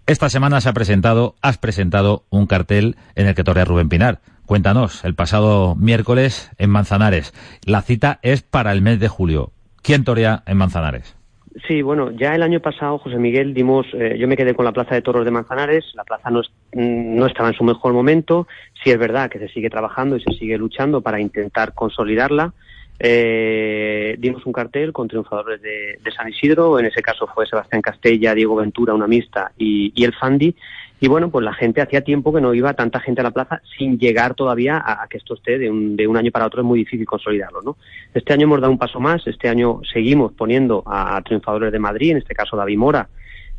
esta 0.07 0.31
semana 0.31 0.63
se 0.63 0.71
ha 0.71 0.73
presentado, 0.73 1.35
has 1.43 1.59
presentado 1.59 2.25
un 2.31 2.47
cartel 2.47 2.97
en 3.15 3.27
el 3.27 3.35
que 3.35 3.45
torea 3.45 3.67
Rubén 3.67 3.91
Pinar. 3.91 4.23
Cuéntanos, 4.47 5.05
el 5.05 5.15
pasado 5.15 5.75
miércoles 5.75 6.51
en 6.57 6.71
Manzanares. 6.71 7.35
La 7.67 7.83
cita 7.83 8.21
es 8.23 8.41
para 8.41 8.73
el 8.73 8.81
mes 8.81 9.01
de 9.01 9.09
julio. 9.09 9.53
¿Quién 9.83 10.03
torea 10.03 10.43
en 10.47 10.57
Manzanares? 10.57 11.15
Sí, 11.69 11.83
bueno, 11.83 12.11
ya 12.11 12.35
el 12.35 12.43
año 12.43 12.59
pasado, 12.59 12.99
José 12.99 13.17
Miguel, 13.17 13.55
dimos, 13.55 13.87
eh, 13.95 14.17
yo 14.19 14.27
me 14.27 14.37
quedé 14.37 14.55
con 14.55 14.65
la 14.65 14.73
Plaza 14.73 14.97
de 14.97 15.03
Toros 15.03 15.25
de 15.25 15.31
Manzanares, 15.31 15.85
la 15.95 16.03
plaza 16.03 16.29
no, 16.29 16.41
mm, 16.41 17.17
no 17.17 17.27
estaba 17.27 17.49
en 17.49 17.55
su 17.55 17.63
mejor 17.63 17.93
momento, 17.93 18.49
sí 18.83 18.91
es 18.91 18.99
verdad 18.99 19.31
que 19.31 19.39
se 19.39 19.49
sigue 19.49 19.71
trabajando 19.71 20.17
y 20.17 20.21
se 20.21 20.33
sigue 20.33 20.59
luchando 20.59 21.01
para 21.01 21.21
intentar 21.21 21.73
consolidarla. 21.73 22.53
Eh, 22.99 24.17
dimos 24.19 24.45
un 24.47 24.53
cartel 24.53 24.93
con 24.93 25.07
triunfadores 25.07 25.63
de, 25.63 25.99
San 26.17 26.29
Isidro, 26.29 26.79
en 26.79 26.87
ese 26.87 27.03
caso 27.03 27.29
fue 27.33 27.47
Sebastián 27.47 27.83
Castella, 27.83 28.35
Diego 28.35 28.57
Ventura, 28.57 28.95
una 28.95 29.07
mixta, 29.07 29.53
y, 29.57 29.93
y 29.95 30.05
el 30.05 30.13
Fandi, 30.13 30.57
y 31.05 31.07
bueno, 31.07 31.31
pues 31.31 31.45
la 31.45 31.53
gente 31.53 31.83
hacía 31.83 32.01
tiempo 32.01 32.33
que 32.33 32.41
no 32.41 32.55
iba 32.55 32.73
tanta 32.73 32.99
gente 32.99 33.21
a 33.21 33.25
la 33.25 33.31
plaza 33.31 33.61
sin 33.77 33.99
llegar 33.99 34.33
todavía 34.33 34.83
a, 34.83 35.07
que 35.07 35.19
esto 35.19 35.35
esté 35.35 35.59
de 35.59 35.71
un, 35.71 35.97
de 35.97 36.07
un, 36.07 36.17
año 36.17 36.31
para 36.31 36.47
otro 36.47 36.63
es 36.63 36.67
muy 36.67 36.79
difícil 36.79 37.05
consolidarlo, 37.05 37.61
¿no? 37.61 37.77
Este 38.15 38.33
año 38.33 38.45
hemos 38.45 38.63
dado 38.63 38.73
un 38.73 38.79
paso 38.79 39.01
más, 39.01 39.27
este 39.27 39.51
año 39.51 39.83
seguimos 39.93 40.33
poniendo 40.33 40.83
a, 40.87 41.21
triunfadores 41.21 41.73
de 41.73 41.79
Madrid, 41.79 42.13
en 42.13 42.17
este 42.17 42.35
caso 42.35 42.57
David 42.57 42.79
Mora, 42.79 43.11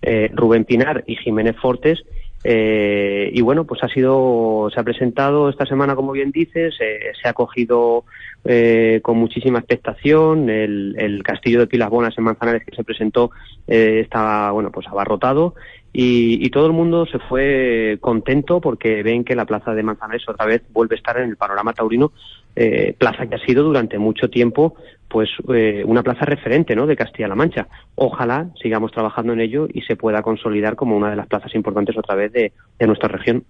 eh, 0.02 0.32
Rubén 0.34 0.66
Pinar 0.66 1.04
y 1.06 1.18
Jiménez 1.18 1.56
Fortes, 1.58 2.04
eh, 2.48 3.32
y 3.34 3.42
bueno, 3.42 3.64
pues 3.64 3.84
ha 3.84 3.88
sido, 3.88 4.70
se 4.72 4.80
ha 4.80 4.84
presentado 4.84 5.50
esta 5.50 5.66
semana, 5.66 5.96
como 5.96 6.12
bien 6.12 6.30
dices, 6.30 6.76
eh, 6.80 7.12
se 7.20 7.28
ha 7.28 7.34
cogido 7.34 8.04
eh, 8.44 9.00
con 9.02 9.18
muchísima 9.18 9.58
expectación. 9.58 10.48
El, 10.52 10.96
el, 11.00 11.24
castillo 11.24 11.60
de 11.60 11.66
Pilas 11.66 11.90
Bonas 11.90 12.16
en 12.16 12.24
Manzanares 12.24 12.64
que 12.64 12.76
se 12.76 12.84
presentó 12.84 13.32
eh, 13.68 14.02
estaba, 14.04 14.52
bueno, 14.52 14.70
pues 14.72 14.86
abarrotado 14.86 15.56
y, 15.98 16.46
y, 16.46 16.50
todo 16.50 16.68
el 16.68 16.74
mundo 16.74 17.06
se 17.06 17.20
fue 17.20 17.98
contento 18.02 18.60
porque 18.60 19.02
ven 19.02 19.24
que 19.24 19.34
la 19.34 19.46
plaza 19.46 19.74
de 19.74 19.82
Manzanares 19.82 20.28
otra 20.28 20.46
vez 20.46 20.62
vuelve 20.74 20.96
a 20.96 20.98
estar 20.98 21.18
en 21.18 21.30
el 21.30 21.38
panorama 21.38 21.74
taurino, 21.74 22.12
eh, 22.56 22.94
plaza 22.98 23.28
que 23.28 23.36
ha 23.36 23.46
sido 23.46 23.64
durante 23.64 23.98
mucho 23.98 24.30
tiempo 24.30 24.76
pues 25.08 25.30
eh, 25.54 25.84
una 25.86 26.04
plaza 26.04 26.26
referente 26.26 26.76
¿no? 26.76 26.88
de 26.88 26.96
Castilla-La 26.96 27.36
Mancha. 27.36 27.68
Ojalá 27.96 28.48
sigamos 28.62 28.92
trabajando 28.92 29.34
en 29.34 29.42
ello 29.42 29.68
y 29.72 29.82
se 29.82 29.96
pueda 29.96 30.22
consolidar 30.22 30.76
como 30.76 30.96
una 30.98 31.10
de 31.10 31.16
las 31.16 31.28
plazas 31.28 31.54
importantes 31.56 31.98
otra 31.98 32.16
vez 32.16 32.32
de, 32.32 32.52
nuestra 32.86 33.10
región. 33.10 33.44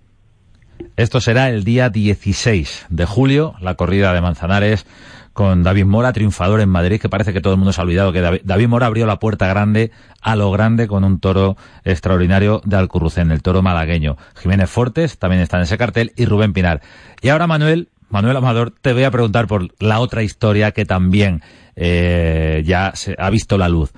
Esto 0.98 1.22
será 1.22 1.50
el 1.50 1.64
día 1.64 1.90
16 1.90 2.88
de 2.90 3.06
julio, 3.06 3.54
la 3.62 3.76
corrida 3.76 4.14
de 4.14 4.22
Manzanares 4.22 4.86
con 5.34 5.64
David 5.64 5.86
Mora, 5.86 6.14
triunfador 6.14 6.62
en 6.62 6.70
Madrid, 6.70 7.00
que 7.00 7.10
parece 7.10 7.34
que 7.34 7.42
todo 7.42 7.54
el 7.54 7.60
mundo 7.60 7.74
se 7.74 7.82
ha 7.82 7.84
olvidado 7.84 8.14
que 8.14 8.22
David, 8.22 8.68
Mora 8.70 8.86
abrió 8.86 9.06
la 9.06 9.20
puerta 9.20 9.48
grande 9.48 9.92
a 10.22 10.38
lo 10.38 10.50
grande 10.50 10.88
con 10.88 11.04
un 11.04 11.20
toro 11.20 11.58
extraordinario 11.84 12.62
de 12.64 12.78
Alcurrucén, 12.78 13.32
el 13.32 13.42
toro 13.42 13.62
malagueño. 13.62 14.16
Jiménez 14.36 14.70
Fortes 14.70 15.20
también 15.20 15.42
está 15.42 15.58
en 15.58 15.64
ese 15.64 15.78
cartel 15.78 16.14
y 16.16 16.26
Rubén 16.26 16.54
Pinar. 16.54 16.80
Y 17.22 17.28
ahora 17.28 17.48
Manuel, 17.48 17.90
Manuel 18.10 18.38
Amador, 18.38 18.72
te 18.72 18.94
voy 18.94 19.04
a 19.04 19.12
preguntar 19.12 19.48
por 19.48 19.68
la 19.80 20.00
otra 20.00 20.24
historia 20.24 20.72
que 20.72 20.86
también 20.86 21.42
eh, 21.76 22.62
ya 22.66 22.92
se 22.96 23.16
ha 23.18 23.30
visto 23.30 23.58
la 23.58 23.70
luz. 23.70 23.92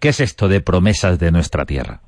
¿Qué 0.00 0.08
es 0.08 0.20
esto 0.20 0.48
de 0.48 0.60
promesas 0.60 1.18
de 1.18 1.30
nuestra 1.30 1.64
tierra? 1.64 2.00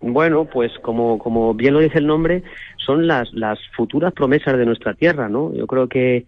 Bueno, 0.00 0.44
pues 0.44 0.72
como, 0.82 1.54
bien 1.54 1.74
lo 1.74 1.80
dice 1.80 1.98
el 1.98 2.06
nombre, 2.06 2.42
son 2.84 3.06
las, 3.06 3.32
las 3.32 3.58
futuras 3.76 4.12
promesas 4.12 4.56
de 4.56 4.66
nuestra 4.66 4.94
tierra, 4.94 5.28
¿no? 5.28 5.52
Yo 5.54 5.66
creo 5.66 5.88
que 5.88 6.26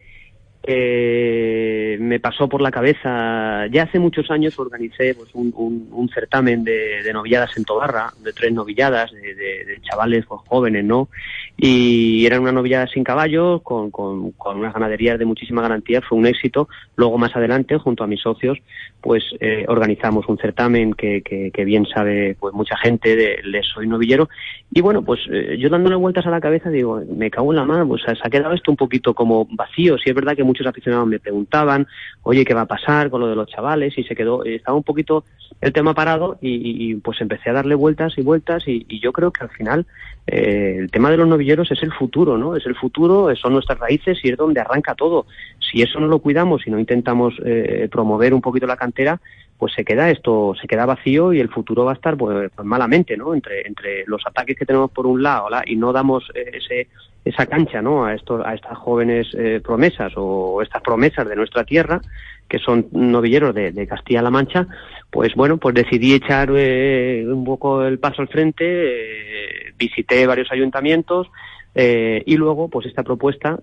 eh, 0.64 1.96
me 2.00 2.20
pasó 2.20 2.48
por 2.48 2.60
la 2.60 2.70
cabeza, 2.70 3.66
ya 3.68 3.84
hace 3.84 3.98
muchos 3.98 4.30
años 4.30 4.58
organicé 4.58 5.14
pues, 5.14 5.30
un, 5.34 6.10
certamen 6.12 6.64
de, 6.64 7.10
novilladas 7.12 7.56
en 7.56 7.64
Tobarra, 7.64 8.12
de 8.22 8.32
tres 8.32 8.52
novilladas, 8.52 9.10
de, 9.12 9.80
chavales 9.82 10.26
pues, 10.26 10.40
jóvenes, 10.46 10.84
¿no? 10.84 11.08
Y 11.56 12.26
eran 12.26 12.42
una 12.42 12.52
novillada 12.52 12.86
sin 12.86 13.02
caballos, 13.02 13.62
con, 13.62 13.90
unas 13.92 14.74
ganaderías 14.74 15.18
de 15.18 15.24
muchísima 15.24 15.62
garantía, 15.62 16.02
fue 16.02 16.18
un 16.18 16.26
éxito. 16.26 16.68
Luego, 16.96 17.18
más 17.18 17.34
adelante, 17.34 17.78
junto 17.78 18.04
a 18.04 18.06
mis 18.06 18.20
socios, 18.20 18.58
pues 19.00 19.24
eh, 19.40 19.64
organizamos 19.68 20.28
un 20.28 20.38
certamen 20.38 20.92
que, 20.92 21.52
bien 21.64 21.86
sabe 21.86 22.36
pues 22.38 22.54
mucha 22.54 22.76
gente 22.76 23.16
de, 23.16 23.40
de 23.50 23.62
Soy 23.62 23.86
Novillero. 23.86 24.28
Y 24.72 24.80
bueno, 24.80 25.02
pues 25.02 25.20
eh, 25.30 25.56
yo 25.58 25.68
dándole 25.68 25.96
vueltas 25.96 26.26
a 26.26 26.30
la 26.30 26.40
cabeza 26.40 26.70
digo, 26.70 27.02
me 27.16 27.30
cago 27.30 27.52
en 27.52 27.56
la 27.56 27.64
mano, 27.64 27.88
pues 27.88 28.02
ha 28.06 28.30
quedado 28.30 28.54
esto 28.54 28.70
un 28.70 28.76
poquito 28.76 29.14
como 29.14 29.46
vacío. 29.50 29.98
Si 29.98 30.10
es 30.10 30.14
verdad 30.14 30.36
que 30.36 30.44
muchos 30.48 30.66
aficionados 30.66 31.06
me 31.06 31.20
preguntaban, 31.20 31.86
oye, 32.22 32.44
¿qué 32.44 32.54
va 32.54 32.62
a 32.62 32.66
pasar 32.66 33.10
con 33.10 33.20
lo 33.20 33.28
de 33.28 33.36
los 33.36 33.48
chavales? 33.48 33.96
Y 33.96 34.04
se 34.04 34.16
quedó, 34.16 34.42
estaba 34.44 34.76
un 34.76 34.82
poquito 34.82 35.24
el 35.60 35.72
tema 35.72 35.94
parado 35.94 36.38
y, 36.40 36.94
pues 36.96 37.20
empecé 37.20 37.50
a 37.50 37.52
darle 37.52 37.74
vueltas 37.74 38.16
y 38.16 38.22
vueltas 38.22 38.64
y, 38.66 38.98
yo 39.00 39.12
creo 39.12 39.30
que 39.30 39.44
al 39.44 39.50
final 39.50 39.86
eh, 40.26 40.76
el 40.80 40.90
tema 40.90 41.10
de 41.10 41.18
los 41.18 41.28
novilleros 41.28 41.70
es 41.70 41.82
el 41.82 41.92
futuro, 41.92 42.36
¿no? 42.36 42.56
Es 42.56 42.66
el 42.66 42.74
futuro, 42.74 43.34
son 43.36 43.52
nuestras 43.52 43.78
raíces 43.78 44.18
y 44.22 44.30
es 44.30 44.36
donde 44.36 44.60
arranca 44.60 44.94
todo. 44.94 45.26
Si 45.60 45.82
eso 45.82 46.00
no 46.00 46.06
lo 46.06 46.18
cuidamos 46.18 46.66
y 46.66 46.70
no 46.70 46.78
intentamos 46.78 47.34
eh, 47.44 47.88
promover 47.90 48.34
un 48.34 48.40
poquito 48.40 48.66
la 48.66 48.76
cantera, 48.76 49.20
pues 49.58 49.72
se 49.74 49.84
queda 49.84 50.10
esto, 50.10 50.54
se 50.60 50.68
queda 50.68 50.86
vacío 50.86 51.32
y 51.32 51.40
el 51.40 51.48
futuro 51.48 51.84
va 51.84 51.92
a 51.92 51.94
estar 51.94 52.16
pues, 52.16 52.50
pues 52.54 52.66
malamente, 52.66 53.16
¿no? 53.16 53.34
Entre, 53.34 53.66
entre 53.66 54.04
los 54.06 54.24
ataques 54.26 54.56
que 54.56 54.64
tenemos 54.64 54.90
por 54.90 55.06
un 55.06 55.22
lado 55.22 55.48
y 55.66 55.76
no 55.76 55.92
damos 55.92 56.30
eh, 56.34 56.52
ese, 56.54 56.88
esa 57.24 57.46
cancha, 57.46 57.82
¿no? 57.82 58.04
A, 58.04 58.14
estos, 58.14 58.44
a 58.44 58.54
estas 58.54 58.76
jóvenes 58.78 59.28
eh, 59.34 59.60
promesas 59.62 60.12
o 60.16 60.62
estas 60.62 60.82
promesas 60.82 61.28
de 61.28 61.36
nuestra 61.36 61.64
tierra, 61.64 62.00
que 62.48 62.58
son 62.58 62.86
novilleros 62.92 63.54
de, 63.54 63.86
Castilla-La 63.86 64.30
Mancha, 64.30 64.66
pues 65.10 65.34
bueno, 65.34 65.58
pues 65.58 65.74
decidí 65.74 66.14
echar 66.14 66.50
eh, 66.54 67.24
un 67.26 67.44
poco 67.44 67.84
el 67.84 67.98
paso 67.98 68.22
al 68.22 68.28
frente, 68.28 69.72
visité 69.76 70.26
varios 70.26 70.50
ayuntamientos, 70.50 71.28
y 71.74 72.36
luego, 72.36 72.68
pues 72.68 72.86
esta 72.86 73.04
propuesta 73.04 73.60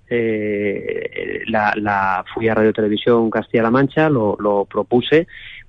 la, 1.47 1.73
la, 1.75 2.23
fui 2.33 2.47
a 2.47 2.55
Radio 2.55 2.71
Televisión 2.71 3.29
Castilla-La 3.29 3.71
Mancha, 3.71 4.09
lo 4.09 4.65
propuse 4.71 5.27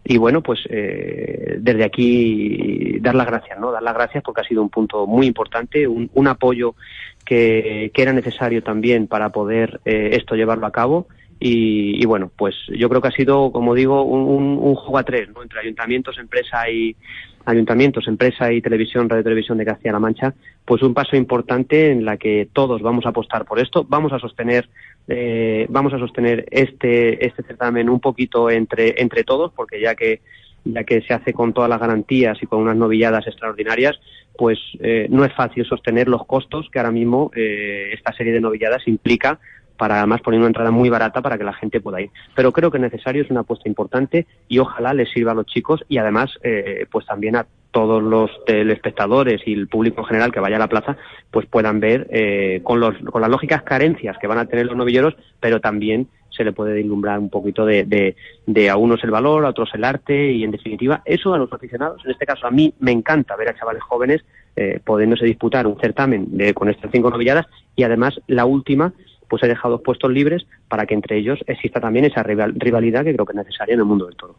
y 0.09 0.19
bueno, 0.19 0.41
pues 0.41 0.61
eh, 0.71 1.57
desde 1.59 1.83
aquí 1.83 2.99
dar 3.01 3.17
las 3.17 3.27
gracias, 3.27 3.59
¿no? 3.59 3.73
Dar 3.73 3.83
las 3.83 3.95
gracias 3.95 4.23
porque 4.23 4.43
ha 4.43 4.45
sido 4.45 4.63
un 4.63 4.71
punto 4.71 5.05
muy 5.05 5.27
importante, 5.27 5.89
un, 5.89 6.09
un 6.15 6.29
apoyo 6.29 6.77
que, 7.25 7.91
que, 7.93 8.03
era 8.03 8.13
necesario 8.13 8.63
también 8.63 9.09
para 9.09 9.31
poder 9.31 9.81
eh, 9.85 10.11
esto 10.13 10.37
llevarlo 10.37 10.67
a 10.67 10.71
cabo. 10.71 11.09
Y, 11.39 12.03
y, 12.03 12.07
bueno, 12.07 12.31
pues 12.35 12.55
yo 12.69 12.89
creo 12.89 13.03
que 13.03 13.09
ha 13.09 13.13
sido, 13.13 13.53
como 13.53 13.75
digo, 13.75 14.03
un, 14.03 14.59
un, 14.59 14.75
juego 14.75 14.99
a 14.99 15.05
tres, 15.05 15.29
¿no? 15.29 15.43
Entre 15.43 15.61
ayuntamientos, 15.61 16.17
empresa 16.19 16.71
y 16.71 16.97
ayuntamientos, 17.45 18.09
empresa 18.09 18.53
y 18.53 18.63
televisión, 18.63 19.09
radio 19.09 19.23
televisión 19.23 19.59
de 19.59 19.67
Castilla-La 19.67 20.01
Mancha, 20.01 20.35
pues 20.65 20.83
un 20.83 20.95
paso 20.95 21.15
importante 21.15 21.91
en 21.91 22.05
la 22.05 22.17
que 22.17 22.49
todos 22.53 22.81
vamos 22.81 23.07
a 23.07 23.11
apostar 23.11 23.45
por 23.45 23.61
esto, 23.61 23.85
vamos 23.89 24.13
a 24.13 24.19
sostener 24.19 24.69
eh, 25.09 25.67
vamos 25.69 25.93
a 25.93 25.99
sostener 25.99 26.47
este, 26.51 27.25
este 27.25 27.43
certamen 27.45 27.89
un 27.89 28.01
poquito 28.01 28.51
entre, 28.51 29.01
entre 29.01 29.23
todos, 29.23 29.53
porque 29.55 29.81
ya 29.81 29.95
que, 29.95 30.21
ya 30.65 30.85
que 30.85 31.01
se 31.03 31.15
hace 31.15 31.33
con 31.33 31.53
todas 31.53 31.71
las 31.71 31.81
garantías 31.81 32.43
y 32.43 32.47
con 32.47 32.61
unas 32.61 32.77
novilladas 32.77 33.27
extraordinarias, 33.27 33.99
pues 34.37 34.59
eh, 34.81 35.07
no 35.09 35.25
es 35.25 35.33
fácil 35.33 35.65
sostener 35.65 36.09
los 36.09 36.27
costos 36.27 36.69
que 36.71 36.79
ahora 36.79 36.91
mismo 36.91 37.31
eh, 37.35 37.91
esta 37.93 38.13
serie 38.13 38.33
de 38.33 38.41
novilladas 38.41 38.87
implica 38.89 39.39
para 39.77 39.99
además 39.99 40.21
poner 40.21 40.39
una 40.39 40.49
entrada 40.49 40.71
muy 40.71 40.89
barata 40.89 41.23
para 41.23 41.39
que 41.39 41.45
la 41.45 41.53
gente 41.53 41.81
pueda 41.81 42.01
ir. 42.01 42.11
Pero 42.35 42.53
creo 42.53 42.71
que 42.71 42.79
es 42.79 42.83
necesario, 42.83 43.23
es 43.23 43.31
una 43.31 43.41
apuesta 43.41 43.69
importante 43.69 44.27
y 44.49 44.59
ojalá 44.59 44.95
les 44.95 45.11
sirva 45.11 45.33
a 45.33 45.35
los 45.35 45.47
chicos 45.47 45.85
y 45.89 45.99
además 45.99 46.31
eh, 46.43 46.87
pues 46.91 47.07
también 47.07 47.37
a 47.37 47.47
todos 47.71 48.03
los 48.03 48.31
telespectadores 48.47 49.43
y 49.47 49.53
el 49.53 49.69
público 49.69 50.01
en 50.01 50.07
general 50.07 50.33
que 50.33 50.41
vaya 50.41 50.57
a 50.57 50.61
la 50.61 50.69
plaza 50.69 50.97
pues 51.31 51.47
puedan 51.47 51.79
ver 51.79 52.07
eh, 52.11 52.61
con, 52.63 52.81
los, 52.81 52.95
con 53.11 53.21
las 53.21 53.31
lógicas 53.31 53.63
carencias 53.65 54.17
que 54.19 54.27
van 54.27 54.39
a 54.39 54.47
tener 54.47 54.65
los 54.65 54.77
novilleros, 54.77 55.15
pero 55.41 55.61
también 55.61 56.09
se 56.31 56.45
le 56.45 56.53
puede 56.53 56.81
ilumbrar 56.81 57.19
un 57.19 57.31
poquito 57.31 57.65
de, 57.65 57.85
de, 57.85 58.17
de, 58.47 58.71
a 58.71 58.77
unos 58.77 59.03
el 59.05 59.11
valor, 59.11 59.45
a 59.45 59.51
otros 59.51 59.71
el 59.75 59.85
arte 59.85 60.33
y 60.33 60.45
en 60.45 60.51
definitiva 60.51 61.03
eso 61.05 61.35
a 61.35 61.39
los 61.39 61.53
aficionados. 61.53 62.03
En 62.05 62.13
este 62.13 62.27
caso 62.27 62.47
a 62.47 62.51
mí 62.51 62.73
me 62.79 62.93
encanta 62.93 63.37
ver 63.37 63.49
a 63.49 63.55
chavales 63.55 63.83
jóvenes 63.83 64.25
eh, 64.55 64.81
pudiéndose 64.85 65.25
disputar 65.25 65.67
un 65.67 65.79
certamen 65.79 66.37
de, 66.37 66.55
con 66.55 66.69
estas 66.69 66.91
cinco 66.91 67.11
novilladas 67.11 67.47
y 67.75 67.83
además 67.83 68.19
la 68.27 68.47
última 68.47 68.93
pues 69.29 69.43
he 69.43 69.49
dejado 69.49 69.83
puestos 69.83 70.11
libres 70.11 70.47
para 70.69 70.87
que 70.87 70.95
entre 70.95 71.19
ellos 71.19 71.39
exista 71.47 71.81
también 71.81 72.05
esa 72.05 72.23
rivalidad 72.23 73.05
que 73.05 73.15
creo 73.15 73.27
que 73.27 73.33
es 73.33 73.37
necesaria 73.37 73.75
en 73.75 73.81
el 73.81 73.87
mundo 73.87 74.07
del 74.07 74.17
toro. 74.17 74.37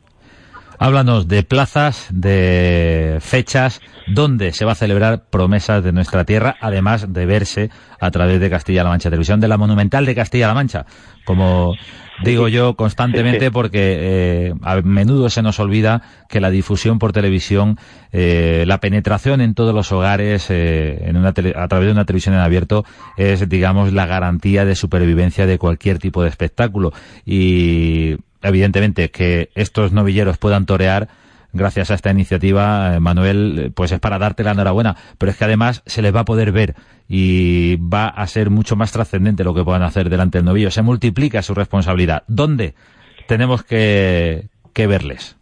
Háblanos 0.80 1.28
de 1.28 1.42
plazas, 1.42 2.08
de 2.12 3.18
fechas, 3.20 3.82
dónde 4.06 4.54
se 4.54 4.64
va 4.64 4.74
a 4.74 4.76
celebrar 4.76 5.24
promesas 5.32 5.84
de 5.84 5.92
nuestra 5.92 6.24
tierra, 6.24 6.56
además 6.62 7.12
de 7.12 7.26
verse 7.26 7.72
a 8.00 8.12
través 8.12 8.40
de 8.40 8.50
Castilla-La 8.50 8.90
Mancha 8.90 9.10
Televisión, 9.10 9.40
de 9.40 9.48
la 9.48 9.58
Monumental 9.58 10.06
de 10.06 10.14
Castilla-La 10.14 10.54
Mancha, 10.54 10.86
como 11.26 11.74
digo 12.24 12.48
yo 12.48 12.76
constantemente 12.76 13.52
porque 13.52 13.98
eh, 14.00 14.54
a 14.62 14.82
menudo 14.82 15.30
se 15.30 15.42
nos 15.42 15.60
olvida 15.60 16.02
que 16.30 16.40
la 16.40 16.50
difusión 16.50 17.00
por 17.00 17.14
televisión, 17.14 17.78
eh, 18.12 18.64
la 18.68 18.80
penetración 18.80 19.42
en 19.42 19.54
todos 19.54 19.74
los 19.74 19.92
hogares 19.92 20.48
eh, 20.50 21.04
en 21.06 21.18
una 21.18 21.30
a 21.30 21.68
través 21.68 21.88
de 21.88 21.92
una 21.92 22.06
televisión 22.06 22.36
en 22.36 22.42
abierto 22.42 22.86
es, 23.18 23.48
digamos, 23.48 23.94
la 23.94 24.06
garantía 24.06 24.66
de 24.66 24.76
supervivencia 24.76 25.46
de 25.46 25.58
cualquier 25.58 26.00
tipo 26.00 26.24
de 26.24 26.30
espectáculo. 26.30 26.94
Y 27.26 28.18
evidentemente 28.42 29.10
que 29.10 29.50
estos 29.56 29.92
novilleros 29.92 30.38
puedan 30.38 30.66
torear 30.66 31.10
gracias 31.54 31.92
a 31.92 31.96
esta 31.96 32.12
iniciativa, 32.12 32.96
eh, 32.96 33.00
Manuel, 33.00 33.60
eh, 33.60 33.72
pues 33.74 33.92
es 33.92 34.00
para 34.00 34.20
darte 34.20 34.44
la 34.44 34.52
enhorabuena, 34.52 34.96
pero 35.18 35.32
es 35.32 35.38
que 35.38 35.46
además 35.46 35.84
se 35.86 36.02
les 36.02 36.16
va 36.16 36.22
a 36.22 36.26
poder 36.26 36.52
ver 36.52 36.76
y 37.08 37.78
va 37.78 38.08
a 38.08 38.28
ser 38.28 38.50
mucho 38.50 38.76
más 38.76 38.92
trascendente 38.92 39.44
lo 39.44 39.54
que 39.54 39.64
puedan 39.64 39.84
hacer 39.84 40.10
delante 40.10 40.38
del 40.38 40.46
novillo. 40.46 40.72
Se 40.72 40.82
multiplica 40.82 41.42
su 41.42 41.54
responsabilidad. 41.54 42.24
¿Dónde 42.28 42.74
tenemos 43.28 43.64
que, 43.64 44.46
que 44.74 44.88
verles? 44.88 45.38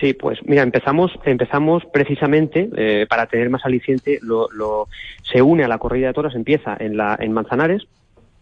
Sí, 0.00 0.14
pues 0.14 0.38
mira, 0.46 0.62
empezamos, 0.62 1.12
empezamos 1.24 1.82
precisamente 1.92 2.70
eh, 2.76 3.06
para 3.08 3.26
tener 3.26 3.50
más 3.50 3.64
aliciente, 3.66 4.18
lo, 4.22 4.48
lo, 4.50 4.88
se 5.22 5.42
une 5.42 5.64
a 5.64 5.68
la 5.68 5.78
corrida 5.78 6.06
de 6.06 6.14
toros, 6.14 6.34
empieza 6.34 6.76
en, 6.78 6.96
la, 6.96 7.18
en 7.20 7.32
Manzanares 7.32 7.86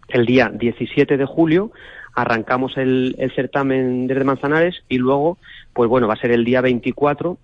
el 0.09 0.25
día 0.25 0.51
17 0.53 1.17
de 1.17 1.25
julio 1.25 1.71
arrancamos 2.15 2.77
el, 2.77 3.15
certamen 3.35 4.07
desde 4.07 4.25
Manzanares 4.25 4.83
y 4.89 4.99
luego, 4.99 5.39
pues 5.79 5.89
bueno, 5.89 6.09
va 6.09 6.15
a 6.15 6.21
ser 6.21 6.33
el 6.33 6.45
día 6.45 6.61
24. 6.61 7.39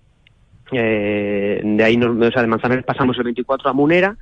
Eh, 0.73 1.61
de 1.63 1.83
ahí, 1.85 1.95
nos, 1.95 2.17
o 2.17 2.31
sea, 2.31 2.41
de 2.41 2.49
Manzanares 2.49 2.83
pasamos 2.83 3.17
el 3.17 3.23
24 3.23 3.69
a 3.69 3.71
Munera. 3.71 4.17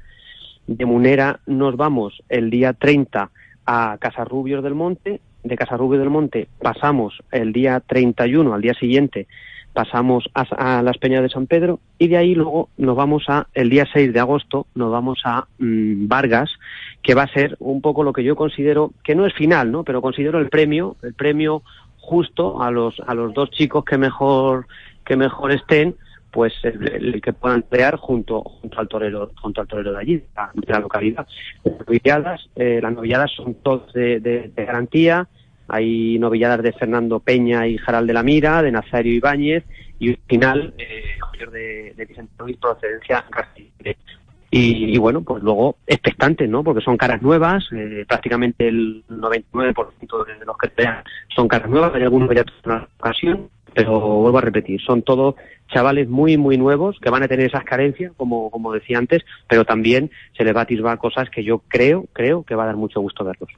De 0.67 0.85
Munera 0.85 1.39
nos 1.47 1.75
vamos 1.75 2.21
el 2.29 2.51
día 2.51 2.73
30 2.73 3.31
a 3.65 3.97
Casarrubios 3.99 4.63
del 4.63 4.75
Monte. 4.75 5.19
De 5.43 5.55
Casarrubios 5.55 5.99
del 5.99 6.11
Monte 6.11 6.47
pasamos 6.61 7.23
el 7.31 7.53
día 7.53 7.79
31, 7.79 8.53
al 8.53 8.61
día 8.61 8.75
siguiente, 8.75 9.25
pasamos 9.73 10.29
a, 10.35 10.83
Las 10.83 10.99
Peñas 10.99 11.23
de 11.23 11.29
San 11.29 11.47
Pedro 11.47 11.79
y 11.97 12.07
de 12.07 12.17
ahí 12.17 12.35
luego 12.35 12.69
nos 12.77 12.95
vamos 12.95 13.23
a, 13.29 13.47
el 13.55 13.71
día 13.71 13.87
6 13.91 14.13
de 14.13 14.19
agosto, 14.19 14.67
nos 14.75 14.91
vamos 14.91 15.21
a 15.25 15.47
mm, 15.57 16.07
Vargas, 16.07 16.51
que 17.01 17.15
va 17.15 17.23
a 17.23 17.33
ser 17.33 17.57
un 17.59 17.81
poco 17.81 18.03
lo 18.03 18.13
que 18.13 18.23
yo 18.23 18.35
considero, 18.35 18.91
que 19.03 19.15
no 19.15 19.25
es 19.25 19.33
final, 19.33 19.71
¿no? 19.71 19.83
Pero 19.83 20.03
considero 20.03 20.37
el 20.37 20.49
premio, 20.49 20.97
el 21.01 21.15
premio 21.15 21.63
justo 22.03 22.61
a 22.61 22.69
los, 22.69 22.99
a 23.07 23.13
los 23.13 23.33
dos 23.33 23.49
chicos 23.51 23.85
que 23.85 23.97
mejor, 23.97 24.67
que 25.05 25.15
mejor 25.15 25.53
estén, 25.53 25.95
pues 26.31 26.53
el, 26.63 27.21
que 27.21 27.31
puedan 27.31 27.61
crear 27.61 27.95
junto 27.95 28.41
junto 28.41 28.79
al 28.79 28.87
torero 28.87 29.31
junto 29.39 29.61
al 29.61 29.67
torero 29.67 29.93
de 29.93 29.99
allí 29.99 30.15
de 30.17 30.27
la, 30.67 30.79
localidad. 30.79 31.25
Las 31.63 31.79
novilladas, 31.87 32.49
eh, 32.55 32.79
las 32.81 32.91
novilladas 32.91 33.31
son 33.31 33.53
todas 33.55 33.93
de, 33.93 34.19
de 34.19 34.65
garantía. 34.65 35.27
Hay 35.69 36.19
novilladas 36.19 36.61
de 36.61 36.73
Fernando 36.73 37.19
Peña 37.21 37.65
y 37.67 37.77
Jaral 37.77 38.05
de 38.05 38.13
la 38.13 38.23
Mira, 38.23 38.61
de 38.61 38.71
Nazario 38.71 39.13
Ibáñez 39.13 39.63
y 39.97 40.09
un 40.09 40.17
final 40.27 40.73
eh, 40.77 41.03
de, 41.51 41.93
de 41.95 42.05
Vicente 42.05 42.33
Luis, 42.39 42.57
procedencia 42.57 43.23
y, 44.55 44.97
bueno, 44.99 45.23
pues 45.23 45.41
luego 45.41 45.77
expectantes, 45.87 46.47
¿no? 46.47 46.63
Porque 46.63 46.83
son 46.83 46.95
caras 46.95 47.23
nuevas, 47.23 47.63
eh, 47.71 48.05
prácticamente 48.07 48.67
el 48.67 49.03
99% 49.09 50.25
de 50.25 50.45
los 50.45 50.57
que 50.57 50.71
vean 50.77 51.03
son 51.35 51.47
caras 51.47 51.71
nuevas, 51.71 51.91
hay 51.95 52.03
algunos 52.03 52.29
que 52.29 52.35
ya 52.35 52.43
tuvieron 52.43 52.87
ocasión, 52.99 53.49
pero 53.73 53.99
vuelvo 53.99 54.37
a 54.37 54.41
repetir, 54.41 54.79
son 54.81 55.01
todos 55.01 55.33
chavales 55.73 56.07
muy, 56.07 56.37
muy 56.37 56.59
nuevos 56.59 56.99
que 57.01 57.09
van 57.09 57.23
a 57.23 57.27
tener 57.27 57.47
esas 57.47 57.63
carencias, 57.63 58.11
como, 58.15 58.51
como 58.51 58.71
decía 58.71 58.99
antes, 58.99 59.23
pero 59.47 59.65
también 59.65 60.11
se 60.37 60.43
les 60.43 60.55
va 60.55 60.59
a 60.59 60.63
atisbar 60.63 60.99
cosas 60.99 61.31
que 61.31 61.43
yo 61.43 61.63
creo, 61.67 62.05
creo 62.13 62.43
que 62.43 62.53
va 62.53 62.63
a 62.63 62.67
dar 62.67 62.75
mucho 62.75 63.01
gusto 63.01 63.23
verlos. 63.23 63.49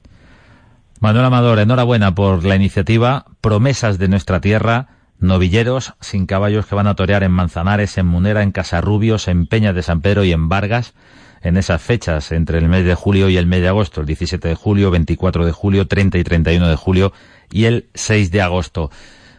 Manuel 1.01 1.25
Amador, 1.25 1.59
enhorabuena 1.59 2.15
por 2.15 2.45
la 2.45 2.55
iniciativa 2.55 3.25
Promesas 3.41 3.97
de 3.97 4.07
nuestra 4.07 4.39
tierra, 4.39 4.87
novilleros 5.19 5.93
sin 6.01 6.25
caballos 6.25 6.65
que 6.65 6.75
van 6.75 6.87
a 6.87 6.95
torear 6.95 7.23
en 7.23 7.31
Manzanares, 7.31 7.97
en 7.97 8.05
Munera, 8.05 8.43
en 8.43 8.51
Casarrubios, 8.51 9.27
en 9.27 9.47
Peñas 9.47 9.75
de 9.75 9.83
San 9.83 10.01
Pedro 10.01 10.23
y 10.23 10.31
en 10.31 10.49
Vargas, 10.49 10.93
en 11.41 11.57
esas 11.57 11.81
fechas 11.81 12.31
entre 12.31 12.57
el 12.57 12.67
mes 12.67 12.85
de 12.85 12.95
julio 12.95 13.29
y 13.29 13.37
el 13.37 13.45
mes 13.45 13.61
de 13.61 13.67
agosto, 13.67 14.01
el 14.01 14.07
17 14.07 14.47
de 14.47 14.55
julio, 14.55 14.91
24 14.91 15.45
de 15.45 15.51
julio, 15.51 15.87
30 15.87 16.17
y 16.17 16.23
31 16.23 16.67
de 16.67 16.75
julio 16.75 17.13
y 17.51 17.65
el 17.65 17.89
6 17.93 18.31
de 18.31 18.41
agosto. 18.41 18.91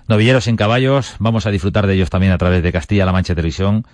Novilleros 0.09 0.45
sin 0.45 0.57
caballos, 0.57 1.17
vamos 1.19 1.47
a 1.47 1.51
disfrutar 1.51 1.87
de 1.87 1.95
ellos 1.95 2.11
también 2.11 2.33
a 2.33 2.39
través 2.39 2.63
de 2.63 2.73
Castilla-La 2.73 3.13
Mancha 3.13 3.35
Televisión. 3.35 3.85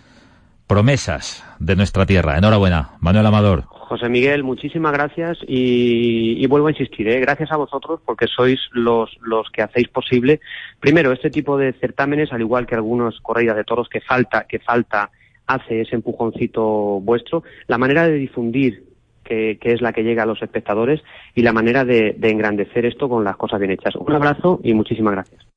Promesas 0.66 1.42
de 1.58 1.74
nuestra 1.74 2.04
tierra. 2.04 2.36
Enhorabuena, 2.36 2.90
Manuel 3.00 3.26
Amador. 3.26 3.66
José 3.92 4.08
Miguel, 4.08 4.42
muchísimas 4.42 4.90
gracias 4.90 5.36
y, 5.46 6.46
vuelvo 6.46 6.68
a 6.68 6.70
insistir, 6.70 7.06
¿eh? 7.08 7.20
gracias 7.20 7.52
a 7.52 7.58
vosotros 7.58 8.00
porque 8.06 8.26
sois 8.26 8.58
los, 8.72 9.10
los 9.20 9.50
que 9.50 9.60
hacéis 9.60 9.88
posible, 9.88 10.40
primero, 10.80 11.12
este 11.12 11.28
tipo 11.28 11.58
de 11.58 11.74
certámenes, 11.74 12.32
al 12.32 12.40
igual 12.40 12.66
que 12.66 12.74
algunos 12.74 13.20
corridas 13.20 13.54
de 13.54 13.64
toros 13.64 13.90
que 13.90 14.00
falta, 14.00 14.46
que 14.48 14.60
falta 14.60 15.10
hace 15.46 15.82
ese 15.82 15.94
empujoncito 15.94 17.00
vuestro, 17.02 17.42
la 17.66 17.76
manera 17.76 18.08
de 18.08 18.14
difundir 18.14 18.82
que, 19.22 19.58
es 19.60 19.82
la 19.82 19.92
que 19.92 20.04
llega 20.04 20.22
a 20.22 20.26
los 20.26 20.40
espectadores 20.40 21.02
y 21.34 21.42
la 21.42 21.52
manera 21.52 21.84
de 21.84 22.16
engrandecer 22.22 22.86
esto 22.86 23.10
con 23.10 23.24
las 23.24 23.36
cosas 23.36 23.60
bien 23.60 23.72
hechas. 23.72 23.94
Un 23.96 24.14
abrazo 24.14 24.58
y 24.64 24.72
muchísimas 24.72 25.12
gracias. 25.12 25.51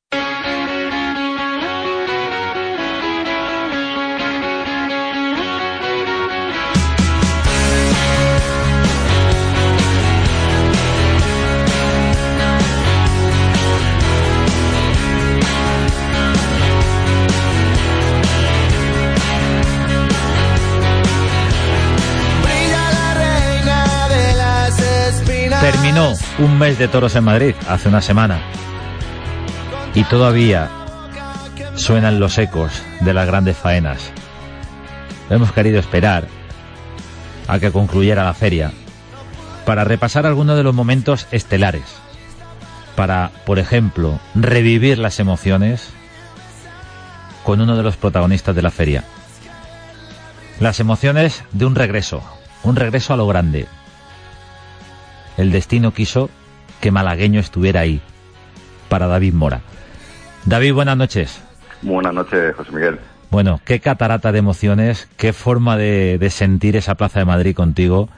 Un 25.96 26.58
mes 26.58 26.78
de 26.78 26.88
toros 26.88 27.16
en 27.16 27.24
Madrid 27.24 27.54
hace 27.70 27.88
una 27.88 28.02
semana 28.02 28.42
y 29.94 30.04
todavía 30.04 30.68
suenan 31.74 32.20
los 32.20 32.36
ecos 32.36 32.82
de 33.00 33.14
las 33.14 33.26
grandes 33.26 33.56
faenas. 33.56 34.12
Hemos 35.30 35.52
querido 35.52 35.78
esperar 35.78 36.28
a 37.48 37.58
que 37.60 37.72
concluyera 37.72 38.24
la 38.24 38.34
feria 38.34 38.72
para 39.64 39.84
repasar 39.84 40.26
algunos 40.26 40.58
de 40.58 40.64
los 40.64 40.74
momentos 40.74 41.28
estelares, 41.30 41.96
para, 42.94 43.30
por 43.46 43.58
ejemplo, 43.58 44.20
revivir 44.34 44.98
las 44.98 45.18
emociones 45.18 45.88
con 47.42 47.62
uno 47.62 47.74
de 47.74 47.82
los 47.82 47.96
protagonistas 47.96 48.54
de 48.54 48.62
la 48.62 48.70
feria. 48.70 49.02
Las 50.60 50.78
emociones 50.78 51.42
de 51.52 51.64
un 51.64 51.74
regreso, 51.74 52.22
un 52.64 52.76
regreso 52.76 53.14
a 53.14 53.16
lo 53.16 53.26
grande, 53.26 53.66
el 55.36 55.52
destino 55.52 55.92
quiso 55.92 56.30
que 56.80 56.90
Malagueño 56.90 57.40
estuviera 57.40 57.80
ahí, 57.80 58.00
para 58.88 59.06
David 59.06 59.34
Mora. 59.34 59.60
David, 60.44 60.74
buenas 60.74 60.96
noches. 60.96 61.42
Buenas 61.82 62.14
noches, 62.14 62.54
José 62.54 62.72
Miguel. 62.72 62.98
Bueno, 63.30 63.60
qué 63.64 63.80
catarata 63.80 64.32
de 64.32 64.38
emociones, 64.38 65.10
qué 65.16 65.32
forma 65.32 65.76
de, 65.76 66.24
sentir 66.30 66.76
esa 66.76 66.94
Plaza 66.94 67.18
de 67.18 67.24
Madrid 67.24 67.54
contigo 67.54 68.08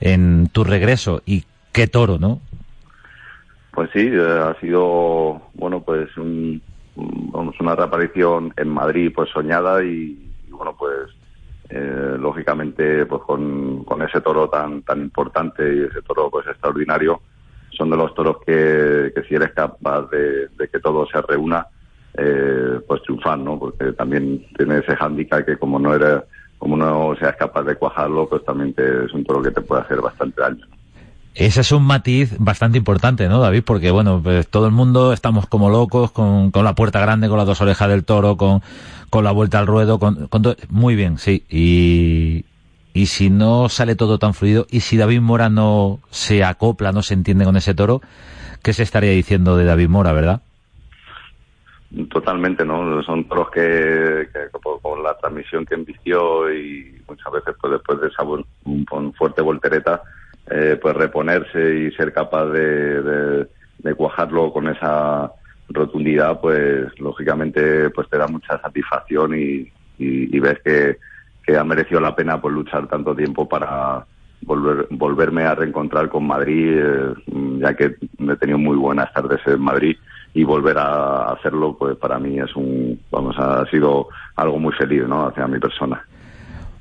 en 0.00 0.48
tu 0.48 0.64
regreso 0.64 1.22
y 1.26 1.44
qué 1.72 1.86
toro, 1.86 2.18
¿no? 2.18 2.40
Pues 3.72 3.90
sí, 3.92 4.08
eh, 4.10 4.20
ha 4.20 4.58
sido, 4.60 5.42
bueno, 5.54 5.80
pues 5.80 6.08
una 6.16 7.74
reaparición 7.74 8.54
en 8.56 8.68
Madrid 8.68 9.12
pues 9.14 9.28
soñada 9.30 9.82
y 9.84 10.16
bueno, 10.50 10.74
pues 10.78 11.10
eh, 11.68 12.16
lógicamente 12.18 13.06
pues 13.06 13.22
con, 13.22 13.84
ese 14.02 14.20
toro 14.20 14.48
tan 14.48 14.82
tan 14.82 15.00
importante 15.00 15.62
y 15.74 15.82
ese 15.84 16.02
toro 16.02 16.30
pues 16.30 16.46
extraordinario 16.46 17.20
son 17.70 17.90
de 17.90 17.96
los 17.96 18.14
toros 18.14 18.36
que, 18.46 19.12
si 19.28 19.34
eres 19.34 19.52
capaz 19.52 20.02
de, 20.10 20.48
que 20.70 20.78
todo 20.80 21.06
se 21.06 21.20
reúna 21.22 21.66
eh, 22.14 22.80
pues 22.86 23.02
triunfar 23.02 23.38
no 23.38 23.58
porque 23.58 23.92
también 23.92 24.46
tiene 24.56 24.78
ese 24.78 24.94
hándicap 24.96 25.44
que 25.44 25.56
como 25.56 25.78
no 25.78 25.94
eres 25.94 26.22
como 26.58 26.76
no 26.76 27.14
seas 27.18 27.36
capaz 27.36 27.64
de 27.64 27.76
cuajarlo 27.76 28.28
pues 28.28 28.44
también 28.44 28.74
es 28.76 29.12
un 29.12 29.24
toro 29.24 29.42
que 29.42 29.50
te 29.50 29.60
puede 29.60 29.82
hacer 29.82 30.00
bastante 30.00 30.40
daño 30.40 30.64
ese 31.36 31.60
es 31.60 31.70
un 31.70 31.84
matiz 31.84 32.34
bastante 32.38 32.78
importante, 32.78 33.28
¿no, 33.28 33.40
David? 33.40 33.62
Porque, 33.64 33.90
bueno, 33.90 34.22
pues 34.22 34.48
todo 34.48 34.64
el 34.64 34.72
mundo 34.72 35.12
estamos 35.12 35.46
como 35.46 35.68
locos 35.68 36.10
con, 36.10 36.50
con 36.50 36.64
la 36.64 36.74
puerta 36.74 36.98
grande, 36.98 37.28
con 37.28 37.36
las 37.36 37.46
dos 37.46 37.60
orejas 37.60 37.90
del 37.90 38.06
toro, 38.06 38.38
con, 38.38 38.62
con 39.10 39.22
la 39.22 39.32
vuelta 39.32 39.58
al 39.58 39.66
ruedo, 39.66 39.98
con, 39.98 40.28
con 40.28 40.40
todo. 40.40 40.56
Muy 40.70 40.96
bien, 40.96 41.18
sí. 41.18 41.44
Y, 41.50 42.46
y 42.94 43.06
si 43.06 43.28
no 43.28 43.68
sale 43.68 43.96
todo 43.96 44.18
tan 44.18 44.32
fluido, 44.32 44.66
y 44.70 44.80
si 44.80 44.96
David 44.96 45.20
Mora 45.20 45.50
no 45.50 46.00
se 46.08 46.42
acopla, 46.42 46.92
no 46.92 47.02
se 47.02 47.12
entiende 47.12 47.44
con 47.44 47.58
ese 47.58 47.74
toro, 47.74 48.00
¿qué 48.62 48.72
se 48.72 48.82
estaría 48.82 49.10
diciendo 49.10 49.58
de 49.58 49.66
David 49.66 49.90
Mora, 49.90 50.14
verdad? 50.14 50.40
Totalmente, 52.10 52.64
¿no? 52.64 53.02
Son 53.02 53.28
toros 53.28 53.50
que, 53.50 54.28
que 54.32 54.58
con 54.80 55.02
la 55.02 55.14
transmisión 55.18 55.66
que 55.66 55.74
envició 55.74 56.50
y 56.50 56.98
muchas 57.06 57.30
veces 57.30 57.54
pues 57.60 57.74
después 57.74 58.00
de 58.00 58.08
esa 58.08 58.22
un 58.22 59.12
fuerte 59.12 59.42
voltereta, 59.42 60.02
eh, 60.50 60.78
pues 60.80 60.94
reponerse 60.96 61.76
y 61.76 61.90
ser 61.92 62.12
capaz 62.12 62.46
de, 62.46 63.02
de, 63.02 63.94
cuajarlo 63.94 64.52
con 64.52 64.68
esa 64.68 65.32
rotundidad, 65.68 66.40
pues 66.40 66.86
lógicamente 66.98 67.90
pues 67.90 68.08
te 68.08 68.18
da 68.18 68.26
mucha 68.26 68.60
satisfacción 68.60 69.34
y, 69.38 69.72
y, 69.98 70.38
ves 70.40 70.58
que, 70.64 71.56
ha 71.56 71.64
merecido 71.64 72.00
la 72.00 72.14
pena 72.14 72.40
pues 72.40 72.52
luchar 72.52 72.88
tanto 72.88 73.14
tiempo 73.14 73.48
para 73.48 74.04
volver, 74.42 74.88
volverme 74.90 75.44
a 75.44 75.54
reencontrar 75.54 76.08
con 76.08 76.26
Madrid, 76.26 76.78
eh, 76.78 77.14
ya 77.60 77.74
que 77.74 77.96
he 78.18 78.36
tenido 78.36 78.58
muy 78.58 78.76
buenas 78.76 79.12
tardes 79.12 79.40
en 79.46 79.60
Madrid 79.60 79.96
y 80.34 80.44
volver 80.44 80.76
a 80.78 81.32
hacerlo, 81.32 81.76
pues 81.78 81.96
para 81.96 82.18
mí 82.18 82.38
es 82.38 82.54
un, 82.56 83.00
vamos, 83.10 83.36
ha 83.38 83.64
sido 83.70 84.08
algo 84.34 84.58
muy 84.58 84.74
feliz, 84.74 85.04
¿no? 85.06 85.26
Hacia 85.26 85.46
mi 85.46 85.58
persona. 85.58 86.04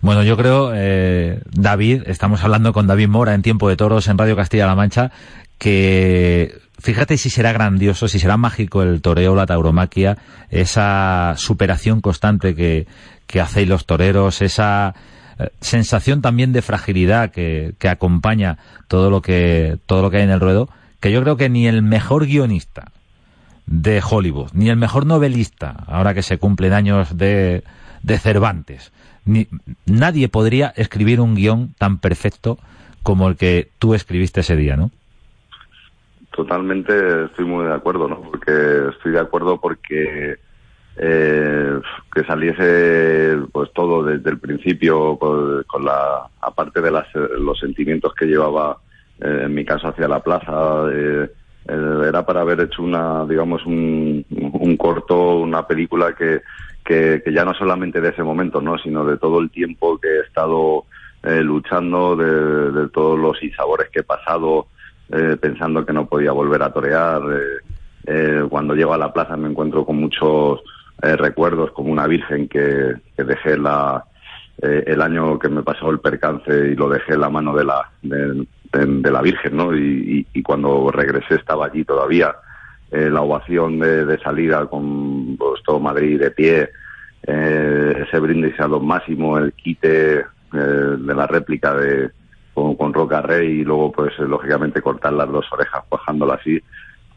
Bueno, 0.05 0.21
yo 0.21 0.37
creo, 0.37 0.71
eh, 0.75 1.41
David, 1.49 2.03
estamos 2.05 2.43
hablando 2.43 2.73
con 2.73 2.85
David 2.85 3.07
Mora 3.07 3.33
en 3.33 3.41
Tiempo 3.41 3.69
de 3.69 3.75
Toros 3.75 4.07
en 4.07 4.19
Radio 4.19 4.35
Castilla-La 4.35 4.75
Mancha, 4.75 5.09
que 5.57 6.59
fíjate 6.77 7.17
si 7.17 7.31
será 7.31 7.51
grandioso, 7.53 8.07
si 8.07 8.19
será 8.19 8.37
mágico 8.37 8.83
el 8.83 9.01
toreo, 9.01 9.33
la 9.33 9.47
tauromaquia, 9.47 10.19
esa 10.51 11.33
superación 11.37 12.01
constante 12.01 12.53
que, 12.53 12.85
que 13.25 13.41
hacéis 13.41 13.67
los 13.67 13.87
toreros, 13.87 14.43
esa 14.43 14.93
eh, 15.39 15.49
sensación 15.59 16.21
también 16.21 16.53
de 16.53 16.61
fragilidad 16.61 17.31
que, 17.31 17.73
que 17.79 17.89
acompaña 17.89 18.59
todo 18.87 19.09
lo 19.09 19.23
que, 19.23 19.79
todo 19.87 20.03
lo 20.03 20.11
que 20.11 20.17
hay 20.17 20.23
en 20.23 20.29
el 20.29 20.39
ruedo, 20.39 20.69
que 20.99 21.11
yo 21.11 21.23
creo 21.23 21.35
que 21.35 21.49
ni 21.49 21.67
el 21.67 21.81
mejor 21.81 22.27
guionista 22.27 22.91
de 23.65 24.03
Hollywood, 24.07 24.51
ni 24.53 24.69
el 24.69 24.77
mejor 24.77 25.07
novelista, 25.07 25.83
ahora 25.87 26.13
que 26.13 26.21
se 26.21 26.37
cumplen 26.37 26.73
años 26.73 27.17
de, 27.17 27.63
de 28.05 28.19
Cervantes, 28.19 28.93
nadie 29.85 30.29
podría 30.29 30.71
escribir 30.75 31.19
un 31.19 31.33
guion 31.33 31.73
tan 31.79 31.97
perfecto 31.97 32.59
como 33.01 33.27
el 33.27 33.35
que 33.35 33.69
tú 33.79 33.95
escribiste 33.95 34.41
ese 34.41 34.55
día, 34.55 34.75
¿no? 34.75 34.91
Totalmente 36.31 37.25
estoy 37.25 37.45
muy 37.45 37.65
de 37.65 37.73
acuerdo, 37.73 38.07
¿no? 38.07 38.21
Porque 38.21 38.89
estoy 38.91 39.13
de 39.13 39.19
acuerdo 39.19 39.59
porque 39.59 40.37
eh, 40.97 41.79
que 42.13 42.23
saliese 42.25 43.37
pues 43.51 43.71
todo 43.73 44.03
desde 44.03 44.29
el 44.29 44.39
principio 44.39 45.17
con, 45.17 45.83
la 45.83 46.27
aparte 46.41 46.81
de 46.81 46.91
los 47.39 47.59
sentimientos 47.59 48.13
que 48.13 48.27
llevaba 48.27 48.77
eh, 49.19 49.43
en 49.45 49.53
mi 49.53 49.65
caso 49.65 49.89
hacia 49.89 50.07
la 50.07 50.21
plaza 50.21 50.85
eh, 50.93 51.29
era 51.67 52.25
para 52.25 52.41
haber 52.41 52.61
hecho 52.61 52.81
una 52.81 53.25
digamos 53.25 53.65
un, 53.65 54.25
un 54.29 54.77
corto 54.77 55.39
una 55.39 55.67
película 55.67 56.13
que 56.13 56.41
que, 56.85 57.21
ya 57.33 57.43
no 57.43 57.53
solamente 57.53 57.99
de 57.99 58.09
ese 58.09 58.23
momento, 58.23 58.61
¿no? 58.61 58.77
sino 58.77 59.03
de 59.03 59.17
todo 59.17 59.39
el 59.39 59.49
tiempo 59.49 59.99
que 59.99 60.07
he 60.07 60.19
estado 60.21 60.85
eh, 61.23 61.41
luchando, 61.41 62.15
de, 62.15 62.87
todos 62.89 63.19
los 63.19 63.41
insabores 63.43 63.89
que 63.89 63.99
he 63.99 64.03
pasado, 64.03 64.67
eh, 65.11 65.35
pensando 65.39 65.85
que 65.85 65.93
no 65.93 66.05
podía 66.05 66.31
volver 66.31 66.63
a 66.63 66.71
torear. 66.71 67.21
Eh, 68.07 68.45
cuando 68.49 68.75
llego 68.75 68.93
a 68.93 68.99
la 68.99 69.11
plaza 69.11 69.35
me 69.35 69.49
encuentro 69.49 69.85
con 69.85 69.97
muchos 69.97 70.61
recuerdos, 71.01 71.71
como 71.71 71.91
una 71.91 72.07
virgen 72.07 72.47
que, 72.47 72.95
dejé 73.17 73.57
la, 73.57 74.05
eh, 74.61 74.83
el 74.87 75.01
año 75.01 75.37
que 75.37 75.49
me 75.49 75.63
pasó 75.63 75.89
el 75.89 75.99
percance 75.99 76.49
y 76.49 76.75
lo 76.75 76.87
dejé 76.87 77.13
en 77.13 77.21
la 77.21 77.29
mano 77.29 77.53
de 77.53 77.65
la, 77.65 77.89
de, 78.01 79.11
la 79.11 79.21
Virgen, 79.21 79.57
¿no? 79.57 79.75
Y, 79.75 80.25
cuando 80.43 80.91
regresé 80.91 81.35
estaba 81.35 81.65
allí 81.65 81.83
todavía. 81.83 82.33
Eh, 82.91 83.09
la 83.09 83.21
ovación 83.21 83.79
de, 83.79 84.17
salida 84.19 84.65
con 84.67 85.35
pues, 85.37 85.61
todo 85.63 85.79
Madrid 85.79 86.19
de 86.19 86.31
pie, 86.31 86.69
eh, 87.23 88.05
ese 88.07 88.19
brindis 88.19 88.59
a 88.59 88.67
lo 88.67 88.79
máximo, 88.79 89.37
el 89.37 89.53
quite 89.53 90.25
de 90.51 91.13
la 91.13 91.27
réplica 91.27 91.75
de 91.75 92.09
con, 92.53 92.93
Roca 92.93 93.21
Rey 93.21 93.59
y 93.59 93.63
luego 93.65 93.91
pues 93.91 94.17
lógicamente 94.19 94.81
cortar 94.81 95.11
las 95.11 95.29
dos 95.29 95.45
orejas 95.51 95.83
cuajándola 95.89 96.35
así, 96.35 96.61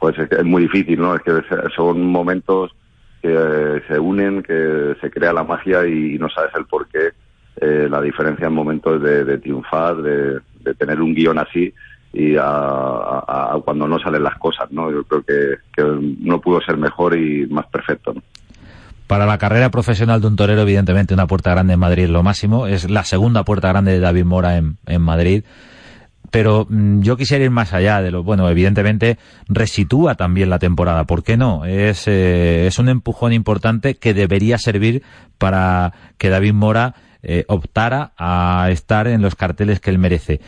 pues 0.00 0.18
es, 0.18 0.32
es 0.32 0.44
muy 0.44 0.62
difícil, 0.62 0.98
¿no? 0.98 1.14
Es 1.14 1.22
que 1.22 1.40
son 1.76 2.02
momentos 2.02 2.74
que 3.22 3.82
se 3.86 3.98
unen, 3.98 4.42
que 4.42 4.96
se 5.00 5.10
crea 5.10 5.32
la 5.32 5.44
magia 5.44 5.86
y 5.86 6.18
no 6.18 6.28
sabes 6.28 6.50
el 6.56 6.66
por 6.66 6.88
qué 6.88 7.10
eh, 7.60 7.88
la 7.90 8.00
diferencia 8.00 8.46
en 8.46 8.52
momentos 8.52 9.02
de, 9.02 9.38
triunfar, 9.38 9.96
de, 9.96 10.40
tener 10.78 11.00
un 11.00 11.14
guion 11.14 11.38
así 11.38 11.72
y 12.12 12.36
a, 12.36 13.56
cuando 13.64 13.86
no 13.86 13.98
salen 13.98 14.22
las 14.22 14.38
cosas, 14.38 14.70
¿no? 14.70 14.90
Yo 14.90 15.04
creo 15.04 15.22
que, 15.22 15.84
no 16.20 16.40
pudo 16.40 16.60
ser 16.60 16.76
mejor 16.76 17.16
y 17.16 17.46
más 17.46 17.66
perfecto, 17.66 18.14
Para 19.06 19.26
la 19.26 19.38
carrera 19.38 19.70
profesional 19.70 20.20
de 20.20 20.26
un 20.26 20.36
torero, 20.36 20.62
evidentemente, 20.62 21.14
una 21.14 21.26
puerta 21.26 21.50
grande 21.50 21.74
en 21.74 21.80
Madrid 21.80 22.04
es 22.04 22.10
lo 22.10 22.22
máximo. 22.22 22.66
Es 22.66 22.90
la 22.90 23.04
segunda 23.04 23.44
puerta 23.44 23.68
grande 23.68 23.92
de 23.92 24.00
David 24.00 24.24
Mora 24.24 24.56
en, 24.56 24.78
en 24.86 25.02
Madrid 25.02 25.44
pero 26.30 26.66
mm, 26.68 27.00
yo 27.00 27.16
quisiera 27.16 27.42
ir 27.42 27.50
más 27.50 27.72
allá 27.72 28.02
de 28.02 28.10
lo 28.10 28.22
bueno 28.22 28.50
evidentemente 28.50 29.16
resitúa 29.48 30.14
también 30.14 30.50
la 30.50 30.58
temporada 30.58 31.04
¿por 31.04 31.22
qué 31.22 31.38
no? 31.38 31.64
es, 31.64 32.06
eh, 32.06 32.66
es 32.66 32.78
un 32.78 32.90
empujón 32.90 33.32
importante 33.32 33.94
que 33.94 34.12
debería 34.12 34.58
servir 34.58 35.02
para 35.38 35.94
que 36.18 36.28
David 36.28 36.52
Mora 36.52 36.94
eh, 37.22 37.44
optara 37.48 38.12
a 38.16 38.68
estar 38.70 39.08
en 39.08 39.22
los 39.22 39.34
carteles 39.34 39.80
que 39.80 39.90
él 39.90 39.98
merece. 39.98 40.40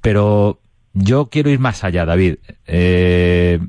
Pero 0.00 0.58
yo 0.94 1.26
quiero 1.26 1.50
ir 1.50 1.58
más 1.58 1.84
allá, 1.84 2.04
David. 2.04 2.36
Eh, 2.66 3.60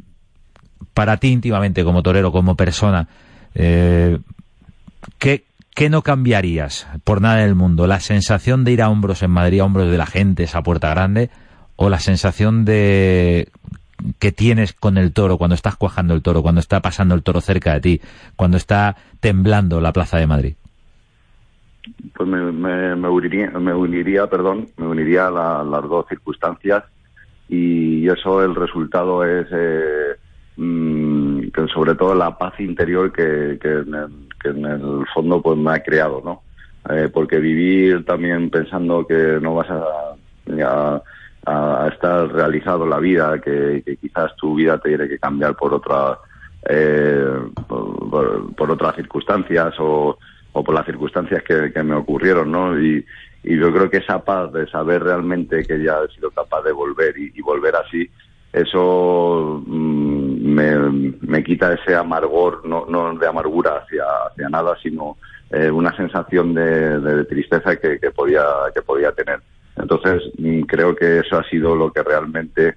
para 0.94 1.18
ti 1.18 1.30
íntimamente, 1.30 1.84
como 1.84 2.04
torero, 2.04 2.32
como 2.32 2.56
persona, 2.56 3.08
eh, 3.56 4.20
¿qué, 5.18 5.44
¿qué, 5.74 5.90
no 5.90 6.04
cambiarías 6.04 6.88
por 7.04 7.22
nada 7.22 7.38
del 7.38 7.56
mundo? 7.56 7.88
¿La 7.88 8.00
sensación 8.00 8.64
de 8.64 8.72
ir 8.72 8.82
a 8.82 8.90
hombros 8.90 9.24
en 9.24 9.32
Madrid, 9.32 9.60
a 9.60 9.66
hombros 9.66 9.92
de 9.92 9.98
la 9.98 10.06
gente, 10.06 10.44
esa 10.44 10.64
puerta 10.64 10.90
grande? 10.90 11.30
¿O 11.76 11.90
la 11.90 12.00
sensación 12.00 12.64
de 12.64 13.50
que 14.20 14.32
tienes 14.32 14.74
con 14.74 14.98
el 14.98 15.12
toro 15.12 15.38
cuando 15.38 15.56
estás 15.56 15.76
cuajando 15.76 16.14
el 16.14 16.22
toro, 16.22 16.42
cuando 16.42 16.62
está 16.62 16.80
pasando 16.82 17.16
el 17.16 17.24
toro 17.24 17.42
cerca 17.42 17.74
de 17.74 17.82
ti, 17.82 18.02
cuando 18.36 18.58
está 18.58 18.96
temblando 19.20 19.82
la 19.82 19.92
plaza 19.92 20.18
de 20.18 20.28
Madrid? 20.28 20.56
pues 22.16 22.28
me, 22.28 22.52
me, 22.96 23.10
uniría, 23.10 23.52
me 23.52 23.74
uniría, 23.74 24.28
perdón, 24.28 24.68
me 24.78 24.88
uniría 24.88 25.28
a 25.28 25.64
las 25.64 25.84
dos 25.84 26.08
circunstancias 26.08 26.84
y 27.48 28.08
eso 28.08 28.44
el 28.44 28.56
resultado 28.56 29.24
es 29.24 29.48
eh, 29.52 30.16
mm, 30.58 31.48
que 31.50 31.68
sobre 31.68 31.96
todo 31.96 32.16
la 32.16 32.38
paz 32.38 32.60
interior 32.60 33.12
que, 33.12 33.58
que, 33.62 34.50
en 34.50 34.66
el, 34.66 35.06
fondo 35.14 35.42
pues 35.42 35.58
me 35.58 35.72
ha 35.72 35.84
creado, 35.84 36.22
¿no? 36.24 36.42
Eh, 36.94 37.10
porque 37.12 37.40
vivir 37.40 38.06
también 38.06 38.50
pensando 38.50 39.08
que 39.08 39.40
no 39.42 39.56
vas 39.56 39.70
a, 39.70 41.02
a, 41.46 41.88
estar 41.92 42.32
realizado 42.32 42.84
en 42.84 42.90
la 42.92 43.00
vida, 43.00 43.40
que, 43.40 43.98
quizás 44.00 44.36
tu 44.36 44.56
vida 44.56 44.78
te 44.78 44.90
tiene 44.90 45.08
que 45.08 45.18
cambiar 45.18 45.56
por 45.56 45.74
otra 45.74 46.18
eh, 46.68 47.26
por 47.68 48.72
otras 48.72 48.96
circunstancias 48.96 49.74
o 49.80 50.18
o 50.58 50.64
por 50.64 50.74
las 50.74 50.86
circunstancias 50.86 51.44
que, 51.44 51.84
me 51.84 51.96
ocurrieron, 51.96 52.50
¿no? 52.50 52.80
Y, 52.80 53.06
yo 53.46 53.72
creo 53.72 53.90
que 53.90 53.98
esa 53.98 54.24
paz 54.24 54.52
de 54.52 54.68
saber 54.68 55.04
realmente 55.04 55.64
que 55.64 55.82
ya 55.82 56.00
he 56.04 56.14
sido 56.14 56.32
capaz 56.32 56.64
de 56.64 56.72
volver 56.72 57.16
y, 57.18 57.42
volver 57.42 57.76
así, 57.76 58.10
eso 58.52 59.62
mm, 59.66 61.22
me, 61.22 61.44
quita 61.44 61.74
ese 61.74 61.96
amargor, 61.96 62.66
no, 62.66 62.86
no 62.88 63.16
de 63.16 63.28
amargura 63.28 63.78
hacia, 63.78 64.04
hacia 64.28 64.50
nada, 64.50 64.76
sino 64.82 65.18
eh, 65.52 65.70
una 65.70 65.96
sensación 65.96 66.54
de, 66.56 67.26
tristeza 67.26 67.76
que, 67.76 68.00
podía, 68.16 68.44
que 68.74 68.82
podía 68.82 69.12
tener. 69.12 69.42
Entonces, 69.76 70.24
mm, 70.40 70.62
creo 70.62 70.96
que 70.96 71.20
eso 71.20 71.38
ha 71.38 71.44
sido 71.44 71.76
lo 71.76 71.92
que 71.92 72.02
realmente 72.02 72.76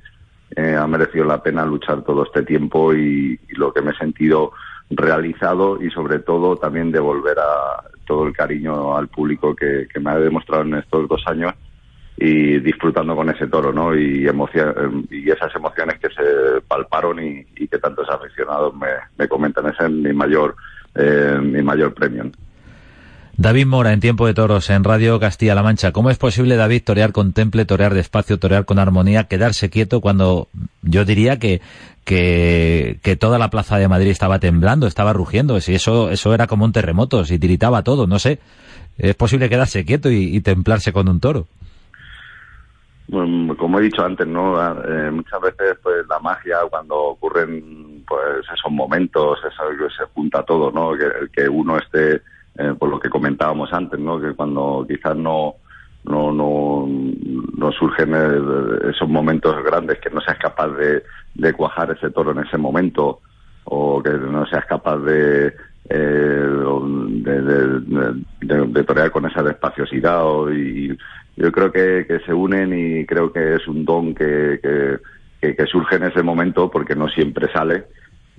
eh, 0.54 0.74
ha 0.74 0.86
merecido 0.86 1.24
la 1.24 1.42
pena 1.42 1.64
luchar 1.64 2.02
todo 2.02 2.24
este 2.24 2.42
tiempo 2.42 2.92
y, 2.92 3.40
y 3.48 3.54
lo 3.54 3.72
que 3.72 3.80
me 3.80 3.92
he 3.92 3.96
sentido 3.96 4.52
realizado 4.90 5.82
y 5.82 5.90
sobre 5.90 6.18
todo 6.18 6.56
también 6.56 6.90
devolver 6.90 7.38
a 7.38 7.84
todo 8.08 8.26
el 8.26 8.32
cariño 8.32 8.96
al 8.96 9.06
público 9.08 9.54
que, 9.54 9.86
me 10.00 10.10
ha 10.10 10.18
demostrado 10.18 10.62
en 10.62 10.74
estos 10.74 11.06
dos 11.06 11.22
años 11.26 11.52
y 12.16 12.58
disfrutando 12.58 13.14
con 13.14 13.28
ese 13.28 13.46
toro, 13.46 13.72
¿no? 13.72 13.94
Y, 13.94 14.24
y 15.10 15.30
esas 15.30 15.54
emociones 15.54 15.98
que 16.00 16.08
se 16.08 16.60
palparon 16.66 17.22
y, 17.22 17.68
que 17.68 17.78
tantos 17.78 18.08
aficionados 18.08 18.74
me, 18.74 18.88
me 19.18 19.28
comentan. 19.28 19.66
Ese 19.66 19.84
es 19.84 19.90
mi 19.90 20.12
mayor, 20.12 20.56
eh, 20.94 21.38
mi 21.40 21.62
mayor 21.62 21.94
premio. 21.94 22.24
David 23.40 23.66
Mora, 23.66 23.92
en 23.92 24.00
Tiempo 24.00 24.26
de 24.26 24.34
Toros, 24.34 24.68
en 24.68 24.82
Radio 24.82 25.20
Castilla-La 25.20 25.62
Mancha. 25.62 25.92
¿Cómo 25.92 26.10
es 26.10 26.18
posible, 26.18 26.56
David, 26.56 26.82
torear 26.84 27.12
con 27.12 27.32
temple, 27.32 27.66
torear 27.66 27.94
despacio, 27.94 28.40
torear 28.40 28.64
con 28.64 28.80
armonía, 28.80 29.28
quedarse 29.28 29.70
quieto 29.70 30.00
cuando 30.00 30.48
yo 30.82 31.04
diría 31.04 31.38
que, 31.38 31.60
que, 32.04 33.16
toda 33.20 33.38
la 33.38 33.48
plaza 33.48 33.78
de 33.78 33.86
Madrid 33.86 34.10
estaba 34.10 34.40
temblando, 34.40 34.88
estaba 34.88 35.12
rugiendo? 35.12 35.60
Si 35.60 35.72
eso, 35.72 36.10
eso 36.10 36.34
era 36.34 36.48
como 36.48 36.64
un 36.64 36.72
terremoto, 36.72 37.24
si 37.24 37.38
tiritaba 37.38 37.84
todo, 37.84 38.08
no 38.08 38.18
sé. 38.18 38.40
¿Es 38.98 39.14
posible 39.14 39.48
quedarse 39.48 39.84
quieto 39.84 40.10
y, 40.10 40.40
templarse 40.40 40.92
con 40.92 41.08
un 41.08 41.20
toro? 41.20 41.46
Como 43.08 43.78
he 43.78 43.82
dicho 43.82 44.04
antes, 44.04 44.26
¿no? 44.26 44.60
Eh, 44.82 45.12
muchas 45.12 45.40
veces, 45.40 45.78
pues, 45.80 46.04
la 46.08 46.18
magia, 46.18 46.56
cuando 46.68 46.96
ocurren, 46.96 48.02
pues, 48.04 48.44
esos 48.52 48.72
momentos, 48.72 49.38
eso 49.38 49.62
que 49.78 49.94
se 49.96 50.12
junta 50.12 50.42
todo, 50.42 50.72
¿no? 50.72 50.98
Que, 50.98 51.30
que 51.30 51.48
uno 51.48 51.78
esté 51.78 52.20
eh, 52.58 52.74
por 52.78 52.88
lo 52.88 52.98
que 52.98 53.08
comentábamos 53.08 53.72
antes, 53.72 53.98
¿no? 53.98 54.20
Que 54.20 54.34
cuando 54.34 54.84
quizás 54.88 55.16
no 55.16 55.54
no, 56.04 56.32
no, 56.32 56.86
no 57.56 57.72
surgen 57.72 58.14
eh, 58.14 58.90
esos 58.90 59.08
momentos 59.08 59.62
grandes, 59.62 59.98
que 59.98 60.10
no 60.10 60.20
seas 60.20 60.38
capaz 60.38 60.68
de, 60.68 61.02
de 61.34 61.52
cuajar 61.52 61.90
ese 61.90 62.10
toro 62.10 62.32
en 62.32 62.38
ese 62.38 62.56
momento, 62.56 63.20
o 63.64 64.02
que 64.02 64.10
no 64.10 64.46
seas 64.46 64.64
capaz 64.64 64.98
de, 64.98 65.52
eh, 65.88 66.48
de, 67.20 67.46
de, 68.40 68.84
torear 68.84 69.10
con 69.10 69.26
esa 69.26 69.42
despaciosidad. 69.42 70.22
y 70.50 70.96
yo 71.36 71.52
creo 71.52 71.70
que, 71.70 72.06
que, 72.08 72.20
se 72.20 72.32
unen 72.32 72.72
y 72.72 73.04
creo 73.06 73.32
que 73.32 73.54
es 73.54 73.68
un 73.68 73.84
don 73.84 74.14
que, 74.14 74.58
que, 75.40 75.54
que 75.54 75.66
surge 75.66 75.96
en 75.96 76.04
ese 76.04 76.22
momento 76.22 76.70
porque 76.70 76.96
no 76.96 77.08
siempre 77.08 77.52
sale 77.52 77.84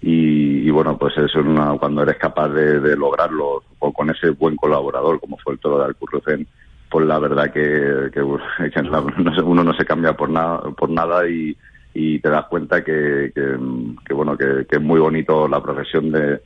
y, 0.01 0.69
bueno, 0.69 0.97
pues 0.97 1.17
eso 1.17 1.39
una, 1.39 1.77
cuando 1.77 2.03
eres 2.03 2.17
capaz 2.17 2.49
de, 2.49 2.95
lograrlo 2.95 3.63
o 3.79 3.91
con 3.91 4.09
ese 4.09 4.29
buen 4.29 4.55
colaborador 4.55 5.19
como 5.19 5.37
fue 5.37 5.53
el 5.53 5.59
toro 5.59 5.79
de 5.79 5.85
Alcurrucén, 5.85 6.47
pues 6.89 7.05
la 7.05 7.19
verdad 7.19 7.51
que, 7.51 8.09
que, 8.13 8.21
uno 9.43 9.63
no 9.63 9.73
se 9.73 9.85
cambia 9.85 10.13
por 10.13 10.29
nada, 10.29 10.61
por 10.71 10.89
nada 10.89 11.27
y, 11.27 11.55
te 11.93 12.29
das 12.29 12.45
cuenta 12.45 12.81
que, 12.81 13.33
que, 13.35 14.13
bueno 14.13 14.37
que, 14.37 14.65
es 14.69 14.81
muy 14.81 15.01
bonito 15.01 15.49
la 15.49 15.61
profesión 15.61 16.11
de, 16.11 16.39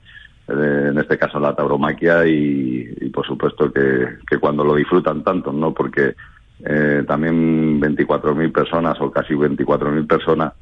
en 0.47 0.97
este 0.97 1.17
caso 1.17 1.39
la 1.39 1.55
tauromaquia 1.55 2.25
y, 2.25 3.09
por 3.13 3.25
supuesto 3.25 3.71
que, 3.71 4.17
que 4.27 4.39
cuando 4.39 4.63
lo 4.63 4.75
disfrutan 4.75 5.23
tanto, 5.23 5.53
¿no? 5.53 5.71
Porque 5.71 6.15
eh, 6.65 7.03
también 7.07 7.79
24.000 7.79 8.51
personas 8.51 8.99
o 8.99 9.11
casi 9.11 9.33
24.000 9.33 10.07
personas 10.07 10.53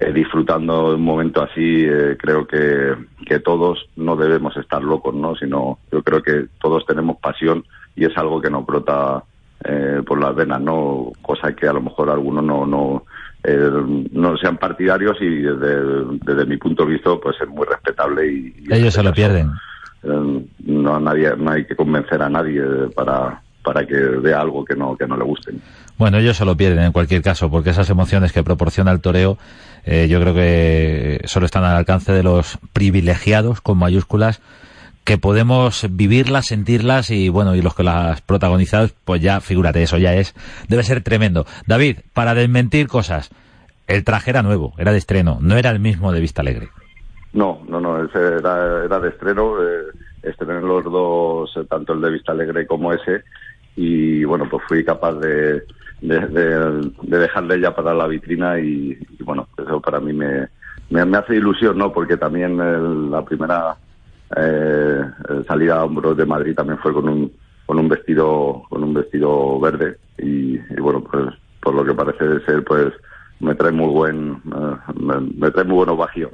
eh, 0.00 0.12
disfrutando 0.12 0.90
de 0.90 0.94
un 0.94 1.02
momento 1.02 1.42
así, 1.42 1.84
eh, 1.84 2.16
creo 2.16 2.46
que, 2.46 2.94
que 3.26 3.40
todos 3.40 3.84
no 3.96 4.14
debemos 4.14 4.56
estar 4.56 4.80
locos, 4.80 5.12
¿no? 5.12 5.34
Sino 5.34 5.80
yo 5.90 6.04
creo 6.04 6.22
que 6.22 6.46
todos 6.60 6.86
tenemos 6.86 7.16
pasión 7.16 7.64
y 7.96 8.04
es 8.04 8.16
algo 8.16 8.40
que 8.40 8.48
nos 8.48 8.64
brota 8.64 9.24
eh, 9.64 10.00
por 10.06 10.20
las 10.20 10.36
venas, 10.36 10.60
¿no? 10.60 11.10
Cosa 11.20 11.52
que 11.52 11.66
a 11.66 11.72
lo 11.72 11.80
mejor 11.80 12.10
algunos 12.10 12.44
no, 12.44 12.64
no, 12.64 13.02
no 14.12 14.36
sean 14.36 14.56
partidarios 14.56 15.16
y 15.20 15.40
desde, 15.40 15.80
desde, 16.24 16.46
mi 16.46 16.58
punto 16.58 16.84
de 16.84 16.92
vista 16.92 17.10
pues 17.20 17.34
es 17.40 17.48
muy 17.48 17.66
respetable 17.66 18.32
y, 18.32 18.54
ellos 18.70 18.94
se 18.94 19.02
lo 19.02 19.12
pierden 19.12 19.50
no 20.02 21.00
nadie 21.00 21.34
no 21.36 21.52
hay 21.52 21.64
que 21.64 21.74
convencer 21.74 22.20
a 22.22 22.28
nadie 22.28 22.62
para 22.94 23.40
para 23.62 23.86
que 23.86 23.94
vea 23.94 24.40
algo 24.40 24.64
que 24.64 24.74
no 24.74 24.96
que 24.96 25.06
no 25.06 25.16
le 25.16 25.24
guste 25.24 25.52
bueno 25.96 26.18
ellos 26.18 26.36
se 26.36 26.44
lo 26.44 26.56
pierden 26.56 26.84
en 26.84 26.92
cualquier 26.92 27.22
caso 27.22 27.50
porque 27.50 27.70
esas 27.70 27.88
emociones 27.90 28.32
que 28.32 28.42
proporciona 28.42 28.92
el 28.92 29.00
toreo 29.00 29.38
eh, 29.90 30.06
yo 30.06 30.20
creo 30.20 30.34
que 30.34 31.22
solo 31.24 31.46
están 31.46 31.64
al 31.64 31.74
alcance 31.74 32.12
de 32.12 32.22
los 32.22 32.58
privilegiados, 32.74 33.62
con 33.62 33.78
mayúsculas, 33.78 34.42
que 35.02 35.16
podemos 35.16 35.86
vivirlas, 35.88 36.48
sentirlas 36.48 37.08
y 37.10 37.30
bueno, 37.30 37.54
y 37.54 37.62
los 37.62 37.74
que 37.74 37.84
las 37.84 38.20
protagonizamos, 38.20 38.92
pues 39.06 39.22
ya, 39.22 39.40
figúrate, 39.40 39.82
eso 39.82 39.96
ya 39.96 40.14
es, 40.14 40.34
debe 40.68 40.82
ser 40.82 41.02
tremendo. 41.02 41.46
David, 41.66 42.00
para 42.12 42.34
desmentir 42.34 42.86
cosas, 42.86 43.30
el 43.86 44.04
traje 44.04 44.28
era 44.28 44.42
nuevo, 44.42 44.74
era 44.76 44.92
de 44.92 44.98
estreno, 44.98 45.38
no 45.40 45.56
era 45.56 45.70
el 45.70 45.80
mismo 45.80 46.12
de 46.12 46.20
Vista 46.20 46.42
Alegre. 46.42 46.68
No, 47.32 47.62
no, 47.66 47.80
no, 47.80 47.98
era, 47.98 48.84
era 48.84 49.00
de 49.00 49.08
estreno, 49.08 49.54
eh, 49.62 50.60
los 50.60 50.84
dos, 50.84 51.58
tanto 51.66 51.94
el 51.94 52.02
de 52.02 52.10
Vista 52.10 52.32
Alegre 52.32 52.66
como 52.66 52.92
ese, 52.92 53.22
y 53.74 54.22
bueno, 54.24 54.46
pues 54.50 54.62
fui 54.68 54.84
capaz 54.84 55.14
de, 55.14 55.62
de, 56.00 56.90
dejarle 57.02 57.60
ya 57.60 57.74
para 57.74 57.94
la 57.94 58.06
vitrina 58.06 58.58
y, 58.58 58.96
bueno, 59.20 59.48
eso 59.56 59.80
para 59.80 60.00
mí 60.00 60.12
me, 60.12 60.48
me, 60.90 61.16
hace 61.16 61.36
ilusión, 61.36 61.78
¿no? 61.78 61.92
Porque 61.92 62.16
también 62.16 63.10
la 63.10 63.24
primera 63.24 63.76
eh, 64.36 65.00
salida 65.46 65.76
a 65.76 65.84
hombros 65.84 66.16
de 66.16 66.26
Madrid 66.26 66.54
también 66.54 66.78
fue 66.78 66.92
con 66.92 67.08
un 67.08 67.32
con 67.64 67.78
un 67.78 67.88
vestido 67.88 68.62
con 68.68 68.82
un 68.82 68.94
vestido 68.94 69.60
verde 69.60 69.98
y, 70.16 70.56
bueno 70.80 71.02
pues 71.02 71.34
por 71.62 71.74
lo 71.74 71.84
que 71.84 71.94
parece 71.94 72.44
ser 72.46 72.64
pues 72.64 72.92
me 73.40 73.54
trae 73.54 73.72
muy 73.72 73.88
buen 73.88 74.32
eh, 74.32 74.92
me, 75.36 75.50
trae 75.50 75.64
muy 75.64 75.76
buenos 75.76 75.98
bajíos 75.98 76.30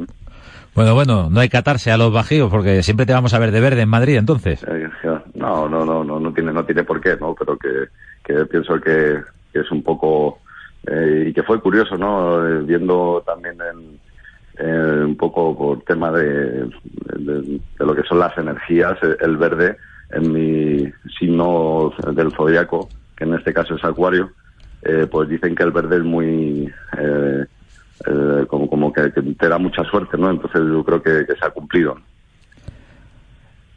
bueno 0.74 0.94
bueno 0.94 1.28
no 1.30 1.40
hay 1.40 1.48
que 1.48 1.56
atarse 1.56 1.90
a 1.90 1.96
los 1.96 2.12
bajíos 2.12 2.50
porque 2.50 2.82
siempre 2.82 3.06
te 3.06 3.12
vamos 3.12 3.34
a 3.34 3.38
ver 3.38 3.50
de 3.50 3.60
verde 3.60 3.82
en 3.82 3.88
Madrid 3.88 4.16
entonces. 4.16 4.64
Eh, 4.64 4.88
no 5.34 5.68
no 5.68 5.84
no 5.84 6.04
no 6.04 6.20
no 6.20 6.32
tiene 6.32 6.52
no 6.52 6.64
tiene 6.64 6.84
por 6.84 7.00
qué 7.00 7.16
no 7.20 7.34
pero 7.34 7.56
que, 7.58 7.88
que 8.24 8.46
pienso 8.46 8.80
que, 8.80 9.20
es 9.60 9.70
un 9.70 9.82
poco 9.82 10.38
eh, 10.86 11.26
y 11.28 11.32
que 11.32 11.42
fue 11.42 11.60
curioso 11.60 11.96
no 11.96 12.62
viendo 12.64 13.22
también 13.26 13.56
en 13.60 14.00
un 15.04 15.16
poco 15.16 15.56
por 15.56 15.82
tema 15.82 16.12
de, 16.12 16.70
lo 17.78 17.94
que 17.94 18.02
son 18.04 18.20
las 18.20 18.38
energías 18.38 18.96
el 19.20 19.36
verde 19.36 19.76
en 20.10 20.32
mi 20.32 20.92
signo 21.18 21.92
del 22.12 22.30
zodiaco, 22.32 22.88
que 23.16 23.24
en 23.24 23.34
este 23.34 23.52
caso 23.52 23.74
es 23.74 23.84
Acuario, 23.84 24.30
eh, 24.82 25.06
pues 25.10 25.28
dicen 25.28 25.54
que 25.54 25.62
el 25.62 25.72
verde 25.72 25.96
es 25.96 26.04
muy. 26.04 26.72
Eh, 26.98 27.44
eh, 28.06 28.44
como, 28.48 28.68
como 28.68 28.92
que, 28.92 29.08
te 29.10 29.48
da 29.48 29.58
mucha 29.58 29.82
suerte, 29.84 30.18
¿no? 30.18 30.30
Entonces 30.30 30.60
yo 30.60 30.84
creo 30.84 31.02
que, 31.02 31.24
se 31.26 31.46
ha 31.46 31.50
cumplido. 31.50 31.96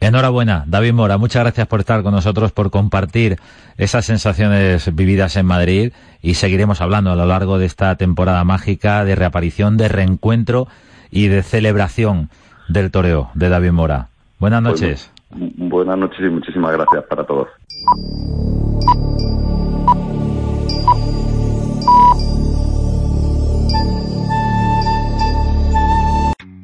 Enhorabuena, 0.00 0.64
David 0.66 0.92
Mora. 0.92 1.18
Muchas 1.18 1.42
gracias 1.42 1.66
por 1.66 1.80
estar 1.80 2.02
con 2.02 2.12
nosotros, 2.12 2.52
por 2.52 2.70
compartir 2.70 3.38
esas 3.76 4.06
sensaciones 4.06 4.94
vividas 4.94 5.36
en 5.36 5.46
Madrid 5.46 5.92
y 6.22 6.34
seguiremos 6.34 6.80
hablando 6.80 7.10
a 7.10 7.16
lo 7.16 7.26
largo 7.26 7.58
de 7.58 7.66
esta 7.66 7.96
temporada 7.96 8.44
mágica 8.44 9.04
de 9.04 9.14
reaparición, 9.14 9.76
de 9.76 9.88
reencuentro 9.88 10.68
y 11.10 11.28
de 11.28 11.42
celebración 11.42 12.30
del 12.68 12.90
toreo 12.90 13.30
de 13.34 13.48
David 13.48 13.72
Mora. 13.72 14.08
Buenas 14.38 14.62
pues 14.62 14.80
noches. 14.80 15.12
Buenas 15.30 15.98
noches 15.98 16.18
y 16.20 16.28
muchísimas 16.30 16.72
gracias 16.72 17.04
para 17.04 17.24
todos. 17.24 17.48